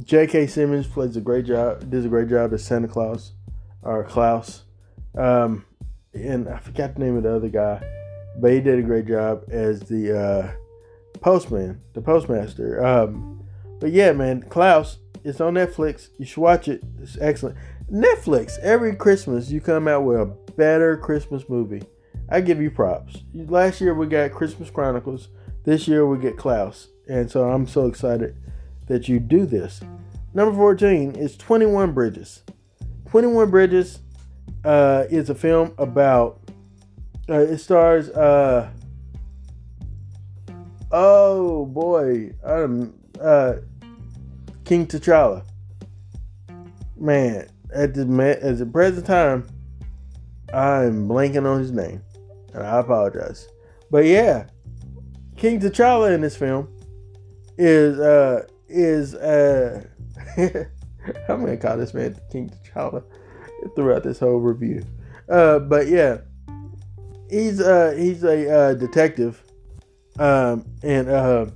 J.K. 0.04 0.48
Simmons 0.48 0.88
plays 0.88 1.16
a 1.18 1.22
great 1.22 1.46
job. 1.46 1.90
Does 1.90 2.06
a 2.06 2.10
great 2.10 2.30
job 2.30 2.54
as 2.54 2.66
Santa 2.66 2.88
Claus 2.88 3.34
or 3.84 4.04
Klaus. 4.04 4.64
Um, 5.16 5.66
and 6.14 6.50
I 6.50 6.58
forgot 6.58 6.96
the 6.96 7.02
name 7.02 7.18
of 7.18 7.24
the 7.24 7.36
other 7.36 7.50
guy, 7.50 7.84
but 8.40 8.52
he 8.52 8.60
did 8.60 8.80
a 8.80 8.82
great 8.82 9.08
job 9.08 9.44
as 9.50 9.82
the 9.82 10.20
uh, 10.20 10.52
postman, 11.20 11.82
the 11.94 12.02
postmaster. 12.02 12.84
Um, 12.84 13.33
but 13.84 13.92
yeah, 13.92 14.14
man, 14.14 14.44
Klaus, 14.44 15.00
it's 15.26 15.42
on 15.42 15.56
Netflix. 15.56 16.08
You 16.18 16.26
should 16.26 16.40
watch 16.40 16.70
it. 16.70 16.82
It's 17.02 17.18
excellent. 17.20 17.58
Netflix, 17.92 18.58
every 18.60 18.96
Christmas 18.96 19.52
you 19.52 19.60
come 19.60 19.90
out 19.90 20.06
with 20.06 20.22
a 20.22 20.26
better 20.56 20.96
Christmas 20.96 21.50
movie. 21.50 21.84
I 22.30 22.40
give 22.40 22.62
you 22.62 22.72
props. 22.72 23.18
Last 23.34 23.82
year 23.82 23.94
we 23.94 24.08
got 24.08 24.32
Christmas 24.32 24.70
Chronicles. 24.70 25.28
This 25.66 25.86
year 25.86 26.08
we 26.08 26.18
get 26.18 26.38
Klaus. 26.38 26.88
And 27.10 27.30
so 27.30 27.50
I'm 27.52 27.68
so 27.68 27.88
excited 27.88 28.38
that 28.88 29.10
you 29.10 29.20
do 29.20 29.46
this. 29.46 29.82
Number 30.34 30.56
14 30.56 31.18
is 31.18 31.36
21 31.36 31.92
Bridges. 31.92 32.42
21 33.10 33.52
Bridges 33.52 34.00
uh, 34.64 35.04
is 35.10 35.30
a 35.30 35.36
film 35.36 35.74
about. 35.78 36.40
Uh, 37.28 37.40
it 37.40 37.58
stars. 37.58 38.08
Uh, 38.12 38.72
oh 40.90 41.66
boy, 41.66 42.34
um, 42.46 42.94
uh, 43.20 43.56
King 44.66 44.88
T'Challa. 44.88 45.44
Man, 46.98 47.48
at 47.74 47.94
the 47.94 48.40
at 48.42 48.58
the 48.58 48.66
present 48.66 49.06
time, 49.06 49.48
I'm 50.54 51.08
blanking 51.08 51.46
on 51.46 51.60
his 51.60 51.72
name, 51.72 52.02
and 52.54 52.64
I 52.64 52.80
apologize. 52.80 53.48
But 53.92 54.06
yeah, 54.06 54.48
King 55.36 55.60
T'Challa 55.60 56.14
in 56.14 56.22
this 56.22 56.38
film 56.38 56.70
is 57.58 58.00
uh 58.00 58.46
is 58.70 59.16
uh 59.16 59.84
I'm 60.38 61.42
gonna 61.42 61.58
call 61.58 61.78
this 61.78 61.94
man 61.94 62.16
King 62.32 62.50
T'Challa 62.50 63.04
throughout 63.76 64.04
this 64.04 64.20
whole 64.20 64.38
review. 64.38 64.86
Uh, 65.30 65.60
but 65.60 65.88
yeah, 65.88 66.18
he's 67.30 67.60
uh, 67.60 67.94
he's 67.98 68.24
a 68.24 68.50
uh, 68.50 68.74
detective, 68.74 69.42
um, 70.20 70.66
and 70.84 71.10
uh, 71.10 71.48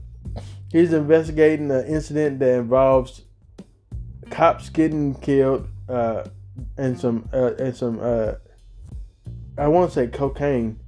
he's 0.72 0.93
investigating 0.93 1.72
an 1.72 1.86
incident 1.86 2.39
that 2.39 2.59
involves 2.59 3.22
cops 4.30 4.70
getting 4.70 5.15
killed, 5.15 5.68
uh, 5.89 6.26
and 6.78 6.99
some 6.99 7.30
uh, 7.34 7.53
and 7.59 7.76
some 7.76 7.99
uh, 8.01 8.34
I 9.57 9.68
won't 9.68 9.91
say 9.91 10.07
cocaine 10.07 10.80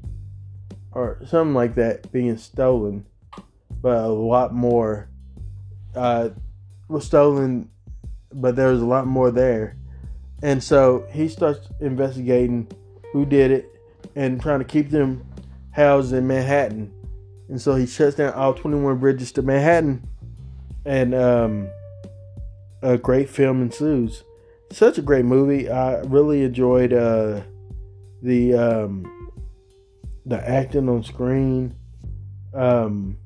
or 0.91 1.21
something 1.25 1.53
like 1.53 1.75
that 1.75 2.11
being 2.11 2.38
stolen, 2.38 3.05
but 3.82 3.97
a 3.97 4.07
lot 4.07 4.53
more 4.53 5.09
uh, 5.95 6.30
was 6.88 7.05
stolen, 7.05 7.69
but 8.34 8.55
there 8.55 8.69
was 8.69 8.82
a 8.82 8.86
lot 8.86 9.07
more 9.07 9.32
there, 9.32 9.77
and 10.43 10.63
so 10.63 11.05
he 11.11 11.27
starts 11.27 11.69
investigating 11.80 12.69
who 13.13 13.25
did 13.25 13.51
it 13.51 13.75
and 14.15 14.41
trying 14.41 14.59
to 14.59 14.65
keep 14.65 14.89
them 14.89 15.25
housed 15.71 16.13
in 16.13 16.27
Manhattan, 16.27 16.93
and 17.49 17.59
so 17.59 17.75
he 17.75 17.85
shuts 17.87 18.15
down 18.15 18.33
all 18.33 18.53
21 18.53 18.99
bridges 18.99 19.31
to 19.33 19.41
Manhattan, 19.41 20.07
and 20.85 21.15
um, 21.15 21.69
a 22.81 22.97
great 22.97 23.29
film 23.29 23.61
ensues. 23.61 24.23
Such 24.71 24.99
a 24.99 25.01
great 25.01 25.25
movie. 25.25 25.69
I 25.69 26.01
really 26.01 26.43
enjoyed 26.43 26.93
uh, 26.93 27.41
the 28.21 28.53
um, 28.53 29.31
the 30.27 30.47
acting 30.47 30.87
on 30.87 31.03
screen. 31.03 31.75
Um, 32.53 33.17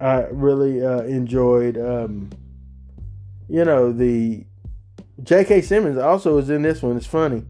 I 0.00 0.26
really 0.30 0.84
uh, 0.84 1.02
enjoyed, 1.02 1.76
um, 1.76 2.30
you 3.48 3.64
know, 3.64 3.92
the 3.92 4.46
J.K. 5.22 5.60
Simmons 5.62 5.98
also 5.98 6.38
is 6.38 6.48
in 6.48 6.62
this 6.62 6.80
one. 6.80 6.96
It's 6.96 7.06
funny, 7.06 7.44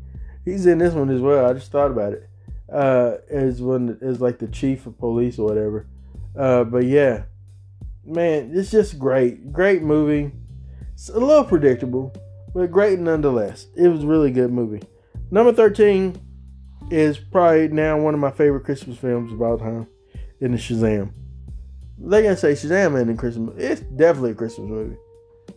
he's 0.45 0.67
in 0.67 0.79
this 0.79 0.95
one 0.95 1.11
as 1.11 1.21
well. 1.21 1.47
I 1.47 1.53
just 1.53 1.71
thought 1.71 1.91
about 1.91 2.15
it. 2.15 2.30
Uh, 2.73 3.17
as 3.29 3.61
one 3.61 3.99
as 4.01 4.21
like 4.21 4.39
the 4.39 4.47
chief 4.47 4.87
of 4.87 4.99
police 4.99 5.39
or 5.39 5.49
whatever. 5.49 5.87
Uh, 6.39 6.65
but 6.65 6.85
yeah, 6.85 7.25
man, 8.05 8.53
it's 8.55 8.71
just 8.71 8.99
great, 8.99 9.53
great 9.53 9.83
movie. 9.83 10.33
It's 10.93 11.09
a 11.09 11.19
little 11.19 11.45
predictable, 11.45 12.15
but 12.55 12.71
great 12.71 12.99
nonetheless. 12.99 13.67
It 13.77 13.89
was 13.89 14.05
really 14.05 14.31
good 14.31 14.53
movie. 14.53 14.83
Number 15.31 15.53
thirteen 15.53 16.21
is 16.91 17.19
probably 17.19 17.69
now 17.69 17.99
one 17.99 18.15
of 18.15 18.21
my 18.21 18.31
favorite 18.31 18.65
Christmas 18.65 18.99
films 18.99 19.33
of 19.33 19.43
all 19.43 19.59
time. 19.59 19.87
In 20.43 20.53
the 20.53 20.57
Shazam. 20.57 21.13
They're 21.99 22.23
gonna 22.23 22.35
say 22.35 22.53
Shazam 22.53 22.99
ain't 22.99 23.11
a 23.11 23.15
Christmas. 23.15 23.55
It's 23.59 23.83
definitely 23.83 24.31
a 24.31 24.35
Christmas 24.35 24.71
movie. 24.71 24.97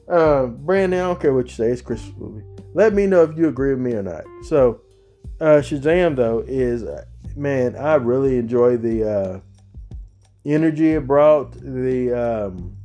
Uh, 0.10 0.48
Brandon, 0.48 1.00
I 1.00 1.04
don't 1.04 1.22
care 1.22 1.34
what 1.34 1.46
you 1.46 1.54
say. 1.54 1.70
It's 1.70 1.82
Christmas 1.82 2.14
movie. 2.18 2.44
Let 2.74 2.94
me 2.94 3.08
know 3.08 3.24
if 3.24 3.38
you 3.38 3.48
agree 3.48 3.70
with 3.70 3.80
me 3.80 3.94
or 3.94 4.04
not. 4.04 4.26
So, 4.50 4.82
uh, 5.44 5.62
Shazam 5.62 6.16
though 6.16 6.44
is 6.48 6.86
man, 7.36 7.76
I 7.76 7.96
really 7.96 8.38
enjoy 8.38 8.78
the 8.78 9.10
uh, 9.10 9.40
energy 10.46 10.94
it 10.94 11.06
brought. 11.06 11.52
The 11.52 12.14
um, 12.14 12.78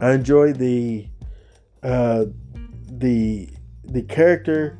I 0.00 0.12
enjoy 0.12 0.52
the 0.52 1.06
uh, 1.82 2.26
the 2.88 3.48
the 3.84 4.02
character 4.02 4.78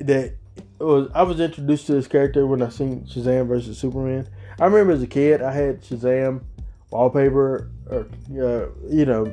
that 0.00 0.34
was. 0.80 1.10
I 1.14 1.22
was 1.22 1.38
introduced 1.38 1.86
to 1.86 1.92
this 1.92 2.08
character 2.08 2.44
when 2.44 2.60
I 2.60 2.70
seen 2.70 3.04
Shazam 3.04 3.46
versus 3.46 3.78
Superman. 3.78 4.28
I 4.58 4.64
remember 4.64 4.92
as 4.92 5.02
a 5.02 5.06
kid, 5.06 5.42
I 5.42 5.52
had 5.52 5.80
Shazam 5.82 6.42
wallpaper, 6.90 7.70
or 7.88 8.08
uh, 8.32 8.66
you 8.88 9.06
know, 9.06 9.32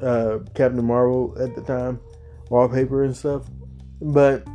uh, 0.00 0.38
Captain 0.54 0.84
Marvel 0.84 1.34
at 1.40 1.56
the 1.56 1.62
time, 1.62 1.98
wallpaper 2.50 3.02
and 3.02 3.16
stuff. 3.16 3.46
But 4.00 4.46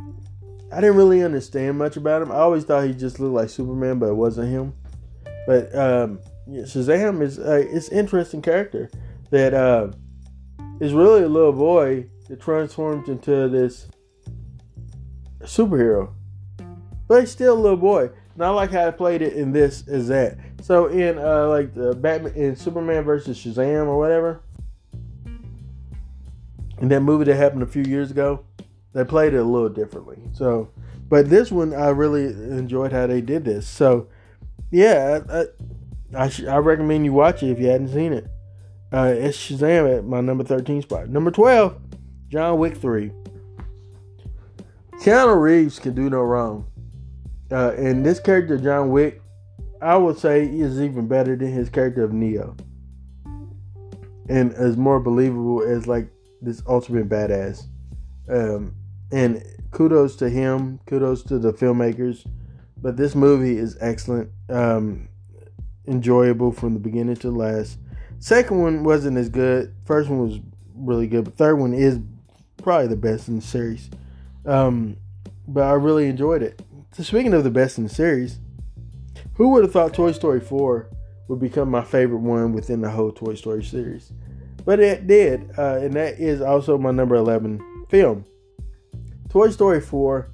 I 0.72 0.80
didn't 0.80 0.96
really 0.96 1.22
understand 1.22 1.78
much 1.78 1.96
about 1.96 2.22
him. 2.22 2.32
I 2.32 2.36
always 2.36 2.64
thought 2.64 2.84
he 2.86 2.92
just 2.92 3.20
looked 3.20 3.34
like 3.34 3.48
Superman, 3.48 3.98
but 3.98 4.08
it 4.08 4.14
wasn't 4.14 4.50
him. 4.50 4.74
But 5.46 5.74
um, 5.74 6.20
yeah, 6.46 6.62
Shazam 6.62 7.22
is 7.22 7.38
uh, 7.38 7.64
it's 7.68 7.88
interesting 7.90 8.42
character 8.42 8.90
that 9.30 9.54
uh, 9.54 9.88
is 10.80 10.92
really 10.92 11.22
a 11.22 11.28
little 11.28 11.52
boy 11.52 12.08
that 12.28 12.40
transforms 12.40 13.08
into 13.08 13.48
this 13.48 13.88
superhero, 15.42 16.12
but 17.06 17.20
he's 17.20 17.30
still 17.30 17.54
a 17.54 17.60
little 17.60 17.76
boy. 17.76 18.10
Not 18.36 18.52
like 18.52 18.72
how 18.72 18.88
I 18.88 18.90
played 18.90 19.22
it 19.22 19.34
in 19.34 19.52
this 19.52 19.86
is 19.86 20.08
that. 20.08 20.38
So 20.62 20.86
in 20.86 21.18
uh, 21.18 21.46
like 21.48 21.74
the 21.74 21.94
Batman 21.94 22.34
in 22.34 22.56
Superman 22.56 23.04
versus 23.04 23.38
Shazam 23.38 23.86
or 23.86 23.98
whatever, 23.98 24.42
in 26.80 26.88
that 26.88 27.00
movie 27.00 27.24
that 27.24 27.36
happened 27.36 27.62
a 27.62 27.66
few 27.66 27.84
years 27.84 28.10
ago, 28.10 28.44
they 28.94 29.04
played 29.04 29.34
it 29.34 29.38
a 29.38 29.44
little 29.44 29.68
differently. 29.68 30.18
So, 30.32 30.70
but 31.08 31.28
this 31.28 31.50
one 31.50 31.74
I 31.74 31.90
really 31.90 32.24
enjoyed 32.24 32.92
how 32.92 33.06
they 33.06 33.20
did 33.20 33.44
this. 33.44 33.66
So, 33.68 34.08
yeah, 34.70 35.20
I 35.30 35.40
I, 36.16 36.24
I, 36.24 36.32
I 36.48 36.56
recommend 36.58 37.04
you 37.04 37.12
watch 37.12 37.42
it 37.42 37.50
if 37.50 37.58
you 37.58 37.66
hadn't 37.66 37.88
seen 37.88 38.12
it. 38.12 38.26
Uh, 38.92 39.12
it's 39.16 39.36
Shazam 39.36 39.98
at 39.98 40.04
my 40.04 40.20
number 40.20 40.44
thirteen 40.44 40.80
spot. 40.80 41.08
Number 41.08 41.30
twelve, 41.30 41.76
John 42.28 42.58
Wick 42.58 42.76
three. 42.76 43.10
Keanu 45.00 45.38
Reeves 45.38 45.78
can 45.78 45.94
do 45.94 46.08
no 46.08 46.22
wrong. 46.22 46.66
Uh, 47.50 47.72
and 47.76 48.06
this 48.06 48.20
character, 48.20 48.56
John 48.56 48.90
Wick, 48.90 49.20
I 49.82 49.96
would 49.96 50.18
say 50.18 50.46
is 50.46 50.80
even 50.80 51.08
better 51.08 51.36
than 51.36 51.52
his 51.52 51.68
character 51.68 52.04
of 52.04 52.12
Neo. 52.12 52.56
And 54.28 54.52
is 54.52 54.76
more 54.78 55.00
believable 55.00 55.62
as 55.62 55.86
like 55.86 56.08
this 56.40 56.62
ultimate 56.66 57.08
badass. 57.08 57.66
Um, 58.28 58.74
and 59.12 59.44
kudos 59.70 60.16
to 60.16 60.28
him, 60.28 60.80
kudos 60.86 61.22
to 61.24 61.38
the 61.38 61.52
filmmakers. 61.52 62.26
But 62.76 62.96
this 62.96 63.14
movie 63.14 63.56
is 63.56 63.76
excellent, 63.80 64.30
um, 64.48 65.08
enjoyable 65.86 66.52
from 66.52 66.74
the 66.74 66.80
beginning 66.80 67.16
to 67.16 67.30
the 67.30 67.36
last. 67.36 67.78
Second 68.18 68.60
one 68.60 68.84
wasn't 68.84 69.16
as 69.16 69.28
good. 69.28 69.74
First 69.84 70.08
one 70.08 70.20
was 70.20 70.40
really 70.74 71.06
good, 71.06 71.24
but 71.24 71.36
third 71.36 71.56
one 71.56 71.74
is 71.74 71.98
probably 72.62 72.88
the 72.88 72.96
best 72.96 73.28
in 73.28 73.36
the 73.36 73.42
series. 73.42 73.90
Um, 74.46 74.96
but 75.46 75.64
I 75.64 75.72
really 75.72 76.06
enjoyed 76.06 76.42
it. 76.42 76.62
So 76.92 77.02
speaking 77.02 77.34
of 77.34 77.44
the 77.44 77.50
best 77.50 77.78
in 77.78 77.84
the 77.84 77.90
series, 77.90 78.38
who 79.34 79.50
would 79.50 79.64
have 79.64 79.72
thought 79.72 79.94
Toy 79.94 80.12
Story 80.12 80.40
4 80.40 80.88
would 81.28 81.40
become 81.40 81.70
my 81.70 81.82
favorite 81.82 82.18
one 82.18 82.52
within 82.52 82.80
the 82.80 82.90
whole 82.90 83.12
Toy 83.12 83.34
Story 83.34 83.64
series? 83.64 84.12
But 84.64 84.80
it 84.80 85.06
did, 85.06 85.50
uh, 85.58 85.78
and 85.82 85.94
that 85.94 86.18
is 86.18 86.40
also 86.40 86.78
my 86.78 86.90
number 86.90 87.14
11 87.16 87.86
film. 87.88 88.24
Toy 89.34 89.50
Story 89.50 89.80
4 89.80 90.30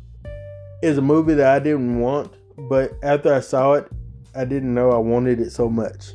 is 0.82 0.98
a 0.98 1.00
movie 1.00 1.32
that 1.32 1.46
I 1.46 1.58
didn't 1.58 2.00
want, 2.00 2.34
but 2.68 2.92
after 3.02 3.32
I 3.32 3.40
saw 3.40 3.72
it, 3.72 3.90
I 4.34 4.44
didn't 4.44 4.74
know 4.74 4.90
I 4.90 4.98
wanted 4.98 5.40
it 5.40 5.52
so 5.52 5.70
much. 5.70 6.10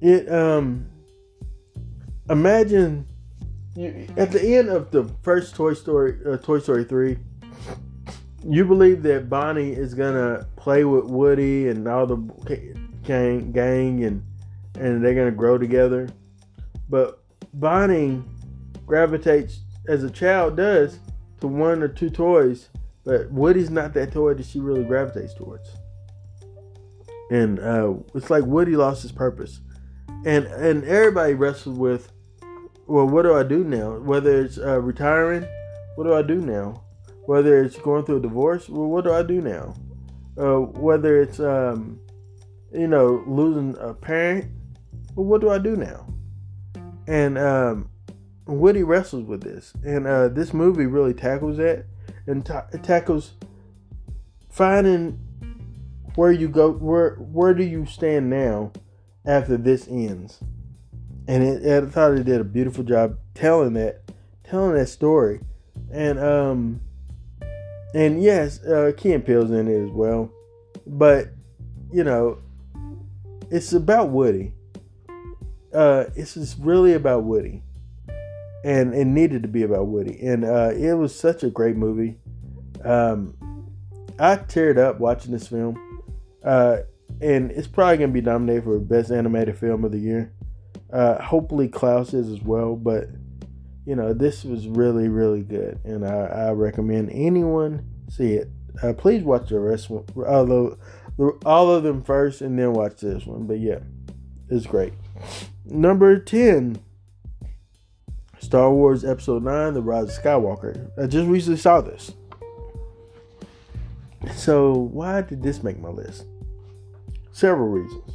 It 0.00 0.30
um 0.30 0.88
imagine 2.30 3.04
at 4.16 4.30
the 4.30 4.40
end 4.58 4.68
of 4.68 4.92
the 4.92 5.10
first 5.22 5.56
Toy 5.56 5.74
Story, 5.74 6.18
uh, 6.24 6.36
Toy 6.36 6.60
Story 6.60 6.84
3, 6.84 7.18
you 8.48 8.64
believe 8.64 9.02
that 9.02 9.28
Bonnie 9.28 9.72
is 9.72 9.92
gonna 9.92 10.46
play 10.54 10.84
with 10.84 11.06
Woody 11.06 11.66
and 11.66 11.88
all 11.88 12.06
the 12.06 12.18
gang, 13.02 13.50
gang 13.50 14.04
and 14.04 14.22
and 14.78 15.04
they're 15.04 15.16
gonna 15.16 15.32
grow 15.32 15.58
together. 15.58 16.10
But 16.88 17.24
Bonnie 17.54 18.22
gravitates 18.86 19.62
as 19.88 20.04
a 20.04 20.10
child 20.10 20.56
does 20.56 21.00
to 21.40 21.48
one 21.48 21.82
or 21.82 21.88
two 21.88 22.10
toys, 22.10 22.68
but 23.04 23.30
Woody's 23.30 23.70
not 23.70 23.94
that 23.94 24.12
toy 24.12 24.34
that 24.34 24.46
she 24.46 24.60
really 24.60 24.84
gravitates 24.84 25.34
towards. 25.34 25.68
And 27.30 27.58
uh, 27.60 27.94
it's 28.14 28.30
like 28.30 28.44
Woody 28.44 28.76
lost 28.76 29.02
his 29.02 29.12
purpose, 29.12 29.60
and 30.24 30.46
and 30.46 30.84
everybody 30.84 31.34
wrestles 31.34 31.78
with, 31.78 32.12
well, 32.86 33.06
what 33.06 33.22
do 33.22 33.34
I 33.34 33.44
do 33.44 33.62
now? 33.62 33.98
Whether 33.98 34.44
it's 34.44 34.58
uh, 34.58 34.80
retiring, 34.80 35.46
what 35.94 36.04
do 36.04 36.14
I 36.14 36.22
do 36.22 36.36
now? 36.36 36.82
Whether 37.26 37.62
it's 37.62 37.78
going 37.78 38.04
through 38.04 38.16
a 38.16 38.20
divorce, 38.20 38.68
well, 38.68 38.88
what 38.88 39.04
do 39.04 39.12
I 39.12 39.22
do 39.22 39.40
now? 39.40 39.74
Uh, 40.36 40.60
whether 40.60 41.20
it's 41.22 41.38
um, 41.38 42.00
you 42.72 42.88
know 42.88 43.22
losing 43.26 43.76
a 43.78 43.94
parent, 43.94 44.50
well, 45.14 45.26
what 45.26 45.40
do 45.40 45.50
I 45.50 45.58
do 45.58 45.76
now? 45.76 46.06
And 47.06 47.38
um, 47.38 47.89
Woody 48.46 48.82
wrestles 48.82 49.24
with 49.24 49.42
this, 49.42 49.72
and 49.84 50.06
uh, 50.06 50.28
this 50.28 50.52
movie 50.52 50.86
really 50.86 51.14
tackles 51.14 51.58
that, 51.58 51.84
and 52.26 52.44
ta- 52.44 52.66
tackles 52.82 53.32
finding 54.48 55.18
where 56.16 56.32
you 56.32 56.48
go, 56.48 56.72
where 56.72 57.14
where 57.16 57.54
do 57.54 57.62
you 57.62 57.86
stand 57.86 58.30
now 58.30 58.72
after 59.24 59.56
this 59.56 59.86
ends, 59.88 60.40
and 61.28 61.42
it, 61.42 61.84
I 61.84 61.86
thought 61.86 62.12
it 62.12 62.24
did 62.24 62.40
a 62.40 62.44
beautiful 62.44 62.82
job 62.82 63.18
telling 63.34 63.74
that, 63.74 64.10
telling 64.42 64.74
that 64.74 64.88
story, 64.88 65.40
and 65.92 66.18
um, 66.18 66.80
and 67.94 68.22
yes, 68.22 68.62
uh, 68.64 68.92
Key 68.96 69.12
and 69.12 69.24
Peele's 69.24 69.50
in 69.50 69.68
it 69.68 69.84
as 69.84 69.90
well, 69.90 70.30
but 70.86 71.28
you 71.92 72.04
know, 72.04 72.38
it's 73.50 73.72
about 73.72 74.08
Woody. 74.08 74.54
Uh, 75.72 76.06
it's 76.16 76.34
just 76.34 76.58
really 76.58 76.94
about 76.94 77.22
Woody 77.22 77.62
and 78.64 78.94
it 78.94 79.06
needed 79.06 79.42
to 79.42 79.48
be 79.48 79.62
about 79.62 79.86
Woody. 79.86 80.18
And 80.22 80.44
uh, 80.44 80.70
it 80.74 80.94
was 80.94 81.18
such 81.18 81.42
a 81.42 81.50
great 81.50 81.76
movie. 81.76 82.16
Um, 82.84 83.36
I 84.18 84.36
teared 84.36 84.78
up 84.78 85.00
watching 85.00 85.32
this 85.32 85.48
film, 85.48 85.78
uh, 86.44 86.78
and 87.20 87.50
it's 87.52 87.66
probably 87.66 87.98
gonna 87.98 88.12
be 88.12 88.20
nominated 88.20 88.64
for 88.64 88.78
best 88.78 89.10
animated 89.10 89.58
film 89.58 89.84
of 89.84 89.92
the 89.92 89.98
year. 89.98 90.32
Uh, 90.92 91.22
hopefully, 91.22 91.68
Klaus 91.68 92.12
is 92.12 92.28
as 92.28 92.42
well, 92.42 92.76
but 92.76 93.08
you 93.86 93.96
know, 93.96 94.12
this 94.12 94.44
was 94.44 94.68
really, 94.68 95.08
really 95.08 95.42
good, 95.42 95.80
and 95.84 96.06
I, 96.06 96.48
I 96.48 96.50
recommend 96.52 97.10
anyone 97.10 97.86
see 98.10 98.34
it. 98.34 98.50
Uh, 98.82 98.92
please 98.92 99.22
watch 99.22 99.48
the 99.48 99.58
rest, 99.58 99.90
of, 99.90 100.08
all 101.44 101.70
of 101.70 101.82
them 101.82 102.02
first, 102.02 102.40
and 102.40 102.58
then 102.58 102.72
watch 102.72 103.00
this 103.00 103.24
one. 103.26 103.46
But 103.46 103.60
yeah, 103.60 103.80
it's 104.48 104.66
great. 104.66 104.92
Number 105.64 106.18
ten, 106.18 106.80
Star 108.40 108.72
Wars 108.72 109.04
Episode 109.04 109.44
Nine: 109.44 109.74
The 109.74 109.82
Rise 109.82 110.16
of 110.16 110.24
Skywalker. 110.24 110.90
I 110.98 111.06
just 111.06 111.28
recently 111.28 111.58
saw 111.58 111.80
this. 111.80 112.12
So 114.34 114.72
why 114.72 115.22
did 115.22 115.42
this 115.42 115.62
make 115.62 115.78
my 115.78 115.88
list? 115.88 116.26
Several 117.32 117.68
reasons. 117.68 118.12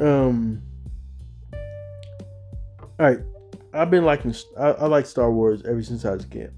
Um. 0.00 0.62
All 3.00 3.06
right, 3.06 3.20
I've 3.72 3.90
been 3.90 4.04
liking. 4.04 4.34
I, 4.58 4.70
I 4.70 4.86
like 4.86 5.06
Star 5.06 5.30
Wars 5.30 5.62
ever 5.64 5.82
since 5.82 6.04
I 6.04 6.12
was 6.12 6.24
a 6.24 6.28
kid. 6.28 6.52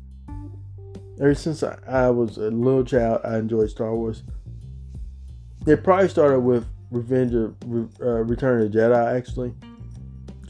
Ever 1.21 1.35
since 1.35 1.63
I, 1.63 1.79
I 1.87 2.09
was 2.09 2.39
a 2.39 2.51
little 2.51 2.85
child, 2.85 3.21
I 3.25 3.37
enjoyed 3.37 3.69
Star 3.69 3.95
Wars. 3.95 4.23
It 5.67 5.85
probably 5.85 6.09
started 6.09 6.41
with 6.41 6.67
Revenge 6.91 7.35
of 7.35 7.57
uh, 8.01 8.25
Return 8.25 8.63
of 8.63 8.73
the 8.73 8.79
Jedi, 8.79 9.17
actually, 9.17 9.53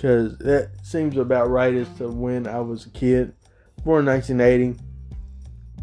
because 0.01 0.39
that 0.39 0.71
seems 0.83 1.19
about 1.19 1.51
right 1.51 1.75
as 1.75 1.87
to 1.99 2.09
when 2.09 2.47
I 2.47 2.61
was 2.61 2.87
a 2.87 2.91
kid. 2.91 3.35
Born 3.85 4.09
in 4.09 4.15
1980. 4.15 4.83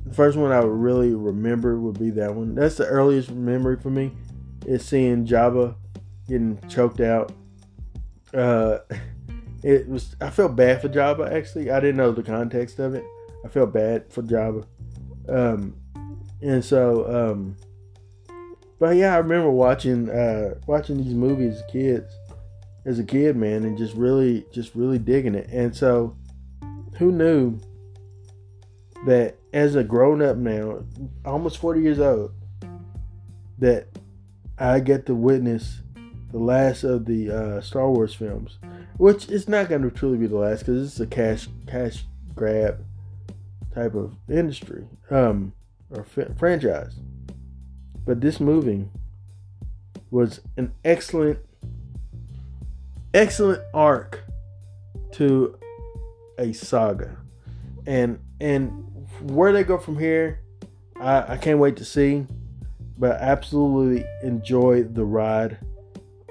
The 0.07 0.13
first 0.13 0.37
one 0.37 0.51
I 0.51 0.59
would 0.59 0.69
really 0.69 1.13
remember 1.13 1.79
would 1.79 1.99
be 1.99 2.09
that 2.11 2.33
one. 2.33 2.55
That's 2.55 2.77
the 2.77 2.87
earliest 2.87 3.29
memory 3.29 3.77
for 3.77 3.91
me. 3.91 4.11
Is 4.65 4.83
seeing 4.83 5.27
Jabba 5.27 5.75
getting 6.27 6.59
choked 6.67 6.99
out. 6.99 7.31
Uh, 8.33 8.79
it 9.63 9.87
was 9.87 10.15
I 10.19 10.31
felt 10.31 10.55
bad 10.55 10.81
for 10.81 10.89
Jabba 10.89 11.31
actually. 11.31 11.69
I 11.69 11.79
didn't 11.79 11.97
know 11.97 12.11
the 12.11 12.23
context 12.23 12.79
of 12.79 12.95
it. 12.95 13.03
I 13.45 13.49
felt 13.49 13.71
bad 13.71 14.11
for 14.11 14.23
Jabba. 14.23 14.65
Um, 15.29 15.75
and 16.41 16.65
so 16.65 17.29
um, 17.31 17.55
but 18.79 18.95
yeah, 18.95 19.13
I 19.13 19.17
remember 19.17 19.51
watching 19.51 20.09
uh, 20.09 20.55
watching 20.65 20.97
these 20.97 21.13
movies 21.13 21.57
as 21.57 21.71
kids 21.71 22.16
as 22.87 22.97
a 22.97 23.03
kid, 23.03 23.35
man, 23.35 23.63
and 23.63 23.77
just 23.77 23.93
really 23.93 24.45
just 24.51 24.73
really 24.73 24.97
digging 24.97 25.35
it. 25.35 25.47
And 25.51 25.75
so 25.75 26.15
who 26.97 27.11
knew 27.11 27.59
that 29.05 29.35
as 29.53 29.75
a 29.75 29.83
grown 29.83 30.23
up 30.23 30.37
now, 30.37 30.83
almost 31.23 31.59
40 31.59 31.81
years 31.81 31.99
old, 31.99 32.31
that 33.59 33.87
I 34.57 34.79
get 34.79 35.05
to 35.05 35.13
witness 35.13 35.81
the 36.31 36.39
last 36.39 36.83
of 36.83 37.05
the 37.05 37.29
uh, 37.29 37.61
Star 37.61 37.89
Wars 37.91 38.15
films 38.15 38.57
which 38.97 39.29
is 39.29 39.47
not 39.47 39.69
going 39.69 39.83
to 39.83 39.91
truly 39.91 40.17
be 40.17 40.27
the 40.27 40.37
last 40.37 40.59
because 40.59 40.87
it's 40.87 40.99
a 40.99 41.07
cash 41.07 41.47
cash 41.67 42.05
grab 42.35 42.83
type 43.73 43.93
of 43.93 44.15
industry 44.29 44.85
um, 45.09 45.53
or 45.91 46.05
f- 46.17 46.37
franchise. 46.37 46.95
But 48.05 48.21
this 48.21 48.39
movie 48.39 48.89
was 50.09 50.41
an 50.55 50.73
excellent, 50.83 51.39
excellent 53.17 53.63
arc 53.73 54.23
to 55.13 55.57
a 56.37 56.53
saga, 56.53 57.17
and 57.87 58.19
and 58.39 58.69
where 59.21 59.51
they 59.51 59.63
go 59.63 59.79
from 59.79 59.97
here, 59.97 60.41
I, 60.99 61.33
I 61.33 61.37
can't 61.37 61.59
wait 61.59 61.77
to 61.77 61.85
see. 61.85 62.25
But 62.99 63.21
I 63.21 63.25
absolutely 63.25 64.05
enjoy 64.23 64.83
the 64.83 65.05
ride, 65.05 65.57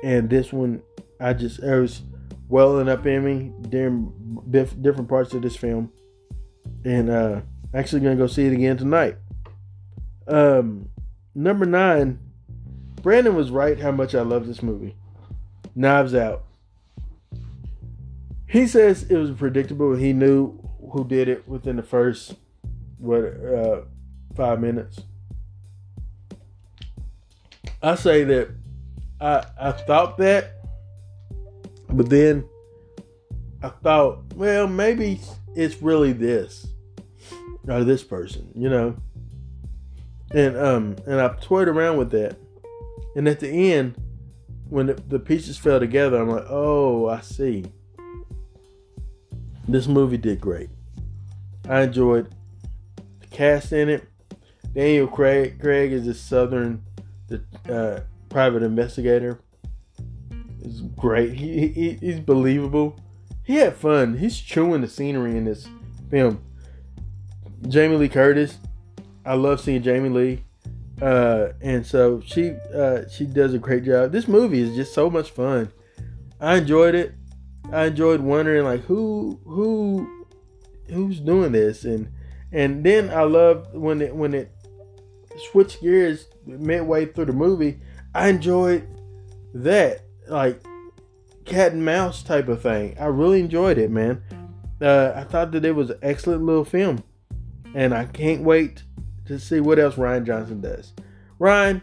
and 0.02 0.30
this 0.30 0.52
one 0.52 0.82
I 1.20 1.32
just 1.32 1.60
it 1.60 1.80
was 1.80 2.02
welling 2.48 2.88
up 2.88 3.06
in 3.06 3.24
me 3.24 3.52
during 3.68 4.12
different 4.50 5.08
parts 5.08 5.32
of 5.34 5.42
this 5.42 5.56
film, 5.56 5.92
and 6.84 7.10
uh, 7.10 7.40
actually 7.74 8.00
gonna 8.00 8.16
go 8.16 8.26
see 8.26 8.46
it 8.46 8.52
again 8.52 8.76
tonight. 8.76 9.16
Um, 10.28 10.88
number 11.34 11.66
nine, 11.66 12.18
Brandon 13.02 13.36
was 13.36 13.50
right 13.50 13.78
how 13.78 13.92
much 13.92 14.14
I 14.14 14.22
love 14.22 14.46
this 14.46 14.62
movie. 14.62 14.96
Knives 15.76 16.14
Out. 16.14 16.45
He 18.48 18.66
says 18.66 19.04
it 19.04 19.16
was 19.16 19.32
predictable. 19.32 19.94
He 19.96 20.12
knew 20.12 20.58
who 20.92 21.06
did 21.06 21.28
it 21.28 21.48
within 21.48 21.76
the 21.76 21.82
first 21.82 22.34
what 22.98 23.24
uh, 23.24 23.82
five 24.34 24.60
minutes. 24.60 25.00
I 27.82 27.94
say 27.96 28.24
that 28.24 28.50
I 29.20 29.44
I 29.60 29.72
thought 29.72 30.18
that 30.18 30.56
but 31.88 32.10
then 32.10 32.48
I 33.62 33.68
thought, 33.68 34.34
well, 34.34 34.66
maybe 34.66 35.20
it's 35.54 35.80
really 35.82 36.12
this 36.12 36.66
or 37.66 37.84
this 37.84 38.04
person, 38.04 38.50
you 38.54 38.68
know. 38.68 38.96
And 40.32 40.56
um 40.56 40.96
and 41.06 41.20
I 41.20 41.28
toyed 41.40 41.68
around 41.68 41.96
with 41.98 42.10
that. 42.10 42.36
And 43.14 43.26
at 43.28 43.40
the 43.40 43.72
end, 43.72 43.94
when 44.68 44.86
the, 44.86 44.94
the 44.94 45.18
pieces 45.18 45.56
fell 45.56 45.80
together, 45.80 46.20
I'm 46.20 46.28
like, 46.28 46.44
oh, 46.48 47.08
I 47.08 47.20
see. 47.20 47.64
This 49.68 49.86
movie 49.86 50.16
did 50.16 50.40
great. 50.40 50.70
I 51.68 51.82
enjoyed 51.82 52.32
the 53.20 53.26
cast 53.26 53.72
in 53.72 53.88
it. 53.88 54.08
Daniel 54.72 55.06
Craig 55.06 55.58
Craig 55.60 55.92
is 55.92 56.06
a 56.06 56.14
southern 56.14 56.82
the 57.28 57.42
uh, 57.68 58.00
private 58.28 58.62
investigator 58.62 59.40
is 60.60 60.80
great. 60.80 61.34
He, 61.34 61.68
he 61.68 61.92
he's 61.94 62.20
believable. 62.20 62.98
He 63.42 63.56
had 63.56 63.76
fun. 63.76 64.18
He's 64.18 64.38
chewing 64.38 64.80
the 64.80 64.88
scenery 64.88 65.36
in 65.36 65.44
this 65.44 65.68
film. 66.10 66.42
Jamie 67.68 67.96
Lee 67.96 68.08
Curtis, 68.08 68.58
I 69.24 69.34
love 69.34 69.60
seeing 69.60 69.82
Jamie 69.82 70.08
Lee, 70.08 70.44
uh, 71.00 71.48
and 71.60 71.86
so 71.86 72.20
she 72.24 72.50
uh, 72.74 73.08
she 73.08 73.24
does 73.24 73.54
a 73.54 73.58
great 73.58 73.84
job. 73.84 74.12
This 74.12 74.28
movie 74.28 74.60
is 74.60 74.76
just 74.76 74.92
so 74.94 75.08
much 75.08 75.30
fun. 75.30 75.72
I 76.40 76.56
enjoyed 76.58 76.94
it. 76.94 77.14
I 77.72 77.86
enjoyed 77.86 78.20
wondering 78.20 78.64
like 78.64 78.82
who 78.84 79.40
who 79.44 80.26
who's 80.88 81.20
doing 81.20 81.52
this 81.52 81.84
and 81.84 82.08
and 82.52 82.84
then 82.84 83.10
I 83.10 83.22
loved 83.22 83.74
when 83.74 84.00
it 84.00 84.14
when 84.14 84.34
it 84.34 84.52
switched 85.50 85.82
gears 85.82 86.26
midway 86.46 87.06
through 87.06 87.26
the 87.26 87.32
movie. 87.32 87.80
I 88.14 88.28
enjoyed 88.28 88.86
that 89.54 90.02
like 90.28 90.62
cat 91.44 91.72
and 91.72 91.84
mouse 91.84 92.22
type 92.22 92.48
of 92.48 92.62
thing. 92.62 92.96
I 92.98 93.06
really 93.06 93.40
enjoyed 93.40 93.78
it, 93.78 93.90
man. 93.90 94.22
Uh, 94.80 95.12
I 95.14 95.24
thought 95.24 95.52
that 95.52 95.64
it 95.64 95.74
was 95.74 95.90
an 95.90 95.98
excellent 96.02 96.44
little 96.44 96.64
film, 96.64 97.02
and 97.74 97.94
I 97.94 98.04
can't 98.04 98.42
wait 98.42 98.82
to 99.26 99.38
see 99.38 99.60
what 99.60 99.78
else 99.78 99.94
Rian 99.94 100.26
Johnson 100.26 100.60
does. 100.60 100.92
Ryan, 101.38 101.82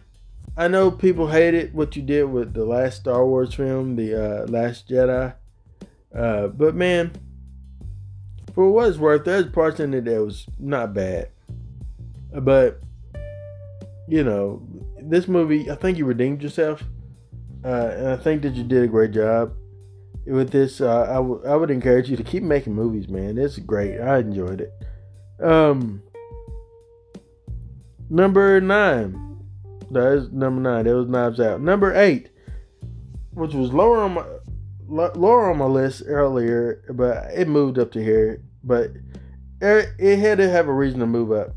I 0.55 0.67
know 0.67 0.91
people 0.91 1.27
hated 1.27 1.73
what 1.73 1.95
you 1.95 2.03
did 2.03 2.25
with 2.25 2.53
the 2.53 2.65
last 2.65 2.97
Star 3.01 3.25
Wars 3.25 3.55
film, 3.55 3.95
the 3.95 4.43
uh, 4.43 4.47
Last 4.47 4.88
Jedi, 4.88 5.34
uh, 6.16 6.47
but 6.47 6.76
man, 6.76 7.11
for 8.53 8.72
what 8.72 8.89
it's 8.89 8.97
worth, 8.97 9.26
there's 9.26 9.47
parts 9.47 9.80
in 9.80 9.93
it 9.93 10.05
that 10.05 10.24
was 10.24 10.45
not 10.59 10.93
bad, 10.93 11.30
but 12.41 12.82
you 14.07 14.24
know, 14.24 14.61
this 15.01 15.28
movie, 15.28 15.70
I 15.70 15.76
think 15.76 15.97
you 15.97 16.05
redeemed 16.05 16.41
yourself. 16.41 16.84
Uh, 17.64 17.91
and 17.95 18.07
I 18.09 18.18
think 18.18 18.41
that 18.41 18.55
you 18.55 18.64
did 18.64 18.84
a 18.84 18.88
great 18.88 19.11
job 19.11 19.53
with 20.26 20.51
this. 20.51 20.82
Uh, 20.82 21.03
I, 21.03 21.16
w- 21.16 21.41
I 21.45 21.55
would 21.55 21.72
encourage 21.72 22.09
you 22.09 22.18
to 22.18 22.24
keep 22.24 22.43
making 22.43 22.74
movies, 22.76 23.07
man. 23.07 23.38
It's 23.38 23.57
great. 23.57 23.99
I 23.99 24.20
enjoyed 24.20 24.61
it. 24.61 24.74
Um, 25.41 26.03
number 28.09 28.59
nine. 28.59 29.39
That 29.91 30.14
is 30.14 30.32
number 30.32 30.61
nine. 30.61 30.86
That 30.86 30.95
was 30.95 31.07
Knives 31.07 31.39
Out. 31.39 31.61
Number 31.61 31.95
eight, 31.95 32.30
which 33.32 33.53
was 33.53 33.72
lower 33.72 33.99
on 33.99 34.16
my 34.16 34.26
lower 34.93 35.51
on 35.51 35.57
my 35.57 35.65
list 35.65 36.03
earlier, 36.05 36.83
but 36.89 37.31
it 37.33 37.47
moved 37.47 37.79
up 37.79 37.91
to 37.93 38.03
here. 38.03 38.41
But 38.63 38.91
it 39.61 40.19
had 40.19 40.37
to 40.37 40.49
have 40.49 40.67
a 40.67 40.73
reason 40.73 40.99
to 40.99 41.05
move 41.05 41.31
up, 41.31 41.55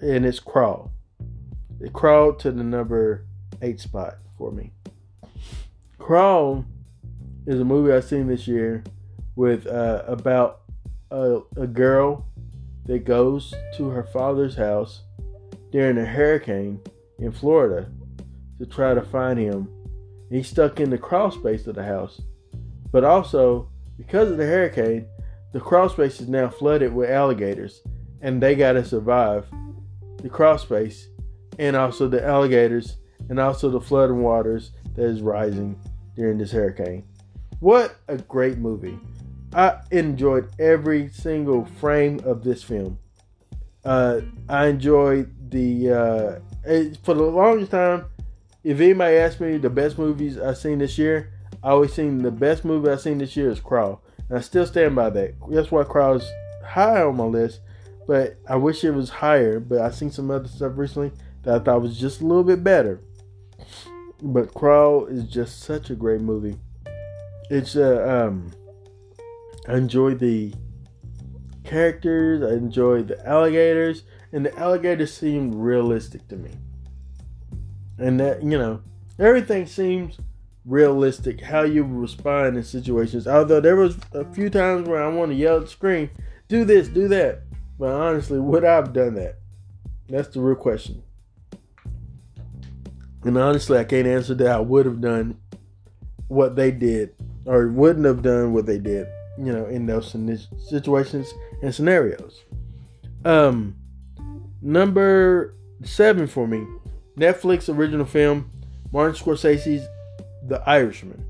and 0.00 0.24
it's 0.24 0.40
Crawl. 0.40 0.90
It 1.80 1.92
crawled 1.92 2.38
to 2.40 2.52
the 2.52 2.64
number 2.64 3.26
eight 3.60 3.80
spot 3.80 4.18
for 4.38 4.50
me. 4.50 4.72
Crawl 5.98 6.64
is 7.46 7.60
a 7.60 7.64
movie 7.64 7.92
I've 7.92 8.04
seen 8.04 8.26
this 8.26 8.48
year 8.48 8.84
with 9.36 9.66
uh, 9.66 10.02
about 10.06 10.62
a, 11.10 11.40
a 11.56 11.66
girl 11.66 12.26
that 12.86 13.04
goes 13.04 13.52
to 13.76 13.88
her 13.88 14.04
father's 14.04 14.54
house 14.54 15.02
during 15.72 15.98
a 15.98 16.04
hurricane 16.04 16.80
in 17.18 17.32
Florida 17.32 17.90
to 18.58 18.66
try 18.66 18.94
to 18.94 19.02
find 19.02 19.38
him. 19.38 19.68
He's 20.30 20.48
stuck 20.48 20.80
in 20.80 20.90
the 20.90 20.98
crawl 20.98 21.30
space 21.30 21.66
of 21.66 21.74
the 21.74 21.84
house. 21.84 22.20
But 22.94 23.02
also, 23.02 23.68
because 23.96 24.30
of 24.30 24.36
the 24.36 24.46
hurricane, 24.46 25.06
the 25.52 25.58
crawl 25.58 25.88
space 25.88 26.20
is 26.20 26.28
now 26.28 26.48
flooded 26.48 26.94
with 26.94 27.10
alligators, 27.10 27.82
and 28.22 28.40
they 28.40 28.54
got 28.54 28.74
to 28.74 28.84
survive 28.84 29.48
the 30.22 30.28
crawl 30.28 30.58
space 30.58 31.08
and 31.58 31.74
also 31.74 32.06
the 32.06 32.24
alligators 32.24 32.98
and 33.28 33.40
also 33.40 33.68
the 33.68 33.80
flooding 33.80 34.22
waters 34.22 34.70
that 34.94 35.06
is 35.06 35.22
rising 35.22 35.76
during 36.14 36.38
this 36.38 36.52
hurricane. 36.52 37.04
What 37.58 37.96
a 38.06 38.16
great 38.16 38.58
movie. 38.58 39.00
I 39.52 39.80
enjoyed 39.90 40.50
every 40.60 41.08
single 41.08 41.64
frame 41.64 42.20
of 42.24 42.44
this 42.44 42.62
film. 42.62 43.00
Uh, 43.84 44.20
I 44.48 44.68
enjoyed 44.68 45.50
the 45.50 45.90
uh, 45.90 46.88
for 47.02 47.14
the 47.14 47.24
longest 47.24 47.72
time. 47.72 48.04
If 48.62 48.78
anybody 48.78 49.16
asked 49.16 49.40
me 49.40 49.56
the 49.56 49.68
best 49.68 49.98
movies 49.98 50.38
I've 50.38 50.58
seen 50.58 50.78
this 50.78 50.96
year, 50.96 51.33
I 51.64 51.70
always 51.70 51.94
seen 51.94 52.18
the 52.18 52.30
best 52.30 52.62
movie 52.66 52.90
I've 52.90 53.00
seen 53.00 53.16
this 53.16 53.36
year 53.38 53.48
is 53.48 53.58
Crawl, 53.58 54.02
and 54.28 54.36
I 54.36 54.42
still 54.42 54.66
stand 54.66 54.94
by 54.94 55.08
that. 55.08 55.34
That's 55.48 55.70
why 55.70 55.84
Crawl 55.84 56.16
is 56.16 56.30
high 56.62 57.00
on 57.00 57.16
my 57.16 57.24
list, 57.24 57.60
but 58.06 58.36
I 58.46 58.56
wish 58.56 58.84
it 58.84 58.90
was 58.90 59.08
higher. 59.08 59.60
But 59.60 59.80
I 59.80 59.90
seen 59.90 60.10
some 60.10 60.30
other 60.30 60.46
stuff 60.46 60.72
recently 60.76 61.12
that 61.42 61.54
I 61.54 61.64
thought 61.64 61.80
was 61.80 61.98
just 61.98 62.20
a 62.20 62.26
little 62.26 62.44
bit 62.44 62.62
better. 62.62 63.00
But 64.20 64.52
Crawl 64.52 65.06
is 65.06 65.24
just 65.24 65.60
such 65.60 65.88
a 65.88 65.94
great 65.94 66.20
movie. 66.20 66.58
It's 67.48 67.76
uh, 67.76 68.26
um, 68.28 68.52
I 69.66 69.78
enjoy 69.78 70.16
the 70.16 70.52
characters. 71.64 72.42
I 72.42 72.56
enjoy 72.56 73.04
the 73.04 73.26
alligators, 73.26 74.02
and 74.32 74.44
the 74.44 74.58
alligators 74.58 75.14
seemed 75.14 75.54
realistic 75.54 76.28
to 76.28 76.36
me. 76.36 76.50
And 77.96 78.20
that 78.20 78.42
you 78.42 78.58
know, 78.58 78.82
everything 79.18 79.64
seems 79.64 80.18
realistic. 80.64 81.40
How 81.40 81.62
you 81.62 81.84
respond 81.84 82.56
in 82.56 82.62
situations. 82.62 83.26
Although 83.26 83.60
there 83.60 83.76
was 83.76 83.98
a 84.12 84.24
few 84.32 84.50
times 84.50 84.88
where 84.88 85.02
I 85.02 85.08
want 85.08 85.30
to 85.32 85.36
yell 85.36 85.56
at 85.56 85.62
the 85.62 85.68
screen, 85.68 86.10
"Do 86.48 86.64
this, 86.64 86.88
do 86.88 87.08
that," 87.08 87.42
but 87.78 87.90
honestly, 87.90 88.38
would 88.38 88.64
I've 88.64 88.92
done 88.92 89.14
that? 89.14 89.38
That's 90.08 90.28
the 90.28 90.40
real 90.40 90.56
question. 90.56 91.02
And 93.22 93.38
honestly, 93.38 93.78
I 93.78 93.84
can't 93.84 94.06
answer 94.06 94.34
that. 94.34 94.48
I 94.48 94.60
would 94.60 94.86
have 94.86 95.00
done 95.00 95.38
what 96.28 96.56
they 96.56 96.70
did, 96.70 97.14
or 97.46 97.68
wouldn't 97.68 98.04
have 98.04 98.22
done 98.22 98.52
what 98.52 98.66
they 98.66 98.78
did 98.78 99.06
you 99.38 99.52
know, 99.52 99.66
in 99.66 99.86
those 99.86 100.14
situations 100.68 101.32
and 101.62 101.74
scenarios. 101.74 102.44
Um, 103.24 103.76
number 104.62 105.54
seven 105.82 106.26
for 106.26 106.46
me, 106.46 106.66
Netflix 107.18 107.74
original 107.74 108.06
film, 108.06 108.50
Martin 108.92 109.16
Scorsese's 109.16 109.86
The 110.46 110.62
Irishman. 110.68 111.24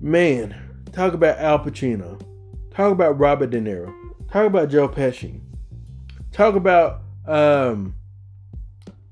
Man, 0.00 0.84
talk 0.92 1.14
about 1.14 1.38
Al 1.38 1.58
Pacino, 1.58 2.20
talk 2.74 2.92
about 2.92 3.18
Robert 3.18 3.50
De 3.50 3.60
Niro, 3.60 3.92
talk 4.30 4.46
about 4.46 4.68
Joe 4.68 4.88
Pesci, 4.88 5.40
talk 6.32 6.54
about 6.54 7.02
um, 7.26 7.94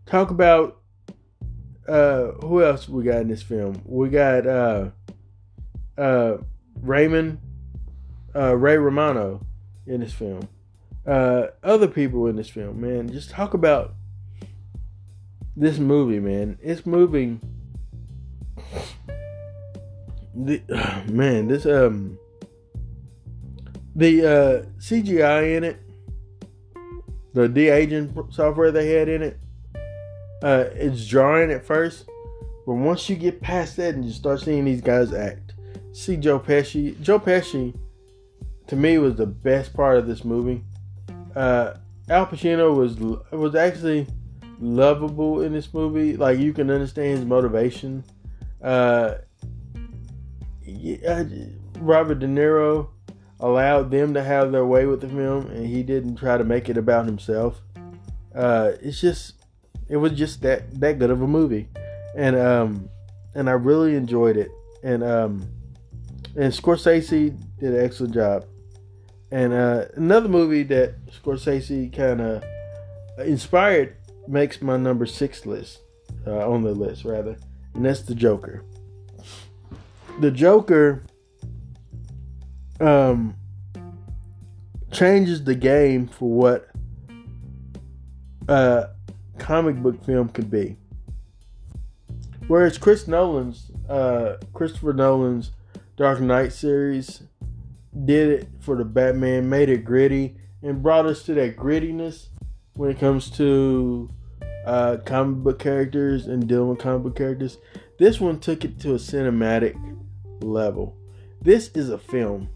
talk 0.07 0.31
about 0.31 0.81
uh, 1.87 2.33
who 2.43 2.65
else 2.65 2.89
we 2.89 3.05
got 3.05 3.21
in 3.21 3.29
this 3.29 3.43
film? 3.43 3.81
We 3.85 4.09
got 4.09 4.47
uh, 4.47 4.91
uh, 5.99 6.39
Raymond, 6.81 7.39
uh, 8.35 8.57
Ray 8.57 8.77
Romano 8.77 9.45
in 9.87 10.01
this 10.01 10.13
film. 10.13 10.49
Uh, 11.07 11.49
other 11.63 11.89
people 11.89 12.27
in 12.27 12.37
this 12.37 12.49
film, 12.49 12.81
man. 12.81 13.11
Just 13.11 13.31
talk 13.31 13.55
about 13.55 13.95
this 15.57 15.79
movie, 15.79 16.21
man. 16.21 16.59
It's 16.63 16.87
moving. 16.87 17.41
The 20.35 20.63
man, 21.11 21.49
this 21.49 21.67
um, 21.67 22.19
the 23.95 24.25
uh, 24.25 24.67
CGI 24.79 25.57
in 25.57 25.65
it, 25.65 25.79
the 27.35 27.49
de 27.49 27.69
aging 27.69 28.15
software 28.31 28.71
they 28.71 28.89
had 28.93 29.09
in 29.09 29.23
it, 29.23 29.39
uh, 30.43 30.65
it's 30.73 31.05
jarring 31.05 31.51
at 31.51 31.65
first, 31.65 32.07
but 32.67 32.75
once 32.75 33.09
you 33.09 33.17
get 33.17 33.41
past 33.41 33.77
that 33.77 33.95
and 33.95 34.05
you 34.05 34.13
start 34.13 34.41
seeing 34.41 34.65
these 34.65 34.81
guys 34.81 35.13
act, 35.13 35.55
see 35.93 36.17
Joe 36.17 36.39
Pesci. 36.39 37.01
Joe 37.03 37.19
Pesci, 37.19 37.77
to 38.69 38.77
me, 38.77 38.99
was 38.99 39.17
the 39.17 39.27
best 39.27 39.75
part 39.75 39.99
of 39.99 40.07
this 40.07 40.25
movie. 40.25 40.65
Uh, 41.35 41.75
Al 42.09 42.27
Pacino 42.27 42.75
was 42.75 42.97
was 43.31 43.55
actually 43.55 44.07
lovable 44.61 45.43
in 45.43 45.53
this 45.53 45.73
movie. 45.73 46.17
Like 46.17 46.39
you 46.39 46.53
can 46.53 46.71
understand 46.71 47.19
his 47.19 47.27
motivation. 47.27 48.05
Uh, 48.63 49.15
yeah, 50.65 51.25
Robert 51.79 52.19
De 52.19 52.27
Niro 52.27 52.89
allowed 53.41 53.91
them 53.91 54.15
to 54.15 54.23
have 54.23 54.53
their 54.53 54.67
way 54.67 54.87
with 54.87 55.01
the 55.01 55.09
film, 55.09 55.47
and 55.47 55.67
he 55.67 55.83
didn't 55.83 56.17
try 56.17 56.37
to 56.37 56.45
make 56.45 56.69
it 56.69 56.77
about 56.77 57.07
himself. 57.07 57.61
Uh, 58.35 58.73
it's 58.81 59.01
just, 59.01 59.45
it 59.89 59.97
was 59.97 60.13
just 60.13 60.43
that 60.43 60.79
that 60.81 60.99
good 60.99 61.11
of 61.11 61.23
a 61.23 61.27
movie, 61.27 61.69
and 62.17 62.37
um, 62.37 62.89
and 63.35 63.49
I 63.49 63.53
really 63.53 63.97
enjoyed 63.97 64.37
it. 64.37 64.51
And 64.83 65.03
um, 65.03 65.49
and 66.37 66.53
Scorsese 66.53 67.37
did 67.59 67.75
an 67.75 67.85
excellent 67.85 68.15
job. 68.15 68.45
And 69.33 69.53
uh, 69.53 69.85
another 69.95 70.29
movie 70.29 70.65
that 70.65 70.95
Scorsese 71.07 71.95
kind 71.95 72.21
of 72.21 72.45
inspired 73.19 73.97
makes 74.27 74.61
my 74.61 74.77
number 74.77 75.07
six 75.07 75.47
list 75.47 75.81
uh, 76.27 76.49
on 76.49 76.63
the 76.63 76.73
list 76.73 77.05
rather, 77.05 77.37
and 77.75 77.85
that's 77.85 78.03
the 78.03 78.15
Joker. 78.15 78.65
The 80.21 80.31
Joker 80.31 81.03
um, 82.81 83.35
changes 84.93 85.45
the 85.45 85.55
game 85.55 86.09
for 86.09 86.31
what 86.31 86.69
a 88.49 88.89
comic 89.39 89.77
book 89.77 90.05
film 90.05 90.29
could 90.29 90.51
be. 90.51 90.77
Whereas 92.49 92.79
Chris 92.79 93.07
Nolan's, 93.07 93.71
uh, 93.89 94.37
Christopher 94.53 94.93
Nolan's 94.93 95.53
Dark 95.97 96.21
Knight 96.21 96.53
series 96.53 97.23
did 98.05 98.29
it 98.29 98.49
for 98.61 98.77
the 98.77 98.85
Batman, 98.85 99.49
made 99.49 99.69
it 99.69 99.85
gritty, 99.85 100.37
and 100.63 100.83
brought 100.83 101.07
us 101.07 101.23
to 101.25 101.35
that 101.35 101.57
grittiness 101.57 102.27
when 102.75 102.91
it 102.91 102.99
comes 102.99 103.31
to 103.31 104.11
uh, 104.71 104.97
comic 104.99 105.43
book 105.43 105.59
characters 105.59 106.29
and 106.29 106.47
dealing 106.47 106.69
with 106.69 106.79
comic 106.79 107.03
book 107.03 107.17
characters. 107.17 107.59
This 107.99 108.21
one 108.21 108.39
took 108.39 108.65
it 108.65 108.79
to 108.81 108.93
a 108.93 108.99
cinematic 108.99 109.77
level. 110.43 110.97
This 111.43 111.71
is 111.75 111.91
a 111.91 111.99
film. 111.99 112.49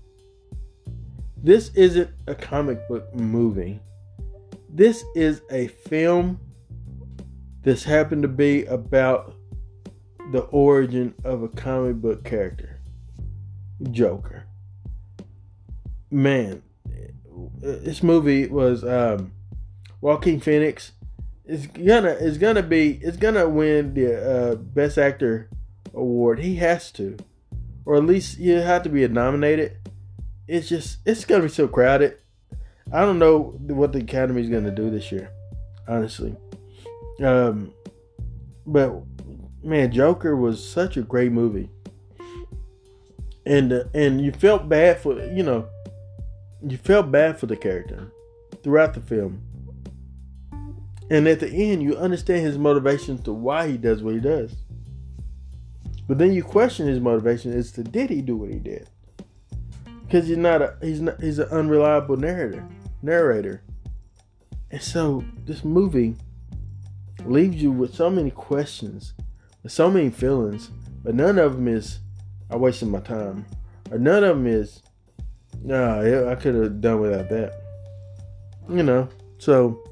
This 1.36 1.70
isn't 1.74 2.10
a 2.28 2.34
comic 2.36 2.86
book 2.88 3.12
movie. 3.14 3.80
This 4.68 5.04
is 5.16 5.42
a 5.50 5.66
film 5.66 6.38
This 7.62 7.82
happened 7.82 8.22
to 8.22 8.28
be 8.28 8.64
about 8.66 9.34
the 10.30 10.42
origin 10.50 11.14
of 11.24 11.42
a 11.42 11.48
comic 11.48 11.96
book 11.96 12.22
character. 12.24 12.78
Joker. 13.90 14.44
Man, 16.10 16.62
this 17.60 18.02
movie 18.02 18.46
was 18.46 18.84
um, 18.84 19.32
Joaquin 20.00 20.40
Phoenix. 20.40 20.92
It's 21.46 21.66
gonna 21.66 22.16
it's 22.20 22.38
gonna 22.38 22.62
be 22.62 22.98
it's 23.02 23.16
gonna 23.16 23.48
win 23.48 23.94
the 23.94 24.52
uh, 24.52 24.54
best 24.54 24.96
actor 24.96 25.50
award. 25.92 26.38
He 26.38 26.56
has 26.56 26.90
to, 26.92 27.16
or 27.84 27.96
at 27.96 28.04
least 28.04 28.38
you 28.38 28.54
have 28.56 28.82
to 28.84 28.88
be 28.88 29.06
nominated. 29.08 29.76
It's 30.48 30.68
just 30.68 30.98
it's 31.04 31.24
gonna 31.24 31.42
be 31.42 31.48
so 31.48 31.68
crowded. 31.68 32.18
I 32.92 33.00
don't 33.00 33.18
know 33.18 33.58
what 33.58 33.92
the 33.92 33.98
Academy 33.98 34.42
is 34.42 34.48
gonna 34.48 34.70
do 34.70 34.90
this 34.90 35.12
year, 35.12 35.30
honestly. 35.86 36.34
Um, 37.22 37.72
but 38.66 39.02
man, 39.62 39.92
Joker 39.92 40.36
was 40.36 40.66
such 40.66 40.96
a 40.96 41.02
great 41.02 41.32
movie 41.32 41.68
and 43.46 43.72
uh, 43.72 43.84
and 43.94 44.20
you 44.20 44.32
felt 44.32 44.68
bad 44.68 44.98
for 45.00 45.18
you 45.26 45.42
know 45.42 45.66
you 46.66 46.76
felt 46.78 47.10
bad 47.10 47.38
for 47.38 47.46
the 47.46 47.56
character 47.56 48.10
throughout 48.62 48.94
the 48.94 49.00
film 49.00 49.42
and 51.10 51.28
at 51.28 51.40
the 51.40 51.48
end 51.48 51.82
you 51.82 51.96
understand 51.96 52.40
his 52.40 52.58
motivation 52.58 53.20
to 53.22 53.32
why 53.32 53.68
he 53.68 53.76
does 53.76 54.02
what 54.02 54.14
he 54.14 54.20
does 54.20 54.54
but 56.06 56.18
then 56.18 56.32
you 56.32 56.42
question 56.42 56.86
his 56.86 57.00
motivation 57.00 57.52
as 57.52 57.72
to 57.72 57.82
did 57.82 58.10
he 58.10 58.20
do 58.20 58.36
what 58.36 58.50
he 58.50 58.58
did 58.58 58.88
because 60.02 60.28
he's 60.28 60.36
not 60.36 60.62
a 60.62 60.76
he's 60.82 61.00
not 61.00 61.20
he's 61.20 61.38
an 61.38 61.48
unreliable 61.50 62.16
narrator 62.16 62.66
narrator 63.02 63.62
and 64.70 64.82
so 64.82 65.24
this 65.44 65.64
movie 65.64 66.14
leaves 67.24 67.56
you 67.56 67.70
with 67.70 67.94
so 67.94 68.10
many 68.10 68.30
questions 68.30 69.14
with 69.62 69.72
so 69.72 69.90
many 69.90 70.10
feelings 70.10 70.70
but 71.02 71.14
none 71.14 71.38
of 71.38 71.54
them 71.54 71.68
is 71.68 72.00
I 72.50 72.56
wasted 72.56 72.88
my 72.88 73.00
time. 73.00 73.46
Or 73.90 73.98
none 73.98 74.24
of 74.24 74.36
them 74.36 74.46
is, 74.46 74.80
no, 75.62 76.28
I 76.30 76.34
could 76.36 76.54
have 76.54 76.80
done 76.80 77.00
without 77.00 77.28
that. 77.30 77.60
You 78.68 78.82
know, 78.82 79.08
so 79.38 79.82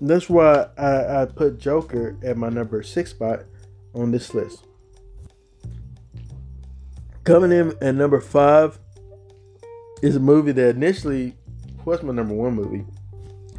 that's 0.00 0.28
why 0.28 0.66
I, 0.76 1.22
I 1.22 1.26
put 1.26 1.58
Joker 1.58 2.16
at 2.22 2.36
my 2.36 2.48
number 2.48 2.82
six 2.82 3.10
spot 3.10 3.44
on 3.94 4.10
this 4.10 4.34
list. 4.34 4.64
Coming 7.24 7.52
in 7.52 7.74
at 7.82 7.94
number 7.94 8.20
five 8.20 8.78
is 10.02 10.16
a 10.16 10.20
movie 10.20 10.52
that 10.52 10.76
initially 10.76 11.36
was 11.84 12.02
my 12.02 12.12
number 12.12 12.34
one 12.34 12.54
movie, 12.54 12.84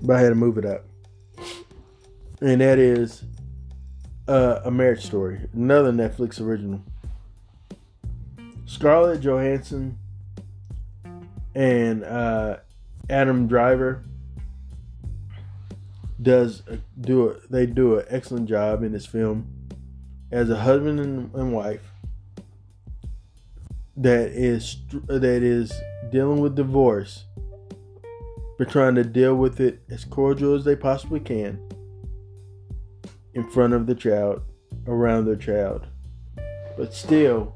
but 0.01 0.15
I 0.15 0.21
had 0.21 0.29
to 0.29 0.35
move 0.35 0.57
it 0.57 0.65
up. 0.65 0.85
And 2.41 2.61
that 2.61 2.79
is 2.79 3.23
uh, 4.27 4.61
A 4.63 4.71
Marriage 4.71 5.05
Story, 5.05 5.41
another 5.53 5.91
Netflix 5.91 6.39
original. 6.39 6.81
Scarlett 8.65 9.21
Johansson 9.21 9.97
and 11.53 12.03
uh, 12.03 12.57
Adam 13.09 13.47
Driver 13.47 14.03
does 16.21 16.63
do 16.99 17.29
it. 17.29 17.51
They 17.51 17.65
do 17.65 17.99
an 17.99 18.05
excellent 18.09 18.47
job 18.47 18.83
in 18.83 18.91
this 18.91 19.05
film 19.05 19.47
as 20.31 20.49
a 20.49 20.57
husband 20.57 20.99
and, 20.99 21.33
and 21.33 21.53
wife 21.53 21.91
that 23.97 24.29
is 24.29 24.77
that 25.07 25.43
is 25.43 25.73
dealing 26.11 26.39
with 26.39 26.55
divorce, 26.55 27.25
but 28.57 28.69
trying 28.69 28.95
to 28.95 29.03
deal 29.03 29.35
with 29.35 29.59
it 29.59 29.81
as 29.89 30.05
cordial 30.05 30.55
as 30.55 30.63
they 30.63 30.75
possibly 30.75 31.19
can 31.19 31.59
in 33.33 33.49
front 33.49 33.73
of 33.73 33.87
the 33.87 33.95
child, 33.95 34.41
around 34.87 35.25
their 35.25 35.35
child, 35.35 35.87
but 36.77 36.93
still 36.93 37.55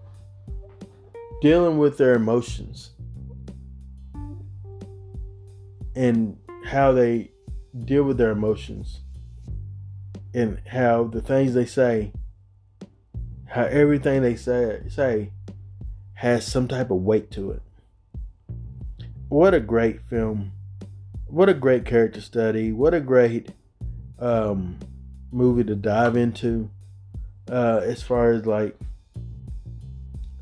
dealing 1.41 1.77
with 1.77 1.97
their 1.97 2.13
emotions 2.13 2.91
and 5.95 6.37
how 6.65 6.91
they 6.91 7.32
deal 7.85 8.03
with 8.03 8.17
their 8.17 8.31
emotions 8.31 9.01
and 10.33 10.59
how 10.67 11.03
the 11.05 11.21
things 11.21 11.53
they 11.53 11.65
say, 11.65 12.11
how 13.45 13.63
everything 13.63 14.21
they 14.21 14.35
say 14.35 14.81
say 14.89 15.31
has 16.15 16.45
some 16.45 16.67
type 16.67 16.89
of 16.89 16.97
weight 16.97 17.29
to 17.31 17.51
it. 17.51 17.61
What 19.29 19.53
a 19.53 19.59
great 19.59 20.01
film. 20.01 20.51
What 21.27 21.49
a 21.49 21.53
great 21.53 21.85
character 21.85 22.21
study. 22.21 22.71
What 22.71 22.93
a 22.93 22.99
great 22.99 23.49
um, 24.19 24.79
movie 25.31 25.63
to 25.63 25.75
dive 25.75 26.15
into 26.15 26.69
uh, 27.49 27.81
as 27.83 28.01
far 28.03 28.31
as 28.31 28.45
like 28.45 28.77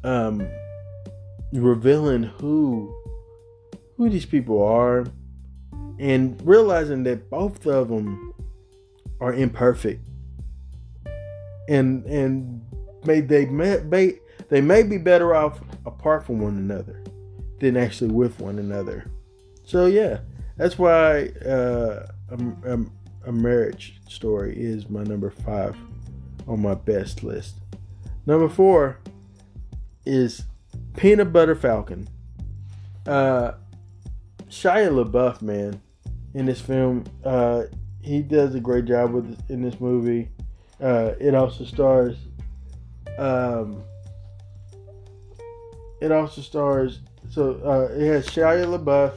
um, 0.03 0.47
revealing 1.53 2.23
who 2.23 2.95
who 3.97 4.09
these 4.09 4.25
people 4.25 4.63
are 4.63 5.05
and 6.01 6.41
realizing 6.43 7.03
that 7.03 7.29
both 7.29 7.67
of 7.67 7.89
them 7.89 8.33
are 9.21 9.35
imperfect. 9.35 10.01
And 11.69 12.03
and 12.05 12.59
may 13.05 13.21
they 13.21 13.45
may, 13.45 14.15
they 14.49 14.61
may 14.61 14.81
be 14.81 14.97
better 14.97 15.35
off 15.35 15.61
apart 15.85 16.25
from 16.25 16.39
one 16.39 16.57
another 16.57 17.03
than 17.59 17.77
actually 17.77 18.11
with 18.11 18.39
one 18.39 18.57
another. 18.57 19.05
So 19.63 19.85
yeah 19.85 20.21
that's 20.57 20.77
why 20.79 21.27
uh, 21.45 22.07
a, 22.29 22.37
a, 22.65 22.79
a 23.27 23.31
marriage 23.31 24.01
story 24.09 24.55
is 24.57 24.89
my 24.89 25.03
number 25.03 25.29
five 25.29 25.77
on 26.47 26.63
my 26.63 26.73
best 26.73 27.23
list. 27.23 27.57
Number 28.25 28.49
four 28.49 28.99
is 30.03 30.45
peanut 30.97 31.31
butter 31.31 31.55
falcon. 31.55 32.09
Uh 33.05 33.53
shia 34.49 34.89
labeouf 34.89 35.43
man 35.43 35.79
in 36.33 36.45
this 36.45 36.61
film. 36.61 37.03
Uh, 37.23 37.63
he 38.01 38.21
does 38.21 38.55
a 38.55 38.59
great 38.59 38.85
job 38.85 39.11
with 39.11 39.37
in 39.49 39.61
this 39.61 39.79
movie. 39.79 40.29
Uh, 40.81 41.13
it 41.19 41.35
also 41.35 41.63
stars. 41.63 42.17
Um, 43.17 43.83
it 46.01 46.11
also 46.11 46.41
stars. 46.41 47.01
So 47.29 47.61
uh, 47.63 47.93
it 47.93 48.07
has 48.07 48.27
Shia 48.27 48.65
LaBeouf. 48.65 49.13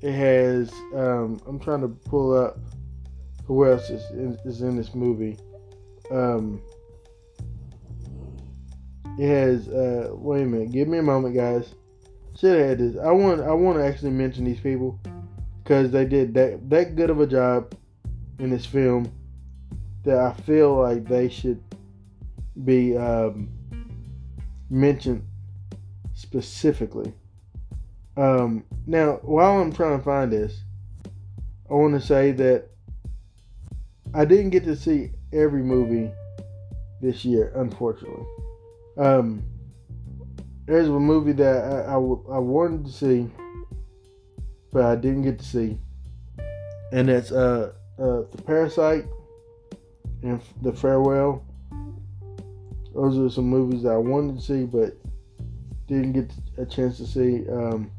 It 0.00 0.12
has. 0.12 0.72
Um, 0.94 1.40
I'm 1.46 1.58
trying 1.60 1.82
to 1.82 1.88
pull 1.88 2.36
up 2.36 2.58
who 3.44 3.66
else 3.66 3.90
is 3.90 4.08
in, 4.12 4.38
is 4.44 4.62
in 4.62 4.76
this 4.76 4.94
movie. 4.94 5.38
Um, 6.10 6.62
it 9.18 9.28
has. 9.28 9.68
Uh, 9.68 10.10
wait 10.12 10.42
a 10.42 10.46
minute. 10.46 10.72
Give 10.72 10.88
me 10.88 10.98
a 10.98 11.02
moment, 11.02 11.34
guys. 11.34 11.74
Should 12.38 12.58
have 12.58 12.68
had 12.70 12.78
this. 12.78 12.96
I 12.96 13.10
want. 13.10 13.42
I 13.42 13.52
want 13.52 13.76
to 13.76 13.84
actually 13.84 14.12
mention 14.12 14.44
these 14.44 14.60
people 14.60 14.98
because 15.70 15.92
they 15.92 16.04
did 16.04 16.34
that 16.34 16.68
that 16.68 16.96
good 16.96 17.10
of 17.10 17.20
a 17.20 17.26
job 17.28 17.72
in 18.40 18.50
this 18.50 18.66
film 18.66 19.08
that 20.02 20.18
I 20.18 20.32
feel 20.32 20.74
like 20.74 21.06
they 21.06 21.28
should 21.28 21.62
be 22.64 22.96
um, 22.96 23.48
mentioned 24.68 25.24
specifically. 26.12 27.14
Um, 28.16 28.64
now, 28.84 29.20
while 29.22 29.60
I'm 29.60 29.72
trying 29.72 29.96
to 29.96 30.04
find 30.04 30.32
this, 30.32 30.60
I 31.70 31.74
want 31.74 31.94
to 31.94 32.04
say 32.04 32.32
that 32.32 32.66
I 34.12 34.24
didn't 34.24 34.50
get 34.50 34.64
to 34.64 34.74
see 34.74 35.12
every 35.32 35.62
movie 35.62 36.10
this 37.00 37.24
year, 37.24 37.52
unfortunately. 37.54 38.26
Um, 38.98 39.44
there's 40.66 40.88
a 40.88 40.90
movie 40.90 41.32
that 41.34 41.64
I, 41.64 41.92
I, 41.92 41.94
I 41.94 42.38
wanted 42.40 42.86
to 42.86 42.92
see 42.92 43.30
but 44.72 44.84
I 44.84 44.96
didn't 44.96 45.22
get 45.22 45.38
to 45.38 45.44
see. 45.44 45.78
And 46.92 47.08
that's 47.08 47.32
uh, 47.32 47.72
uh, 47.98 48.22
The 48.30 48.42
Parasite 48.44 49.04
and 50.22 50.40
The 50.62 50.72
Farewell. 50.72 51.44
Those 52.94 53.18
are 53.18 53.30
some 53.32 53.46
movies 53.46 53.82
that 53.84 53.92
I 53.92 53.96
wanted 53.96 54.36
to 54.36 54.42
see, 54.42 54.64
but 54.64 54.96
didn't 55.86 56.12
get 56.12 56.32
a 56.58 56.66
chance 56.66 56.96
to 56.98 57.06
see. 57.06 57.48
Um, 57.48 57.90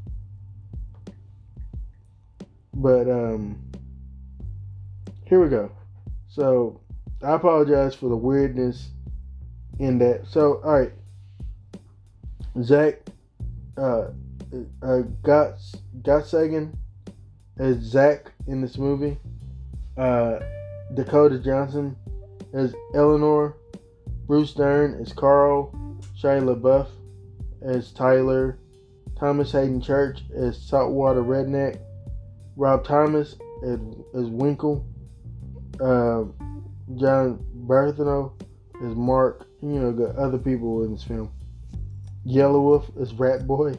but 2.74 3.08
um, 3.08 3.58
here 5.24 5.42
we 5.42 5.48
go. 5.48 5.70
So 6.28 6.80
I 7.22 7.32
apologize 7.32 7.94
for 7.94 8.08
the 8.08 8.16
weirdness 8.16 8.90
in 9.78 9.98
that. 9.98 10.26
So 10.26 10.60
all 10.64 10.78
right, 10.78 10.92
Zach. 12.62 13.00
Uh, 13.76 14.08
uh, 14.82 14.98
got 15.22 15.54
Sagan 16.04 16.76
as 17.58 17.76
Zach 17.78 18.32
in 18.46 18.60
this 18.60 18.78
movie. 18.78 19.18
Uh, 19.96 20.40
Dakota 20.94 21.38
Johnson 21.38 21.96
as 22.52 22.74
Eleanor. 22.94 23.56
Bruce 24.26 24.54
Dern 24.54 25.00
as 25.00 25.12
Carl. 25.12 25.72
Shia 26.18 26.42
LaBeouf 26.42 26.88
as 27.62 27.92
Tyler. 27.92 28.58
Thomas 29.18 29.52
Haden 29.52 29.80
Church 29.80 30.22
as 30.34 30.60
Saltwater 30.60 31.22
Redneck. 31.22 31.78
Rob 32.56 32.84
Thomas 32.84 33.36
as, 33.64 33.78
as 34.14 34.26
Winkle. 34.26 34.84
Uh, 35.80 36.24
Jon 36.96 37.44
Bernthal 37.66 38.32
as 38.84 38.96
Mark. 38.96 39.46
You 39.62 39.68
know, 39.68 39.92
got 39.92 40.16
other 40.16 40.38
people 40.38 40.84
in 40.84 40.92
this 40.92 41.04
film. 41.04 41.30
Yelawolf 42.26 43.00
as 43.00 43.12
Rat 43.14 43.46
Boy. 43.46 43.76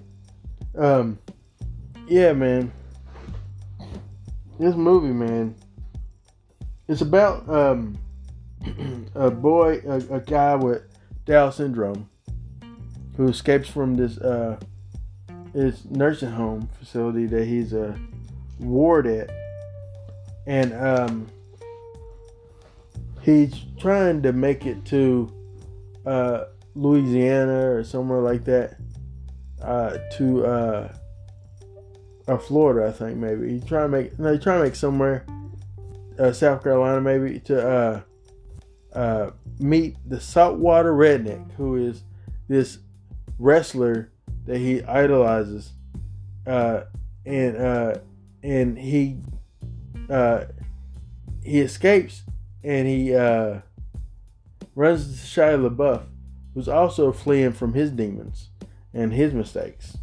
Um, 0.78 1.20
yeah, 2.14 2.32
man. 2.32 2.72
This 4.60 4.76
movie, 4.76 5.08
man, 5.08 5.56
it's 6.88 7.02
about 7.02 7.50
um 7.50 7.98
a 9.16 9.32
boy, 9.32 9.82
a, 9.88 9.96
a 10.18 10.20
guy 10.20 10.54
with 10.54 10.84
Down 11.26 11.52
syndrome, 11.52 12.08
who 13.18 13.30
escapes 13.30 13.68
from 13.68 13.96
this 13.96 14.20
uh 14.20 14.60
his 15.54 15.86
nursing 15.86 16.30
home 16.30 16.70
facility 16.78 17.26
that 17.26 17.46
he's 17.48 17.74
a 17.74 18.00
ward 18.60 19.08
at, 19.08 19.32
and 20.46 20.72
um 20.74 21.28
he's 23.22 23.56
trying 23.80 24.22
to 24.22 24.34
make 24.34 24.68
it 24.68 24.86
to 24.86 25.34
uh 26.06 26.44
Louisiana 26.76 27.72
or 27.72 27.84
somewhere 27.84 28.20
like 28.20 28.46
that 28.46 28.78
uh, 29.64 29.98
to 30.18 30.46
uh, 30.46 30.94
or 32.28 32.40
Florida, 32.40 32.88
I 32.90 32.92
think 32.92 33.18
maybe. 33.18 33.54
He's 33.54 33.66
try 33.66 33.82
to 33.82 33.88
make 33.88 34.18
no, 34.18 34.34
he's 34.34 34.44
trying 34.44 34.60
to 34.60 34.66
make 34.66 34.76
somewhere, 34.76 35.26
uh, 36.20 36.32
South 36.32 36.64
Carolina 36.64 37.02
maybe 37.02 37.40
to 37.42 37.68
uh, 37.68 38.02
uh, 38.94 39.32
meet 39.60 39.98
the 40.08 40.20
saltwater 40.20 40.94
redneck, 40.94 41.52
who 41.54 41.76
is 41.76 42.04
this 42.48 42.80
wrestler 43.40 44.12
that 44.46 44.58
he 44.58 44.84
idolizes, 44.84 45.74
uh, 46.48 46.82
and 47.26 47.58
uh, 47.58 47.96
and 48.42 48.78
he 48.78 49.18
uh, 50.10 50.46
he 51.44 51.60
escapes 51.60 52.24
and 52.64 52.88
he 52.88 53.14
runs 54.76 55.08
to 55.08 55.42
Shia 55.42 55.70
LaBeouf, 55.70 56.04
who's 56.54 56.70
also 56.70 57.12
fleeing 57.12 57.52
from 57.52 57.74
his 57.74 57.92
demons 57.92 58.50
and 58.94 59.14
his 59.14 59.34
mistakes. 59.34 59.98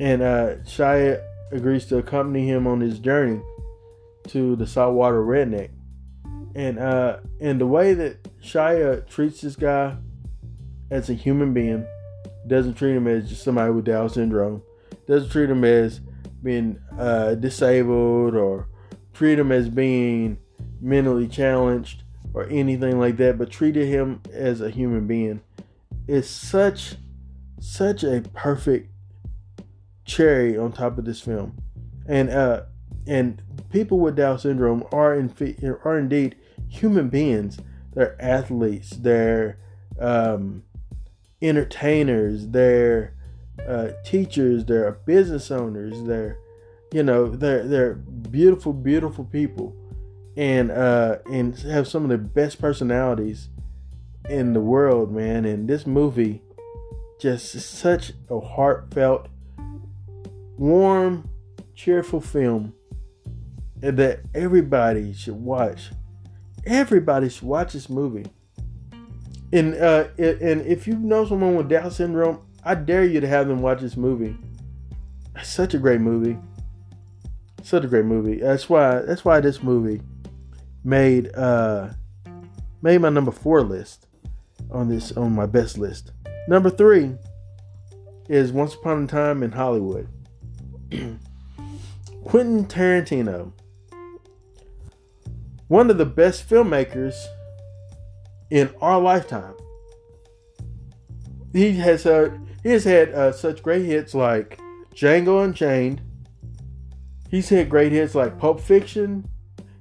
And 0.00 0.22
uh, 0.22 0.56
Shia 0.64 1.22
agrees 1.52 1.84
to 1.86 1.98
accompany 1.98 2.48
him 2.48 2.66
on 2.66 2.80
his 2.80 2.98
journey 2.98 3.42
to 4.28 4.56
the 4.56 4.66
saltwater 4.66 5.22
redneck. 5.22 5.70
And 6.54 6.78
uh, 6.78 7.18
and 7.38 7.60
the 7.60 7.66
way 7.66 7.92
that 7.92 8.22
Shia 8.42 9.06
treats 9.06 9.42
this 9.42 9.56
guy 9.56 9.96
as 10.90 11.10
a 11.10 11.14
human 11.14 11.52
being, 11.52 11.86
doesn't 12.46 12.74
treat 12.74 12.96
him 12.96 13.06
as 13.06 13.28
just 13.28 13.44
somebody 13.44 13.70
with 13.72 13.84
Down 13.84 14.08
syndrome, 14.08 14.62
doesn't 15.06 15.30
treat 15.30 15.50
him 15.50 15.64
as 15.64 16.00
being 16.42 16.80
uh, 16.98 17.34
disabled 17.34 18.34
or 18.34 18.68
treat 19.12 19.38
him 19.38 19.52
as 19.52 19.68
being 19.68 20.38
mentally 20.80 21.28
challenged 21.28 22.04
or 22.32 22.48
anything 22.48 22.98
like 22.98 23.18
that, 23.18 23.36
but 23.36 23.50
treated 23.50 23.86
him 23.86 24.22
as 24.32 24.62
a 24.62 24.70
human 24.70 25.06
being. 25.06 25.42
It's 26.08 26.28
such 26.28 26.94
such 27.60 28.02
a 28.02 28.22
perfect 28.32 28.90
cherry 30.10 30.58
on 30.58 30.72
top 30.72 30.98
of 30.98 31.04
this 31.04 31.20
film, 31.20 31.56
and 32.06 32.30
uh, 32.30 32.62
and 33.06 33.42
people 33.70 34.00
with 34.00 34.16
Down 34.16 34.38
syndrome 34.38 34.84
are 34.92 35.14
in 35.14 35.32
are 35.84 35.98
indeed 35.98 36.36
human 36.68 37.08
beings. 37.08 37.58
They're 37.94 38.20
athletes. 38.20 38.90
They're 38.90 39.58
um, 39.98 40.64
entertainers. 41.40 42.48
They're 42.48 43.14
uh, 43.66 43.90
teachers. 44.04 44.64
They're 44.64 44.92
business 44.92 45.50
owners. 45.50 46.02
They're 46.02 46.38
you 46.92 47.02
know 47.02 47.28
they're 47.28 47.66
they're 47.66 47.94
beautiful, 47.94 48.72
beautiful 48.72 49.24
people, 49.24 49.76
and 50.36 50.70
uh, 50.70 51.18
and 51.30 51.56
have 51.60 51.86
some 51.86 52.02
of 52.02 52.10
the 52.10 52.18
best 52.18 52.60
personalities 52.60 53.48
in 54.28 54.54
the 54.54 54.60
world, 54.60 55.12
man. 55.12 55.44
And 55.44 55.68
this 55.68 55.86
movie 55.86 56.42
just 57.20 57.52
such 57.60 58.12
a 58.28 58.40
heartfelt, 58.40 59.28
warm, 60.60 61.28
cheerful 61.74 62.20
film 62.20 62.74
that 63.76 64.20
everybody 64.34 65.12
should 65.14 65.34
watch. 65.34 65.90
Everybody 66.66 67.30
should 67.30 67.48
watch 67.48 67.72
this 67.72 67.88
movie. 67.88 68.26
And 69.52 69.74
uh, 69.74 70.08
and 70.18 70.60
if 70.60 70.86
you 70.86 70.96
know 70.96 71.24
someone 71.24 71.56
with 71.56 71.68
Down 71.68 71.90
syndrome, 71.90 72.42
I 72.62 72.74
dare 72.74 73.04
you 73.04 73.20
to 73.20 73.26
have 73.26 73.48
them 73.48 73.62
watch 73.62 73.80
this 73.80 73.96
movie. 73.96 74.36
It's 75.34 75.48
such 75.48 75.74
a 75.74 75.78
great 75.78 76.00
movie. 76.00 76.36
Such 77.62 77.84
a 77.84 77.88
great 77.88 78.04
movie. 78.04 78.36
That's 78.36 78.68
why 78.68 79.00
that's 79.00 79.24
why 79.24 79.40
this 79.40 79.62
movie 79.62 80.02
made 80.84 81.34
uh 81.34 81.88
made 82.82 83.00
my 83.00 83.08
number 83.08 83.32
four 83.32 83.62
list 83.62 84.06
on 84.70 84.88
this 84.88 85.12
on 85.12 85.34
my 85.34 85.46
best 85.46 85.78
list. 85.78 86.12
Number 86.48 86.68
three 86.70 87.14
is 88.28 88.52
Once 88.52 88.74
Upon 88.74 89.04
a 89.04 89.06
Time 89.06 89.42
in 89.42 89.52
Hollywood. 89.52 90.06
Quentin 92.24 92.66
Tarantino, 92.66 93.52
one 95.68 95.90
of 95.90 95.98
the 95.98 96.06
best 96.06 96.48
filmmakers 96.48 97.14
in 98.50 98.70
our 98.80 99.00
lifetime. 99.00 99.54
He 101.52 101.72
has 101.74 102.06
uh, 102.06 102.30
he 102.62 102.70
has 102.70 102.84
had 102.84 103.10
uh, 103.10 103.32
such 103.32 103.62
great 103.62 103.84
hits 103.84 104.14
like 104.14 104.60
Django 104.94 105.44
Unchained. 105.44 106.00
He's 107.30 107.48
had 107.48 107.70
great 107.70 107.92
hits 107.92 108.14
like 108.14 108.38
Pulp 108.38 108.60
Fiction. 108.60 109.28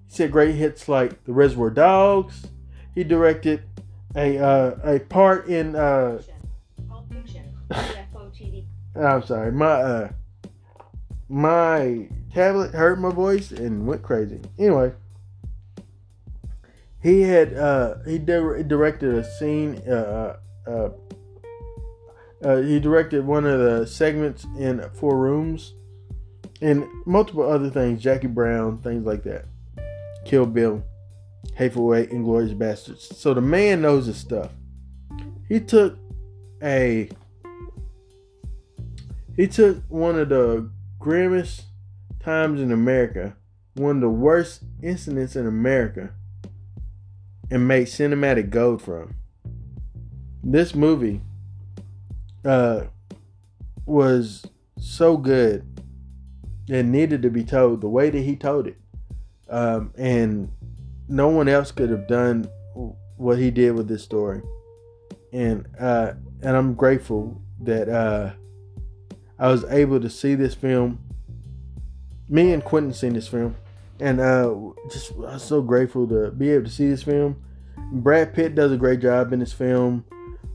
He's 0.07 0.17
had 0.17 0.31
great 0.31 0.55
hits 0.55 0.87
like 0.87 1.23
The 1.25 1.33
Reservoir 1.33 1.71
Dogs. 1.71 2.45
He 2.95 3.03
directed 3.03 3.63
a 4.15 4.37
uh, 4.37 4.75
a 4.83 4.99
part 4.99 5.47
in. 5.47 5.75
Uh, 5.75 6.21
I'm 8.95 9.23
sorry, 9.23 9.51
my 9.51 9.65
uh, 9.65 10.09
my 11.29 12.07
tablet 12.33 12.73
heard 12.73 12.99
my 12.99 13.11
voice 13.11 13.51
and 13.51 13.85
went 13.85 14.01
crazy. 14.01 14.41
Anyway, 14.57 14.91
he 17.01 17.21
had 17.21 17.53
uh, 17.53 17.95
he 18.05 18.17
di- 18.17 18.63
directed 18.63 19.15
a 19.15 19.23
scene. 19.37 19.81
Uh, 19.87 20.37
uh, 20.67 20.69
uh, 20.69 20.89
uh, 22.43 22.57
he 22.57 22.79
directed 22.79 23.25
one 23.25 23.45
of 23.45 23.59
the 23.59 23.85
segments 23.85 24.45
in 24.57 24.83
Four 24.93 25.17
Rooms, 25.17 25.75
and 26.61 26.85
multiple 27.05 27.49
other 27.49 27.69
things. 27.69 28.01
Jackie 28.01 28.27
Brown, 28.27 28.79
things 28.79 29.05
like 29.05 29.23
that. 29.23 29.45
Kill 30.25 30.45
Bill. 30.45 30.83
Hateful 31.55 31.93
Eight, 31.95 32.11
Inglourious 32.11 32.57
Basterds. 32.57 33.13
So 33.13 33.33
the 33.33 33.41
man 33.41 33.81
knows 33.81 34.05
his 34.05 34.17
stuff. 34.17 34.51
He 35.47 35.59
took 35.59 35.97
a 36.61 37.09
he 39.35 39.47
took 39.47 39.83
one 39.89 40.19
of 40.19 40.29
the 40.29 40.69
grimmest 40.99 41.63
times 42.19 42.61
in 42.61 42.71
America, 42.71 43.35
one 43.75 43.95
of 43.95 44.01
the 44.01 44.09
worst 44.09 44.63
incidents 44.83 45.35
in 45.35 45.47
America, 45.47 46.11
and 47.49 47.67
made 47.67 47.87
cinematic 47.87 48.49
gold 48.49 48.81
from. 48.81 49.15
This 50.43 50.75
movie 50.75 51.21
uh, 52.45 52.83
was 53.85 54.45
so 54.77 55.17
good 55.17 55.65
and 56.69 56.91
needed 56.91 57.21
to 57.23 57.29
be 57.29 57.43
told 57.43 57.81
the 57.81 57.89
way 57.89 58.09
that 58.09 58.21
he 58.21 58.35
told 58.35 58.67
it. 58.67 58.77
Um, 59.49 59.93
and 59.97 60.51
no 61.07 61.29
one 61.29 61.47
else 61.47 61.71
could 61.71 61.89
have 61.89 62.07
done 62.07 62.47
what 63.17 63.39
he 63.39 63.49
did 63.49 63.71
with 63.71 63.87
this 63.87 64.03
story, 64.03 64.41
and 65.33 65.67
uh, 65.79 66.13
and 66.41 66.55
I'm 66.55 66.75
grateful 66.75 67.41
that 67.61 67.89
uh, 67.89 68.33
I 69.39 69.47
was 69.47 69.63
able 69.65 70.01
to 70.01 70.09
see 70.09 70.35
this 70.35 70.53
film. 70.53 70.99
Me 72.27 72.51
and 72.51 72.63
Quentin 72.63 72.93
seen 72.93 73.13
this 73.13 73.27
film, 73.27 73.55
and 73.99 74.19
uh, 74.19 74.53
just 74.91 75.13
I'm 75.25 75.39
so 75.39 75.61
grateful 75.61 76.07
to 76.09 76.31
be 76.31 76.49
able 76.51 76.65
to 76.65 76.71
see 76.71 76.89
this 76.89 77.03
film. 77.03 77.41
Brad 77.91 78.33
Pitt 78.33 78.53
does 78.53 78.71
a 78.71 78.77
great 78.77 78.99
job 78.99 79.33
in 79.33 79.39
this 79.39 79.53
film. 79.53 80.05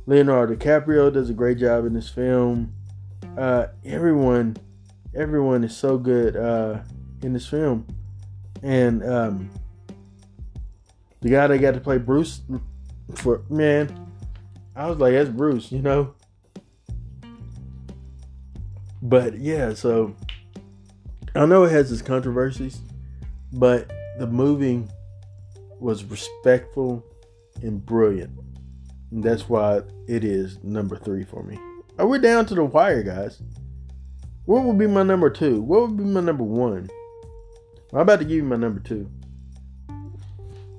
Leonardo 0.07 0.55
DiCaprio 0.55 1.12
does 1.12 1.30
a 1.30 1.32
great 1.32 1.59
job 1.59 1.87
in 1.87 1.95
this 1.95 2.09
film. 2.09 2.72
Uh, 3.39 3.66
everyone, 3.85 4.57
everyone 5.16 5.64
is 5.64 5.74
so 5.74 5.97
good 5.97 6.37
uh, 6.37 6.80
in 7.22 7.32
this 7.32 7.49
film, 7.49 7.87
and 8.62 9.03
um, 9.03 9.51
the 11.22 11.30
guy 11.30 11.47
that 11.47 11.59
got 11.59 11.74
to 11.74 11.80
play 11.80 11.97
Bruce 11.97 12.43
for 13.14 13.43
man, 13.49 14.11
I 14.76 14.89
was 14.89 14.99
like, 14.99 15.14
that's 15.14 15.30
Bruce, 15.30 15.72
you 15.72 15.80
know. 15.80 16.14
But 19.05 19.39
yeah, 19.39 19.75
so 19.75 20.17
I 21.35 21.45
know 21.45 21.65
it 21.65 21.73
has 21.73 21.93
its 21.93 22.01
controversies, 22.01 22.81
but 23.53 23.93
the 24.19 24.27
movie 24.27 24.83
was 25.79 26.05
respectful 26.05 27.05
and 27.63 27.85
brilliant. 27.85 28.33
And 29.11 29.23
that's 29.23 29.47
why 29.47 29.83
it 30.09 30.25
is 30.25 30.59
number 30.65 30.97
three 30.97 31.23
for 31.23 31.43
me. 31.43 31.59
Oh, 31.99 32.05
Are 32.05 32.07
we 32.07 32.19
down 32.19 32.47
to 32.47 32.55
the 32.55 32.65
wire, 32.65 33.03
guys? 33.03 33.43
What 34.47 34.65
would 34.65 34.79
be 34.79 34.87
my 34.87 35.03
number 35.03 35.28
two? 35.28 35.61
What 35.61 35.83
would 35.83 35.99
be 35.99 36.05
my 36.05 36.20
number 36.20 36.45
one? 36.45 36.89
I'm 37.93 38.01
about 38.01 38.20
to 38.20 38.24
give 38.24 38.39
you 38.39 38.45
my 38.45 38.57
number 38.57 38.81
two. 38.81 39.11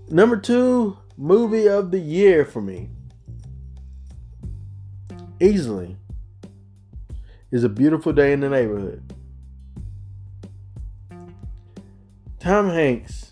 Number 0.10 0.38
two 0.38 0.98
movie 1.16 1.68
of 1.68 1.92
the 1.92 2.00
year 2.00 2.44
for 2.44 2.62
me, 2.62 2.90
easily, 5.40 5.98
is 7.56 7.64
A 7.64 7.70
Beautiful 7.70 8.12
Day 8.12 8.34
in 8.34 8.42
the 8.42 8.50
Neighborhood. 8.50 9.14
Tom 12.38 12.70
Hanks 12.70 13.32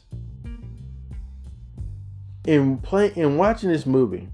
in 2.48 2.78
play 2.78 3.12
in 3.18 3.36
watching 3.36 3.70
this 3.70 3.86
movie, 3.86 4.30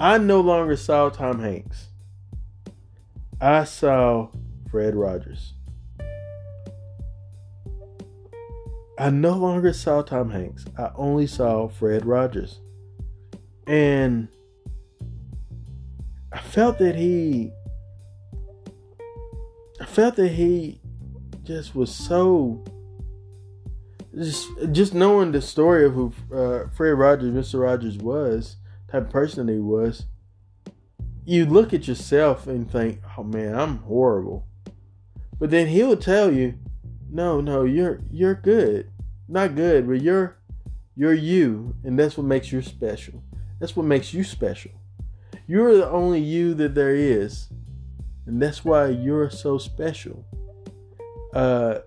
I 0.00 0.18
no 0.18 0.40
longer 0.40 0.74
saw 0.76 1.08
Tom 1.08 1.38
Hanks. 1.38 1.86
I 3.40 3.62
saw 3.62 4.30
Fred 4.72 4.96
Rogers. 4.96 5.54
I 8.98 9.10
no 9.10 9.34
longer 9.34 9.72
saw 9.72 10.02
Tom 10.02 10.30
Hanks. 10.30 10.64
I 10.76 10.90
only 10.96 11.28
saw 11.28 11.68
Fred 11.68 12.04
Rogers. 12.04 12.58
And 13.68 14.26
I 16.32 16.40
felt 16.40 16.78
that 16.78 16.96
he 16.96 17.52
felt 19.88 20.16
that 20.16 20.28
he 20.28 20.80
just 21.44 21.74
was 21.74 21.94
so 21.94 22.64
just 24.16 24.48
just 24.72 24.94
knowing 24.94 25.32
the 25.32 25.40
story 25.40 25.84
of 25.84 25.94
who 25.94 26.12
uh, 26.32 26.68
Fred 26.68 26.90
Rogers, 26.90 27.32
Mr. 27.32 27.62
Rogers 27.62 27.96
was, 27.96 28.56
type 28.90 29.04
of 29.04 29.10
person 29.10 29.46
that 29.46 29.52
he 29.52 29.58
was, 29.58 30.06
you 31.24 31.46
look 31.46 31.72
at 31.72 31.88
yourself 31.88 32.46
and 32.46 32.70
think, 32.70 33.00
"Oh 33.16 33.22
man, 33.22 33.54
I'm 33.54 33.78
horrible," 33.78 34.46
but 35.38 35.50
then 35.50 35.68
he'll 35.68 35.96
tell 35.96 36.32
you, 36.32 36.54
no, 37.10 37.40
no, 37.40 37.64
you're 37.64 38.00
you're 38.10 38.34
good. 38.34 38.90
Not 39.28 39.54
good, 39.54 39.86
but 39.86 40.00
you're 40.02 40.36
you're 40.96 41.14
you, 41.14 41.74
and 41.84 41.98
that's 41.98 42.16
what 42.16 42.26
makes 42.26 42.50
you 42.52 42.62
special. 42.62 43.22
That's 43.60 43.76
what 43.76 43.86
makes 43.86 44.12
you 44.12 44.24
special. 44.24 44.72
You're 45.46 45.76
the 45.76 45.88
only 45.88 46.20
you 46.20 46.54
that 46.54 46.74
there 46.74 46.94
is. 46.94 47.48
And 48.28 48.40
that's 48.40 48.64
why 48.64 48.88
you're 48.88 49.30
so 49.30 49.58
special. 49.58 50.24
Uh 51.34 51.80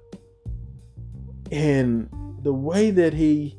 and 1.52 2.10
the 2.42 2.54
way 2.54 2.92
that 2.92 3.14
he 3.14 3.58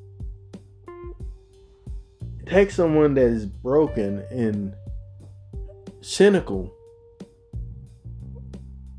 takes 2.47 2.75
someone 2.75 3.15
that 3.15 3.25
is 3.25 3.47
broken 3.47 4.25
and 4.31 4.75
cynical 6.01 6.75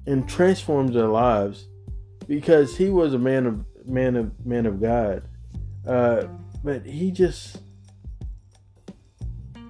and 0.06 0.28
transforms 0.28 0.94
their 0.94 1.08
lives 1.08 1.68
because 2.28 2.78
he 2.78 2.90
was 2.90 3.14
a 3.14 3.20
man 3.20 3.46
of 3.46 3.66
man 3.86 4.16
of 4.16 4.46
man 4.46 4.66
of 4.66 4.82
God. 4.82 5.24
Uh, 5.88 6.28
but 6.64 6.86
he 6.86 7.12
just 7.12 7.60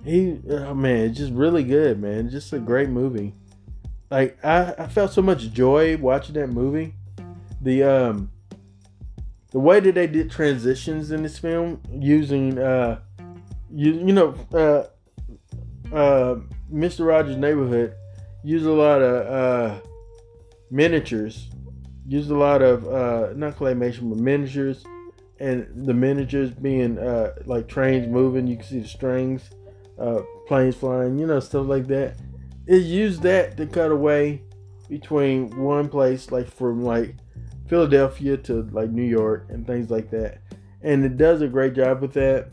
he 0.06 0.40
oh 0.50 0.74
man, 0.74 1.10
it's 1.10 1.18
just 1.18 1.34
really 1.34 1.64
good, 1.64 2.00
man. 2.00 2.30
Just 2.30 2.54
a 2.54 2.60
great 2.60 2.90
movie. 2.90 3.34
Like 4.10 4.38
I, 4.44 4.74
I 4.78 4.88
felt 4.88 5.12
so 5.12 5.22
much 5.22 5.52
joy 5.52 5.98
watching 5.98 6.36
that 6.36 6.48
movie. 6.48 6.94
The 7.62 7.84
um 7.84 8.32
the 9.52 9.60
way 9.60 9.80
that 9.80 9.96
they 9.96 10.08
did 10.08 10.32
transitions 10.32 11.12
in 11.12 11.24
this 11.24 11.38
film 11.38 11.80
using 11.92 12.58
uh 12.60 13.00
you 13.72 13.94
you 13.94 14.14
know 14.14 14.36
uh 14.54 15.96
uh 15.96 16.40
Mr. 16.72 17.06
Rogers' 17.06 17.38
Neighborhood 17.38 17.94
used 18.44 18.66
a 18.66 18.72
lot 18.72 19.02
of 19.02 19.28
uh 19.28 19.80
miniatures, 20.72 21.50
used 22.08 22.32
a 22.32 22.36
lot 22.38 22.62
of 22.62 22.88
uh 22.88 23.34
not 23.36 23.56
claymation 23.56 24.10
but 24.10 24.18
miniatures, 24.18 24.84
and 25.40 25.68
the 25.88 25.94
miniatures 25.94 26.52
being 26.52 26.98
uh 26.98 27.34
like 27.46 27.68
trains 27.68 28.08
moving. 28.08 28.48
You 28.48 28.58
can 28.58 28.66
see 28.66 28.80
the 28.80 28.88
strings, 28.88 29.50
uh 30.00 30.22
planes 30.48 30.76
flying, 30.76 31.18
you 31.20 31.28
know 31.28 31.40
stuff 31.40 31.68
like 31.68 31.88
that. 31.88 32.16
It 32.66 32.84
used 32.84 33.22
that 33.24 33.58
to 33.58 33.66
cut 33.66 33.92
away 33.92 34.42
between 34.90 35.50
one 35.58 35.90
place 35.90 36.32
like 36.32 36.48
from 36.48 36.84
like 36.84 37.16
Philadelphia 37.68 38.38
to 38.38 38.64
like 38.72 38.90
New 38.90 39.04
York 39.04 39.48
and 39.50 39.66
things 39.66 39.90
like 39.90 40.10
that. 40.12 40.40
And 40.82 41.04
it 41.04 41.18
does 41.18 41.42
a 41.42 41.48
great 41.48 41.74
job 41.74 42.02
with 42.02 42.14
that. 42.14 42.52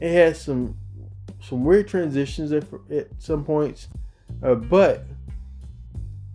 It 0.00 0.12
has 0.12 0.40
some 0.40 0.76
some 1.42 1.64
weird 1.64 1.88
transitions 1.88 2.52
at, 2.52 2.64
at 2.90 3.08
some 3.18 3.44
points, 3.44 3.88
uh, 4.42 4.54
but 4.54 5.06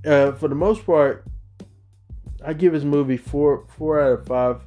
uh, 0.06 0.32
for 0.34 0.48
the 0.48 0.56
most 0.56 0.86
part, 0.86 1.26
I 2.44 2.54
give 2.54 2.74
this 2.74 2.84
movie 2.84 3.18
four 3.18 3.66
four 3.78 4.00
out 4.00 4.20
of 4.20 4.26
five 4.26 4.62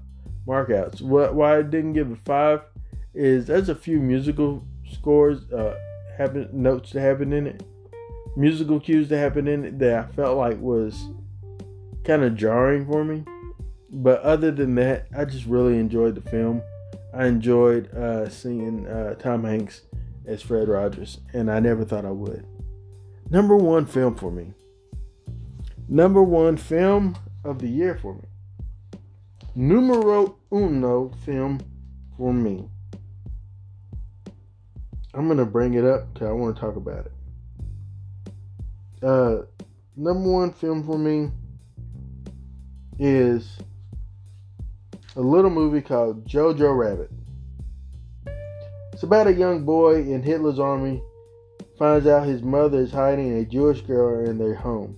markouts. 0.46 1.00
What 1.00 1.34
why 1.34 1.58
I 1.58 1.62
didn't 1.62 1.92
give 1.92 2.10
it 2.10 2.18
five 2.24 2.62
is 3.14 3.46
there's 3.46 3.68
a 3.68 3.74
few 3.74 4.00
musical 4.00 4.64
scores 4.90 5.50
uh, 5.52 5.76
happen 6.16 6.48
notes 6.52 6.92
that 6.92 7.00
happen 7.00 7.32
in 7.32 7.46
it, 7.46 7.62
musical 8.36 8.80
cues 8.80 9.08
that 9.08 9.18
happened 9.18 9.48
in 9.48 9.64
it 9.64 9.78
that 9.78 9.98
I 9.98 10.12
felt 10.12 10.36
like 10.36 10.58
was 10.60 11.08
kind 12.04 12.22
of 12.22 12.36
jarring 12.36 12.86
for 12.86 13.04
me. 13.04 13.24
But 13.90 14.20
other 14.22 14.50
than 14.50 14.74
that, 14.76 15.06
I 15.16 15.24
just 15.24 15.46
really 15.46 15.78
enjoyed 15.78 16.14
the 16.14 16.30
film. 16.30 16.62
I 17.14 17.26
enjoyed 17.26 17.92
uh, 17.94 18.28
seeing 18.28 18.86
uh, 18.86 19.14
Tom 19.14 19.44
Hanks 19.44 19.82
as 20.26 20.42
Fred 20.42 20.68
Rogers, 20.68 21.18
and 21.32 21.50
I 21.50 21.58
never 21.58 21.84
thought 21.84 22.04
I 22.04 22.10
would. 22.10 22.46
Number 23.30 23.56
one 23.56 23.86
film 23.86 24.14
for 24.14 24.30
me. 24.30 24.52
Number 25.88 26.22
one 26.22 26.56
film 26.56 27.16
of 27.44 27.60
the 27.60 27.68
year 27.68 27.98
for 28.00 28.14
me. 28.14 28.24
Numero 29.54 30.36
uno 30.52 31.10
film 31.24 31.60
for 32.16 32.32
me. 32.32 32.68
I'm 35.14 35.26
gonna 35.28 35.46
bring 35.46 35.74
it 35.74 35.84
up 35.84 36.12
because 36.12 36.28
I 36.28 36.32
want 36.32 36.56
to 36.56 36.60
talk 36.60 36.76
about 36.76 37.06
it. 37.06 37.12
Uh, 39.02 39.42
number 39.96 40.30
one 40.30 40.52
film 40.52 40.84
for 40.84 40.98
me 40.98 41.30
is 42.98 43.58
a 45.16 45.20
little 45.20 45.50
movie 45.50 45.80
called 45.80 46.26
Jojo 46.26 46.76
Rabbit. 46.76 47.10
It's 48.92 49.04
about 49.04 49.28
a 49.28 49.32
young 49.32 49.64
boy 49.64 49.96
in 49.96 50.22
Hitler's 50.22 50.58
army 50.58 51.02
finds 51.78 52.08
out 52.08 52.26
his 52.26 52.42
mother 52.42 52.80
is 52.80 52.90
hiding 52.90 53.38
a 53.38 53.44
Jewish 53.44 53.82
girl 53.82 54.28
in 54.28 54.36
their 54.36 54.54
home. 54.54 54.96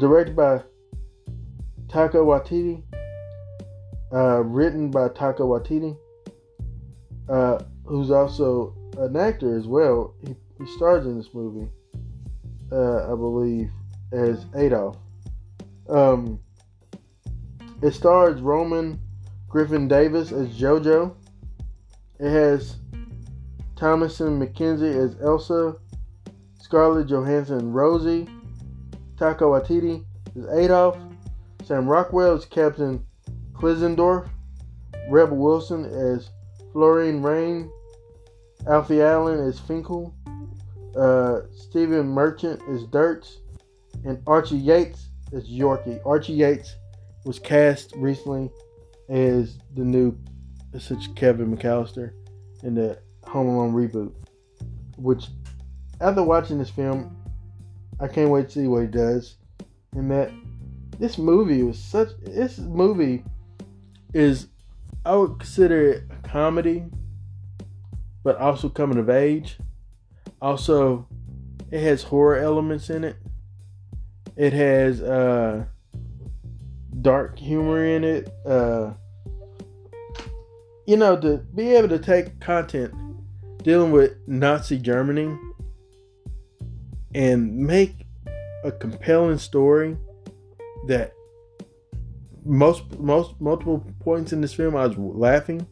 Directed 0.00 0.34
by 0.34 0.62
Taika 1.86 2.14
Waititi, 2.14 2.82
uh, 4.12 4.42
written 4.42 4.90
by 4.90 5.08
Taika 5.08 5.40
Waititi, 5.40 5.96
uh, 7.28 7.62
who's 7.84 8.10
also 8.10 8.74
an 8.98 9.16
actor 9.16 9.56
as 9.56 9.66
well. 9.66 10.14
He, 10.26 10.34
he 10.58 10.66
stars 10.72 11.06
in 11.06 11.16
this 11.16 11.32
movie, 11.32 11.70
uh, 12.72 13.12
I 13.12 13.16
believe, 13.16 13.70
as 14.12 14.46
Adolf. 14.56 14.96
Um, 15.88 16.40
it 17.82 17.92
stars 17.92 18.40
Roman 18.40 19.00
Griffin 19.48 19.88
Davis 19.88 20.32
as 20.32 20.48
JoJo. 20.48 21.14
It 22.18 22.30
has 22.30 22.76
Thomasin 23.76 24.38
McKenzie 24.38 24.94
as 24.94 25.16
Elsa, 25.22 25.76
Scarlett 26.60 27.06
Johansson 27.06 27.72
Rosie, 27.72 28.28
Taika 29.16 29.42
Waititi 29.42 30.04
as 30.36 30.46
Adolf, 30.58 30.98
Sam 31.64 31.86
Rockwell 31.86 32.34
as 32.34 32.44
Captain 32.44 33.04
Klenzendorf, 33.52 34.28
Rebel 35.08 35.36
Wilson 35.36 35.84
as 35.84 36.30
Florian 36.72 37.22
Rain, 37.22 37.70
Alfie 38.66 39.00
Allen 39.00 39.40
as 39.40 39.58
Finkel, 39.58 40.14
uh, 40.98 41.42
Stephen 41.52 42.08
Merchant 42.08 42.60
is 42.68 42.84
Dirts, 42.84 43.38
and 44.04 44.20
Archie 44.26 44.56
Yates 44.56 45.08
is 45.32 45.48
Yorkie. 45.48 46.00
Archie 46.04 46.32
Yates 46.32 46.74
was 47.24 47.38
cast 47.38 47.92
recently 47.96 48.50
as 49.08 49.58
the 49.74 49.84
new 49.84 50.16
such 50.78 51.14
Kevin 51.14 51.56
McAllister 51.56 52.12
in 52.62 52.74
the 52.74 52.98
Home 53.26 53.48
Alone 53.48 53.72
reboot. 53.72 54.12
Which, 54.96 55.26
after 56.00 56.22
watching 56.22 56.58
this 56.58 56.70
film, 56.70 57.16
I 58.00 58.08
can't 58.08 58.30
wait 58.30 58.48
to 58.48 58.60
see 58.60 58.66
what 58.66 58.82
he 58.82 58.88
does. 58.88 59.36
And 59.92 60.10
that 60.10 60.30
this 60.98 61.16
movie 61.16 61.62
was 61.62 61.78
such. 61.78 62.08
This 62.22 62.58
movie 62.58 63.24
is, 64.12 64.48
I 65.04 65.14
would 65.14 65.38
consider 65.38 65.92
it 65.92 66.02
a 66.10 66.28
comedy, 66.28 66.84
but 68.24 68.36
also 68.36 68.68
coming 68.68 68.98
of 68.98 69.08
age. 69.08 69.58
Also, 70.40 71.06
it 71.70 71.80
has 71.80 72.02
horror 72.02 72.36
elements 72.36 72.90
in 72.90 73.04
it. 73.04 73.16
It 74.36 74.52
has 74.52 75.02
uh, 75.02 75.64
dark 77.02 77.38
humor 77.38 77.84
in 77.84 78.04
it. 78.04 78.32
Uh, 78.46 78.92
you 80.86 80.96
know, 80.96 81.16
to 81.20 81.38
be 81.54 81.74
able 81.74 81.88
to 81.88 81.98
take 81.98 82.40
content 82.40 82.94
dealing 83.62 83.90
with 83.90 84.16
Nazi 84.26 84.78
Germany 84.78 85.36
and 87.14 87.56
make 87.56 88.06
a 88.64 88.72
compelling 88.72 89.38
story 89.38 89.96
that 90.86 91.12
most 92.44 92.98
most 92.98 93.38
multiple 93.40 93.84
points 94.00 94.32
in 94.32 94.40
this 94.40 94.54
film 94.54 94.76
I 94.76 94.86
was 94.86 94.96
laughing, 94.96 95.66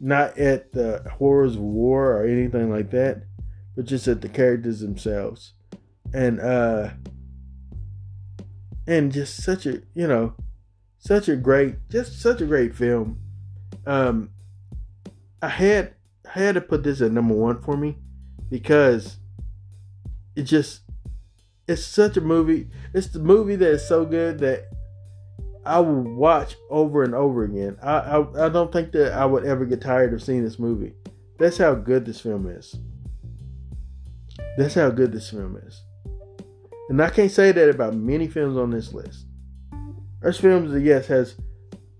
not 0.00 0.36
at 0.38 0.72
the 0.72 1.08
horrors 1.12 1.54
of 1.54 1.62
war 1.62 2.16
or 2.16 2.26
anything 2.26 2.70
like 2.70 2.90
that, 2.90 3.22
but 3.76 3.86
just 3.86 4.08
at 4.08 4.20
the 4.20 4.28
characters 4.28 4.80
themselves, 4.80 5.54
and 6.12 6.40
uh, 6.40 6.90
and 8.86 9.12
just 9.12 9.42
such 9.42 9.66
a 9.66 9.82
you 9.94 10.06
know, 10.06 10.34
such 10.98 11.28
a 11.28 11.36
great, 11.36 11.76
just 11.90 12.20
such 12.20 12.40
a 12.40 12.46
great 12.46 12.74
film. 12.74 13.18
Um, 13.86 14.30
I 15.42 15.48
had 15.48 15.94
I 16.34 16.38
had 16.38 16.54
to 16.54 16.60
put 16.60 16.82
this 16.82 17.00
at 17.00 17.12
number 17.12 17.34
one 17.34 17.60
for 17.60 17.76
me 17.76 17.96
because 18.50 19.18
it 20.36 20.42
just 20.42 20.80
it's 21.66 21.84
such 21.84 22.16
a 22.16 22.20
movie. 22.20 22.68
It's 22.92 23.08
the 23.08 23.18
movie 23.18 23.56
that 23.56 23.70
is 23.70 23.86
so 23.86 24.04
good 24.04 24.38
that 24.40 24.68
I 25.64 25.80
will 25.80 26.02
watch 26.02 26.56
over 26.70 27.02
and 27.02 27.14
over 27.14 27.44
again. 27.44 27.78
I, 27.82 27.98
I 27.98 28.46
I 28.46 28.48
don't 28.48 28.72
think 28.72 28.92
that 28.92 29.12
I 29.12 29.24
would 29.24 29.44
ever 29.44 29.64
get 29.64 29.80
tired 29.80 30.12
of 30.12 30.22
seeing 30.22 30.44
this 30.44 30.58
movie. 30.58 30.92
That's 31.38 31.58
how 31.58 31.74
good 31.74 32.04
this 32.04 32.20
film 32.20 32.46
is. 32.46 32.76
That's 34.56 34.74
how 34.74 34.90
good 34.90 35.12
this 35.12 35.30
film 35.30 35.56
is. 35.66 35.82
And 36.88 37.02
I 37.02 37.10
can't 37.10 37.30
say 37.30 37.50
that 37.52 37.70
about 37.70 37.94
many 37.94 38.28
films 38.28 38.56
on 38.56 38.70
this 38.70 38.92
list. 38.92 39.26
There's 40.20 40.38
films 40.38 40.80
yes 40.82 41.06
has 41.08 41.36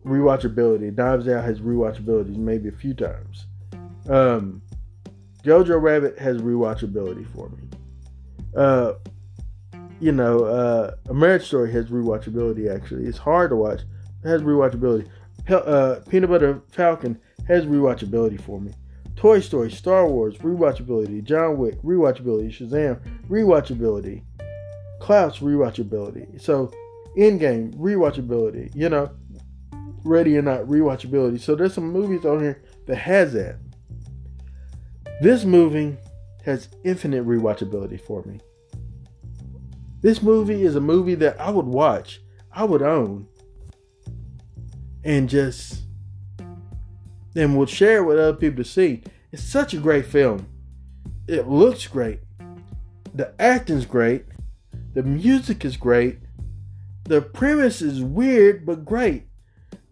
rewatchability. 0.04 0.96
Knives 0.96 1.28
Out 1.28 1.44
has 1.44 1.60
rewatchability 1.60 2.36
maybe 2.36 2.68
a 2.68 2.72
few 2.72 2.94
times. 2.94 3.46
Um, 4.08 4.62
Jojo 5.42 5.80
Rabbit 5.80 6.18
has 6.18 6.38
rewatchability 6.38 7.26
for 7.34 7.48
me. 7.50 7.68
Uh, 8.56 8.94
you 10.00 10.12
know, 10.12 10.44
uh, 10.44 10.94
A 11.08 11.14
Marriage 11.14 11.46
Story 11.46 11.72
has 11.72 11.86
rewatchability. 11.86 12.74
Actually, 12.74 13.06
it's 13.06 13.18
hard 13.18 13.50
to 13.50 13.56
watch. 13.56 13.80
It 14.24 14.28
has 14.28 14.42
rewatchability. 14.42 15.08
Uh, 15.48 15.96
Peanut 16.08 16.30
Butter 16.30 16.62
Falcon 16.70 17.18
has 17.48 17.66
rewatchability 17.66 18.40
for 18.40 18.60
me. 18.60 18.72
Toy 19.16 19.40
Story, 19.40 19.70
Star 19.70 20.06
Wars, 20.08 20.36
rewatchability. 20.38 21.22
John 21.22 21.58
Wick, 21.58 21.80
rewatchability. 21.82 22.50
Shazam, 22.50 23.00
rewatchability. 23.28 24.22
Klaus, 25.00 25.38
rewatchability. 25.38 26.40
So, 26.40 26.72
Endgame, 27.16 27.74
rewatchability. 27.76 28.74
You 28.74 28.88
know, 28.88 29.10
Ready 30.04 30.36
or 30.36 30.42
Not, 30.42 30.62
rewatchability. 30.62 31.40
So 31.40 31.54
there's 31.54 31.72
some 31.72 31.90
movies 31.90 32.26
on 32.26 32.40
here 32.40 32.62
that 32.86 32.96
has 32.96 33.32
that. 33.32 33.56
This 35.22 35.44
movie 35.44 35.96
has 36.44 36.68
infinite 36.84 37.26
rewatchability 37.26 38.00
for 38.00 38.22
me. 38.24 38.40
This 40.02 40.22
movie 40.22 40.62
is 40.62 40.76
a 40.76 40.80
movie 40.80 41.14
that 41.14 41.40
I 41.40 41.48
would 41.48 41.64
watch, 41.64 42.20
I 42.52 42.64
would 42.64 42.82
own, 42.82 43.26
and 45.02 45.30
just 45.30 45.83
then 47.34 47.56
would 47.56 47.68
share 47.68 48.02
with 48.02 48.18
other 48.18 48.36
people 48.36 48.64
to 48.64 48.68
see. 48.68 49.02
It's 49.32 49.42
such 49.42 49.74
a 49.74 49.78
great 49.78 50.06
film. 50.06 50.46
It 51.28 51.48
looks 51.48 51.86
great. 51.86 52.20
The 53.14 53.34
acting's 53.38 53.86
great. 53.86 54.24
The 54.94 55.02
music 55.02 55.64
is 55.64 55.76
great. 55.76 56.18
The 57.04 57.20
premise 57.20 57.82
is 57.82 58.02
weird 58.02 58.64
but 58.64 58.84
great. 58.84 59.24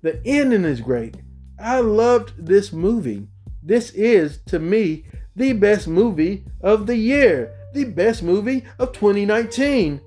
The 0.02 0.20
ending 0.24 0.64
is 0.64 0.81
great. 0.81 1.16
I 1.59 1.81
loved 1.81 2.47
this 2.47 2.73
movie. 2.73 3.28
This 3.62 3.90
is, 3.90 4.39
to 4.47 4.59
me, 4.59 5.05
the 5.36 5.52
best 5.52 5.86
movie 5.86 6.44
of 6.60 6.86
the 6.86 6.97
year. 6.97 7.55
The 7.74 7.85
best 7.85 8.23
movie 8.23 8.64
of 8.78 8.93
2019 8.93 10.01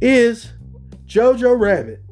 is 0.00 0.52
Jojo 1.06 1.58
Rabbit. 1.58 2.03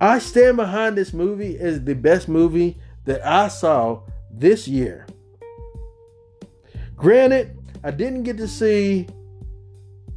I 0.00 0.18
stand 0.18 0.56
behind 0.56 0.96
this 0.96 1.12
movie 1.12 1.58
as 1.58 1.84
the 1.84 1.94
best 1.94 2.28
movie 2.28 2.78
that 3.04 3.24
I 3.26 3.48
saw 3.48 4.02
this 4.30 4.66
year. 4.66 5.06
Granted, 6.96 7.58
I 7.84 7.90
didn't 7.90 8.22
get 8.22 8.36
to 8.38 8.48
see 8.48 9.08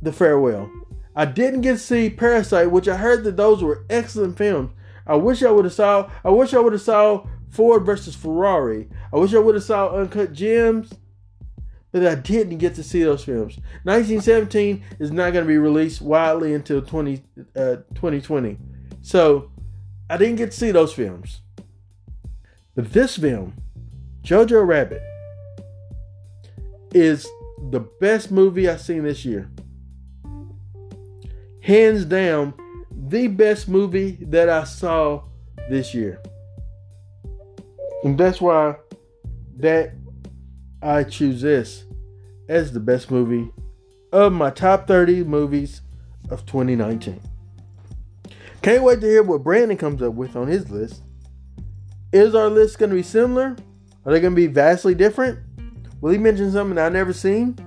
The 0.01 0.13
Farewell. 0.13 0.71
I 1.15 1.25
didn't 1.25 1.61
get 1.61 1.73
to 1.73 1.79
see 1.79 2.09
Parasite, 2.09 2.71
which 2.71 2.87
I 2.87 2.97
heard 2.97 3.23
that 3.25 3.37
those 3.37 3.61
were 3.61 3.85
excellent 3.89 4.37
films. 4.37 4.71
I 5.05 5.15
wish 5.15 5.43
I 5.43 5.51
would 5.51 5.65
have 5.65 5.73
saw. 5.73 6.09
I 6.23 6.29
wish 6.29 6.53
I 6.53 6.59
would 6.59 6.73
have 6.73 6.81
saw 6.81 7.25
Ford 7.49 7.85
versus 7.85 8.15
Ferrari. 8.15 8.87
I 9.11 9.17
wish 9.17 9.33
I 9.33 9.39
would 9.39 9.55
have 9.55 9.63
saw 9.63 9.89
Uncut 9.89 10.33
Gems, 10.33 10.93
but 11.91 12.07
I 12.07 12.15
didn't 12.15 12.57
get 12.57 12.75
to 12.75 12.83
see 12.83 13.03
those 13.03 13.23
films. 13.23 13.57
1917 13.83 14.83
is 14.99 15.11
not 15.11 15.33
going 15.33 15.45
to 15.45 15.47
be 15.47 15.57
released 15.57 16.01
widely 16.01 16.53
until 16.53 16.81
20, 16.81 17.21
uh, 17.55 17.75
2020, 17.95 18.57
so 19.01 19.51
I 20.09 20.17
didn't 20.17 20.35
get 20.35 20.51
to 20.51 20.57
see 20.57 20.71
those 20.71 20.93
films. 20.93 21.41
But 22.75 22.91
this 22.91 23.17
film, 23.17 23.53
Jojo 24.23 24.65
Rabbit, 24.65 25.01
is 26.93 27.27
the 27.69 27.79
best 27.79 28.31
movie 28.31 28.67
I've 28.67 28.81
seen 28.81 29.03
this 29.03 29.25
year. 29.25 29.49
Hands 31.61 32.03
down, 32.05 32.53
the 32.91 33.27
best 33.27 33.67
movie 33.67 34.17
that 34.21 34.49
I 34.49 34.63
saw 34.65 35.23
this 35.69 35.93
year. 35.93 36.21
And 38.03 38.17
that's 38.17 38.41
why 38.41 38.75
that 39.57 39.93
I 40.81 41.03
choose 41.03 41.41
this 41.41 41.85
as 42.49 42.73
the 42.73 42.79
best 42.79 43.09
movie 43.09 43.51
of 44.11 44.33
my 44.33 44.49
top 44.49 44.87
30 44.87 45.23
movies 45.23 45.81
of 46.29 46.45
2019. 46.45 47.21
Can't 48.63 48.83
wait 48.83 49.01
to 49.01 49.07
hear 49.07 49.23
what 49.23 49.43
Brandon 49.43 49.75
comes 49.75 50.01
up 50.01 50.13
with 50.13 50.37
on 50.37 50.47
his 50.47 50.71
list. 50.71 51.03
Is 52.13 52.33
our 52.33 52.49
list 52.49 52.79
going 52.79 52.91
to 52.91 52.95
be 52.95 53.03
similar? 53.03 53.57
Are 54.05 54.13
they 54.13 54.21
going 54.21 54.31
to 54.31 54.35
be 54.37 54.47
vastly 54.47 54.95
different? 54.95 55.37
Will 55.99 56.13
he 56.13 56.17
mention 56.17 56.49
something 56.49 56.77
I've 56.77 56.93
never 56.93 57.11
seen? 57.11 57.57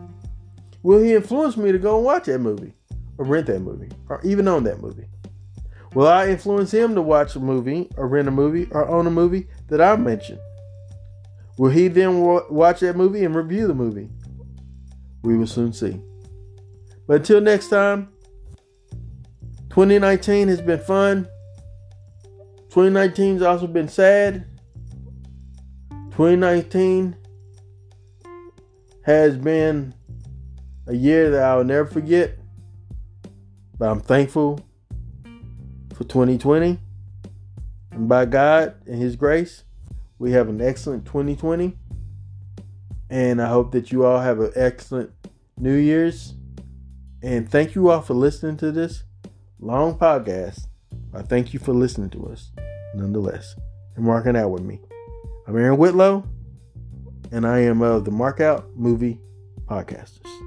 Will 0.83 1.03
he 1.03 1.15
influence 1.15 1.59
me 1.59 1.71
to 1.71 1.79
go 1.79 1.97
and 1.97 2.05
watch 2.07 2.25
that 2.25 2.39
movie? 2.39 2.73
Or 3.19 3.27
rent 3.27 3.47
that 3.49 3.61
movie? 3.61 3.91
Or 4.09 4.23
even 4.25 4.49
own 4.49 4.65
that 4.65 4.81
movie? 4.81 5.05
Will 5.93 6.07
I 6.07 6.29
influence 6.29 6.73
him 6.73 6.95
to 6.95 7.03
watch 7.03 7.37
a 7.37 7.41
movie 7.41 7.91
or 7.99 8.09
rent 8.09 8.29
a 8.29 8.31
movie 8.31 8.67
or 8.71 8.89
own 8.89 9.07
a 9.07 9.11
movie 9.11 9.49
that 9.69 9.83
I 9.83 9.97
mentioned? 9.97 10.41
Will 11.59 11.71
he 11.71 11.89
then 11.89 12.21
watch 12.23 12.81
that 12.81 12.97
movie 12.97 13.23
and 13.23 13.35
review 13.35 13.67
the 13.67 13.75
movie? 13.75 14.09
We 15.23 15.37
will 15.37 15.47
soon 15.47 15.75
see. 15.75 16.01
But 17.07 17.17
until 17.17 17.43
next 17.43 17.69
time, 17.69 18.09
2019 19.77 20.49
has 20.49 20.63
been 20.63 20.79
fun. 20.79 21.29
2019 22.71 23.35
has 23.35 23.43
also 23.43 23.67
been 23.67 23.89
sad. 23.89 24.47
2019 26.13 27.15
has 29.03 29.37
been 29.37 29.93
a 30.87 30.95
year 30.95 31.31
that 31.31 31.43
I'll 31.43 31.63
never 31.63 31.85
forget. 31.85 32.39
But 33.79 33.91
I'm 33.91 34.01
thankful 34.01 34.61
for 35.93 36.05
2020. 36.05 36.79
And 37.91 38.09
by 38.09 38.25
God 38.25 38.77
and 38.87 38.99
His 38.99 39.15
grace, 39.15 39.65
we 40.19 40.33
have 40.33 40.49
an 40.49 40.63
excellent 40.63 41.05
2020. 41.05 41.77
And 43.11 43.43
I 43.43 43.49
hope 43.49 43.73
that 43.73 43.93
you 43.93 44.07
all 44.07 44.21
have 44.21 44.41
an 44.41 44.53
excellent 44.57 45.11
New 45.59 45.77
Year's. 45.77 46.33
And 47.23 47.47
thank 47.47 47.75
you 47.75 47.91
all 47.91 48.01
for 48.01 48.15
listening 48.15 48.57
to 48.57 48.73
this 48.73 49.05
long 49.61 49.99
podcast. 49.99 50.67
I 51.15 51.23
thank 51.23 51.55
you 51.55 51.61
for 51.61 51.73
listening 51.73 52.11
to 52.11 52.27
us 52.27 52.53
nonetheless 52.95 53.55
and 53.97 54.05
marking 54.05 54.37
out 54.37 54.51
with 54.51 54.63
me. 54.63 54.81
I'm 55.47 55.57
Aaron 55.57 55.79
Whitlow, 55.79 56.25
and 57.33 57.47
I 57.47 57.61
am 57.61 57.83
of 57.83 58.05
the 58.05 58.11
Mark 58.11 58.41
Out 58.41 58.77
Movie 58.77 59.21
Podcasters. 59.67 60.46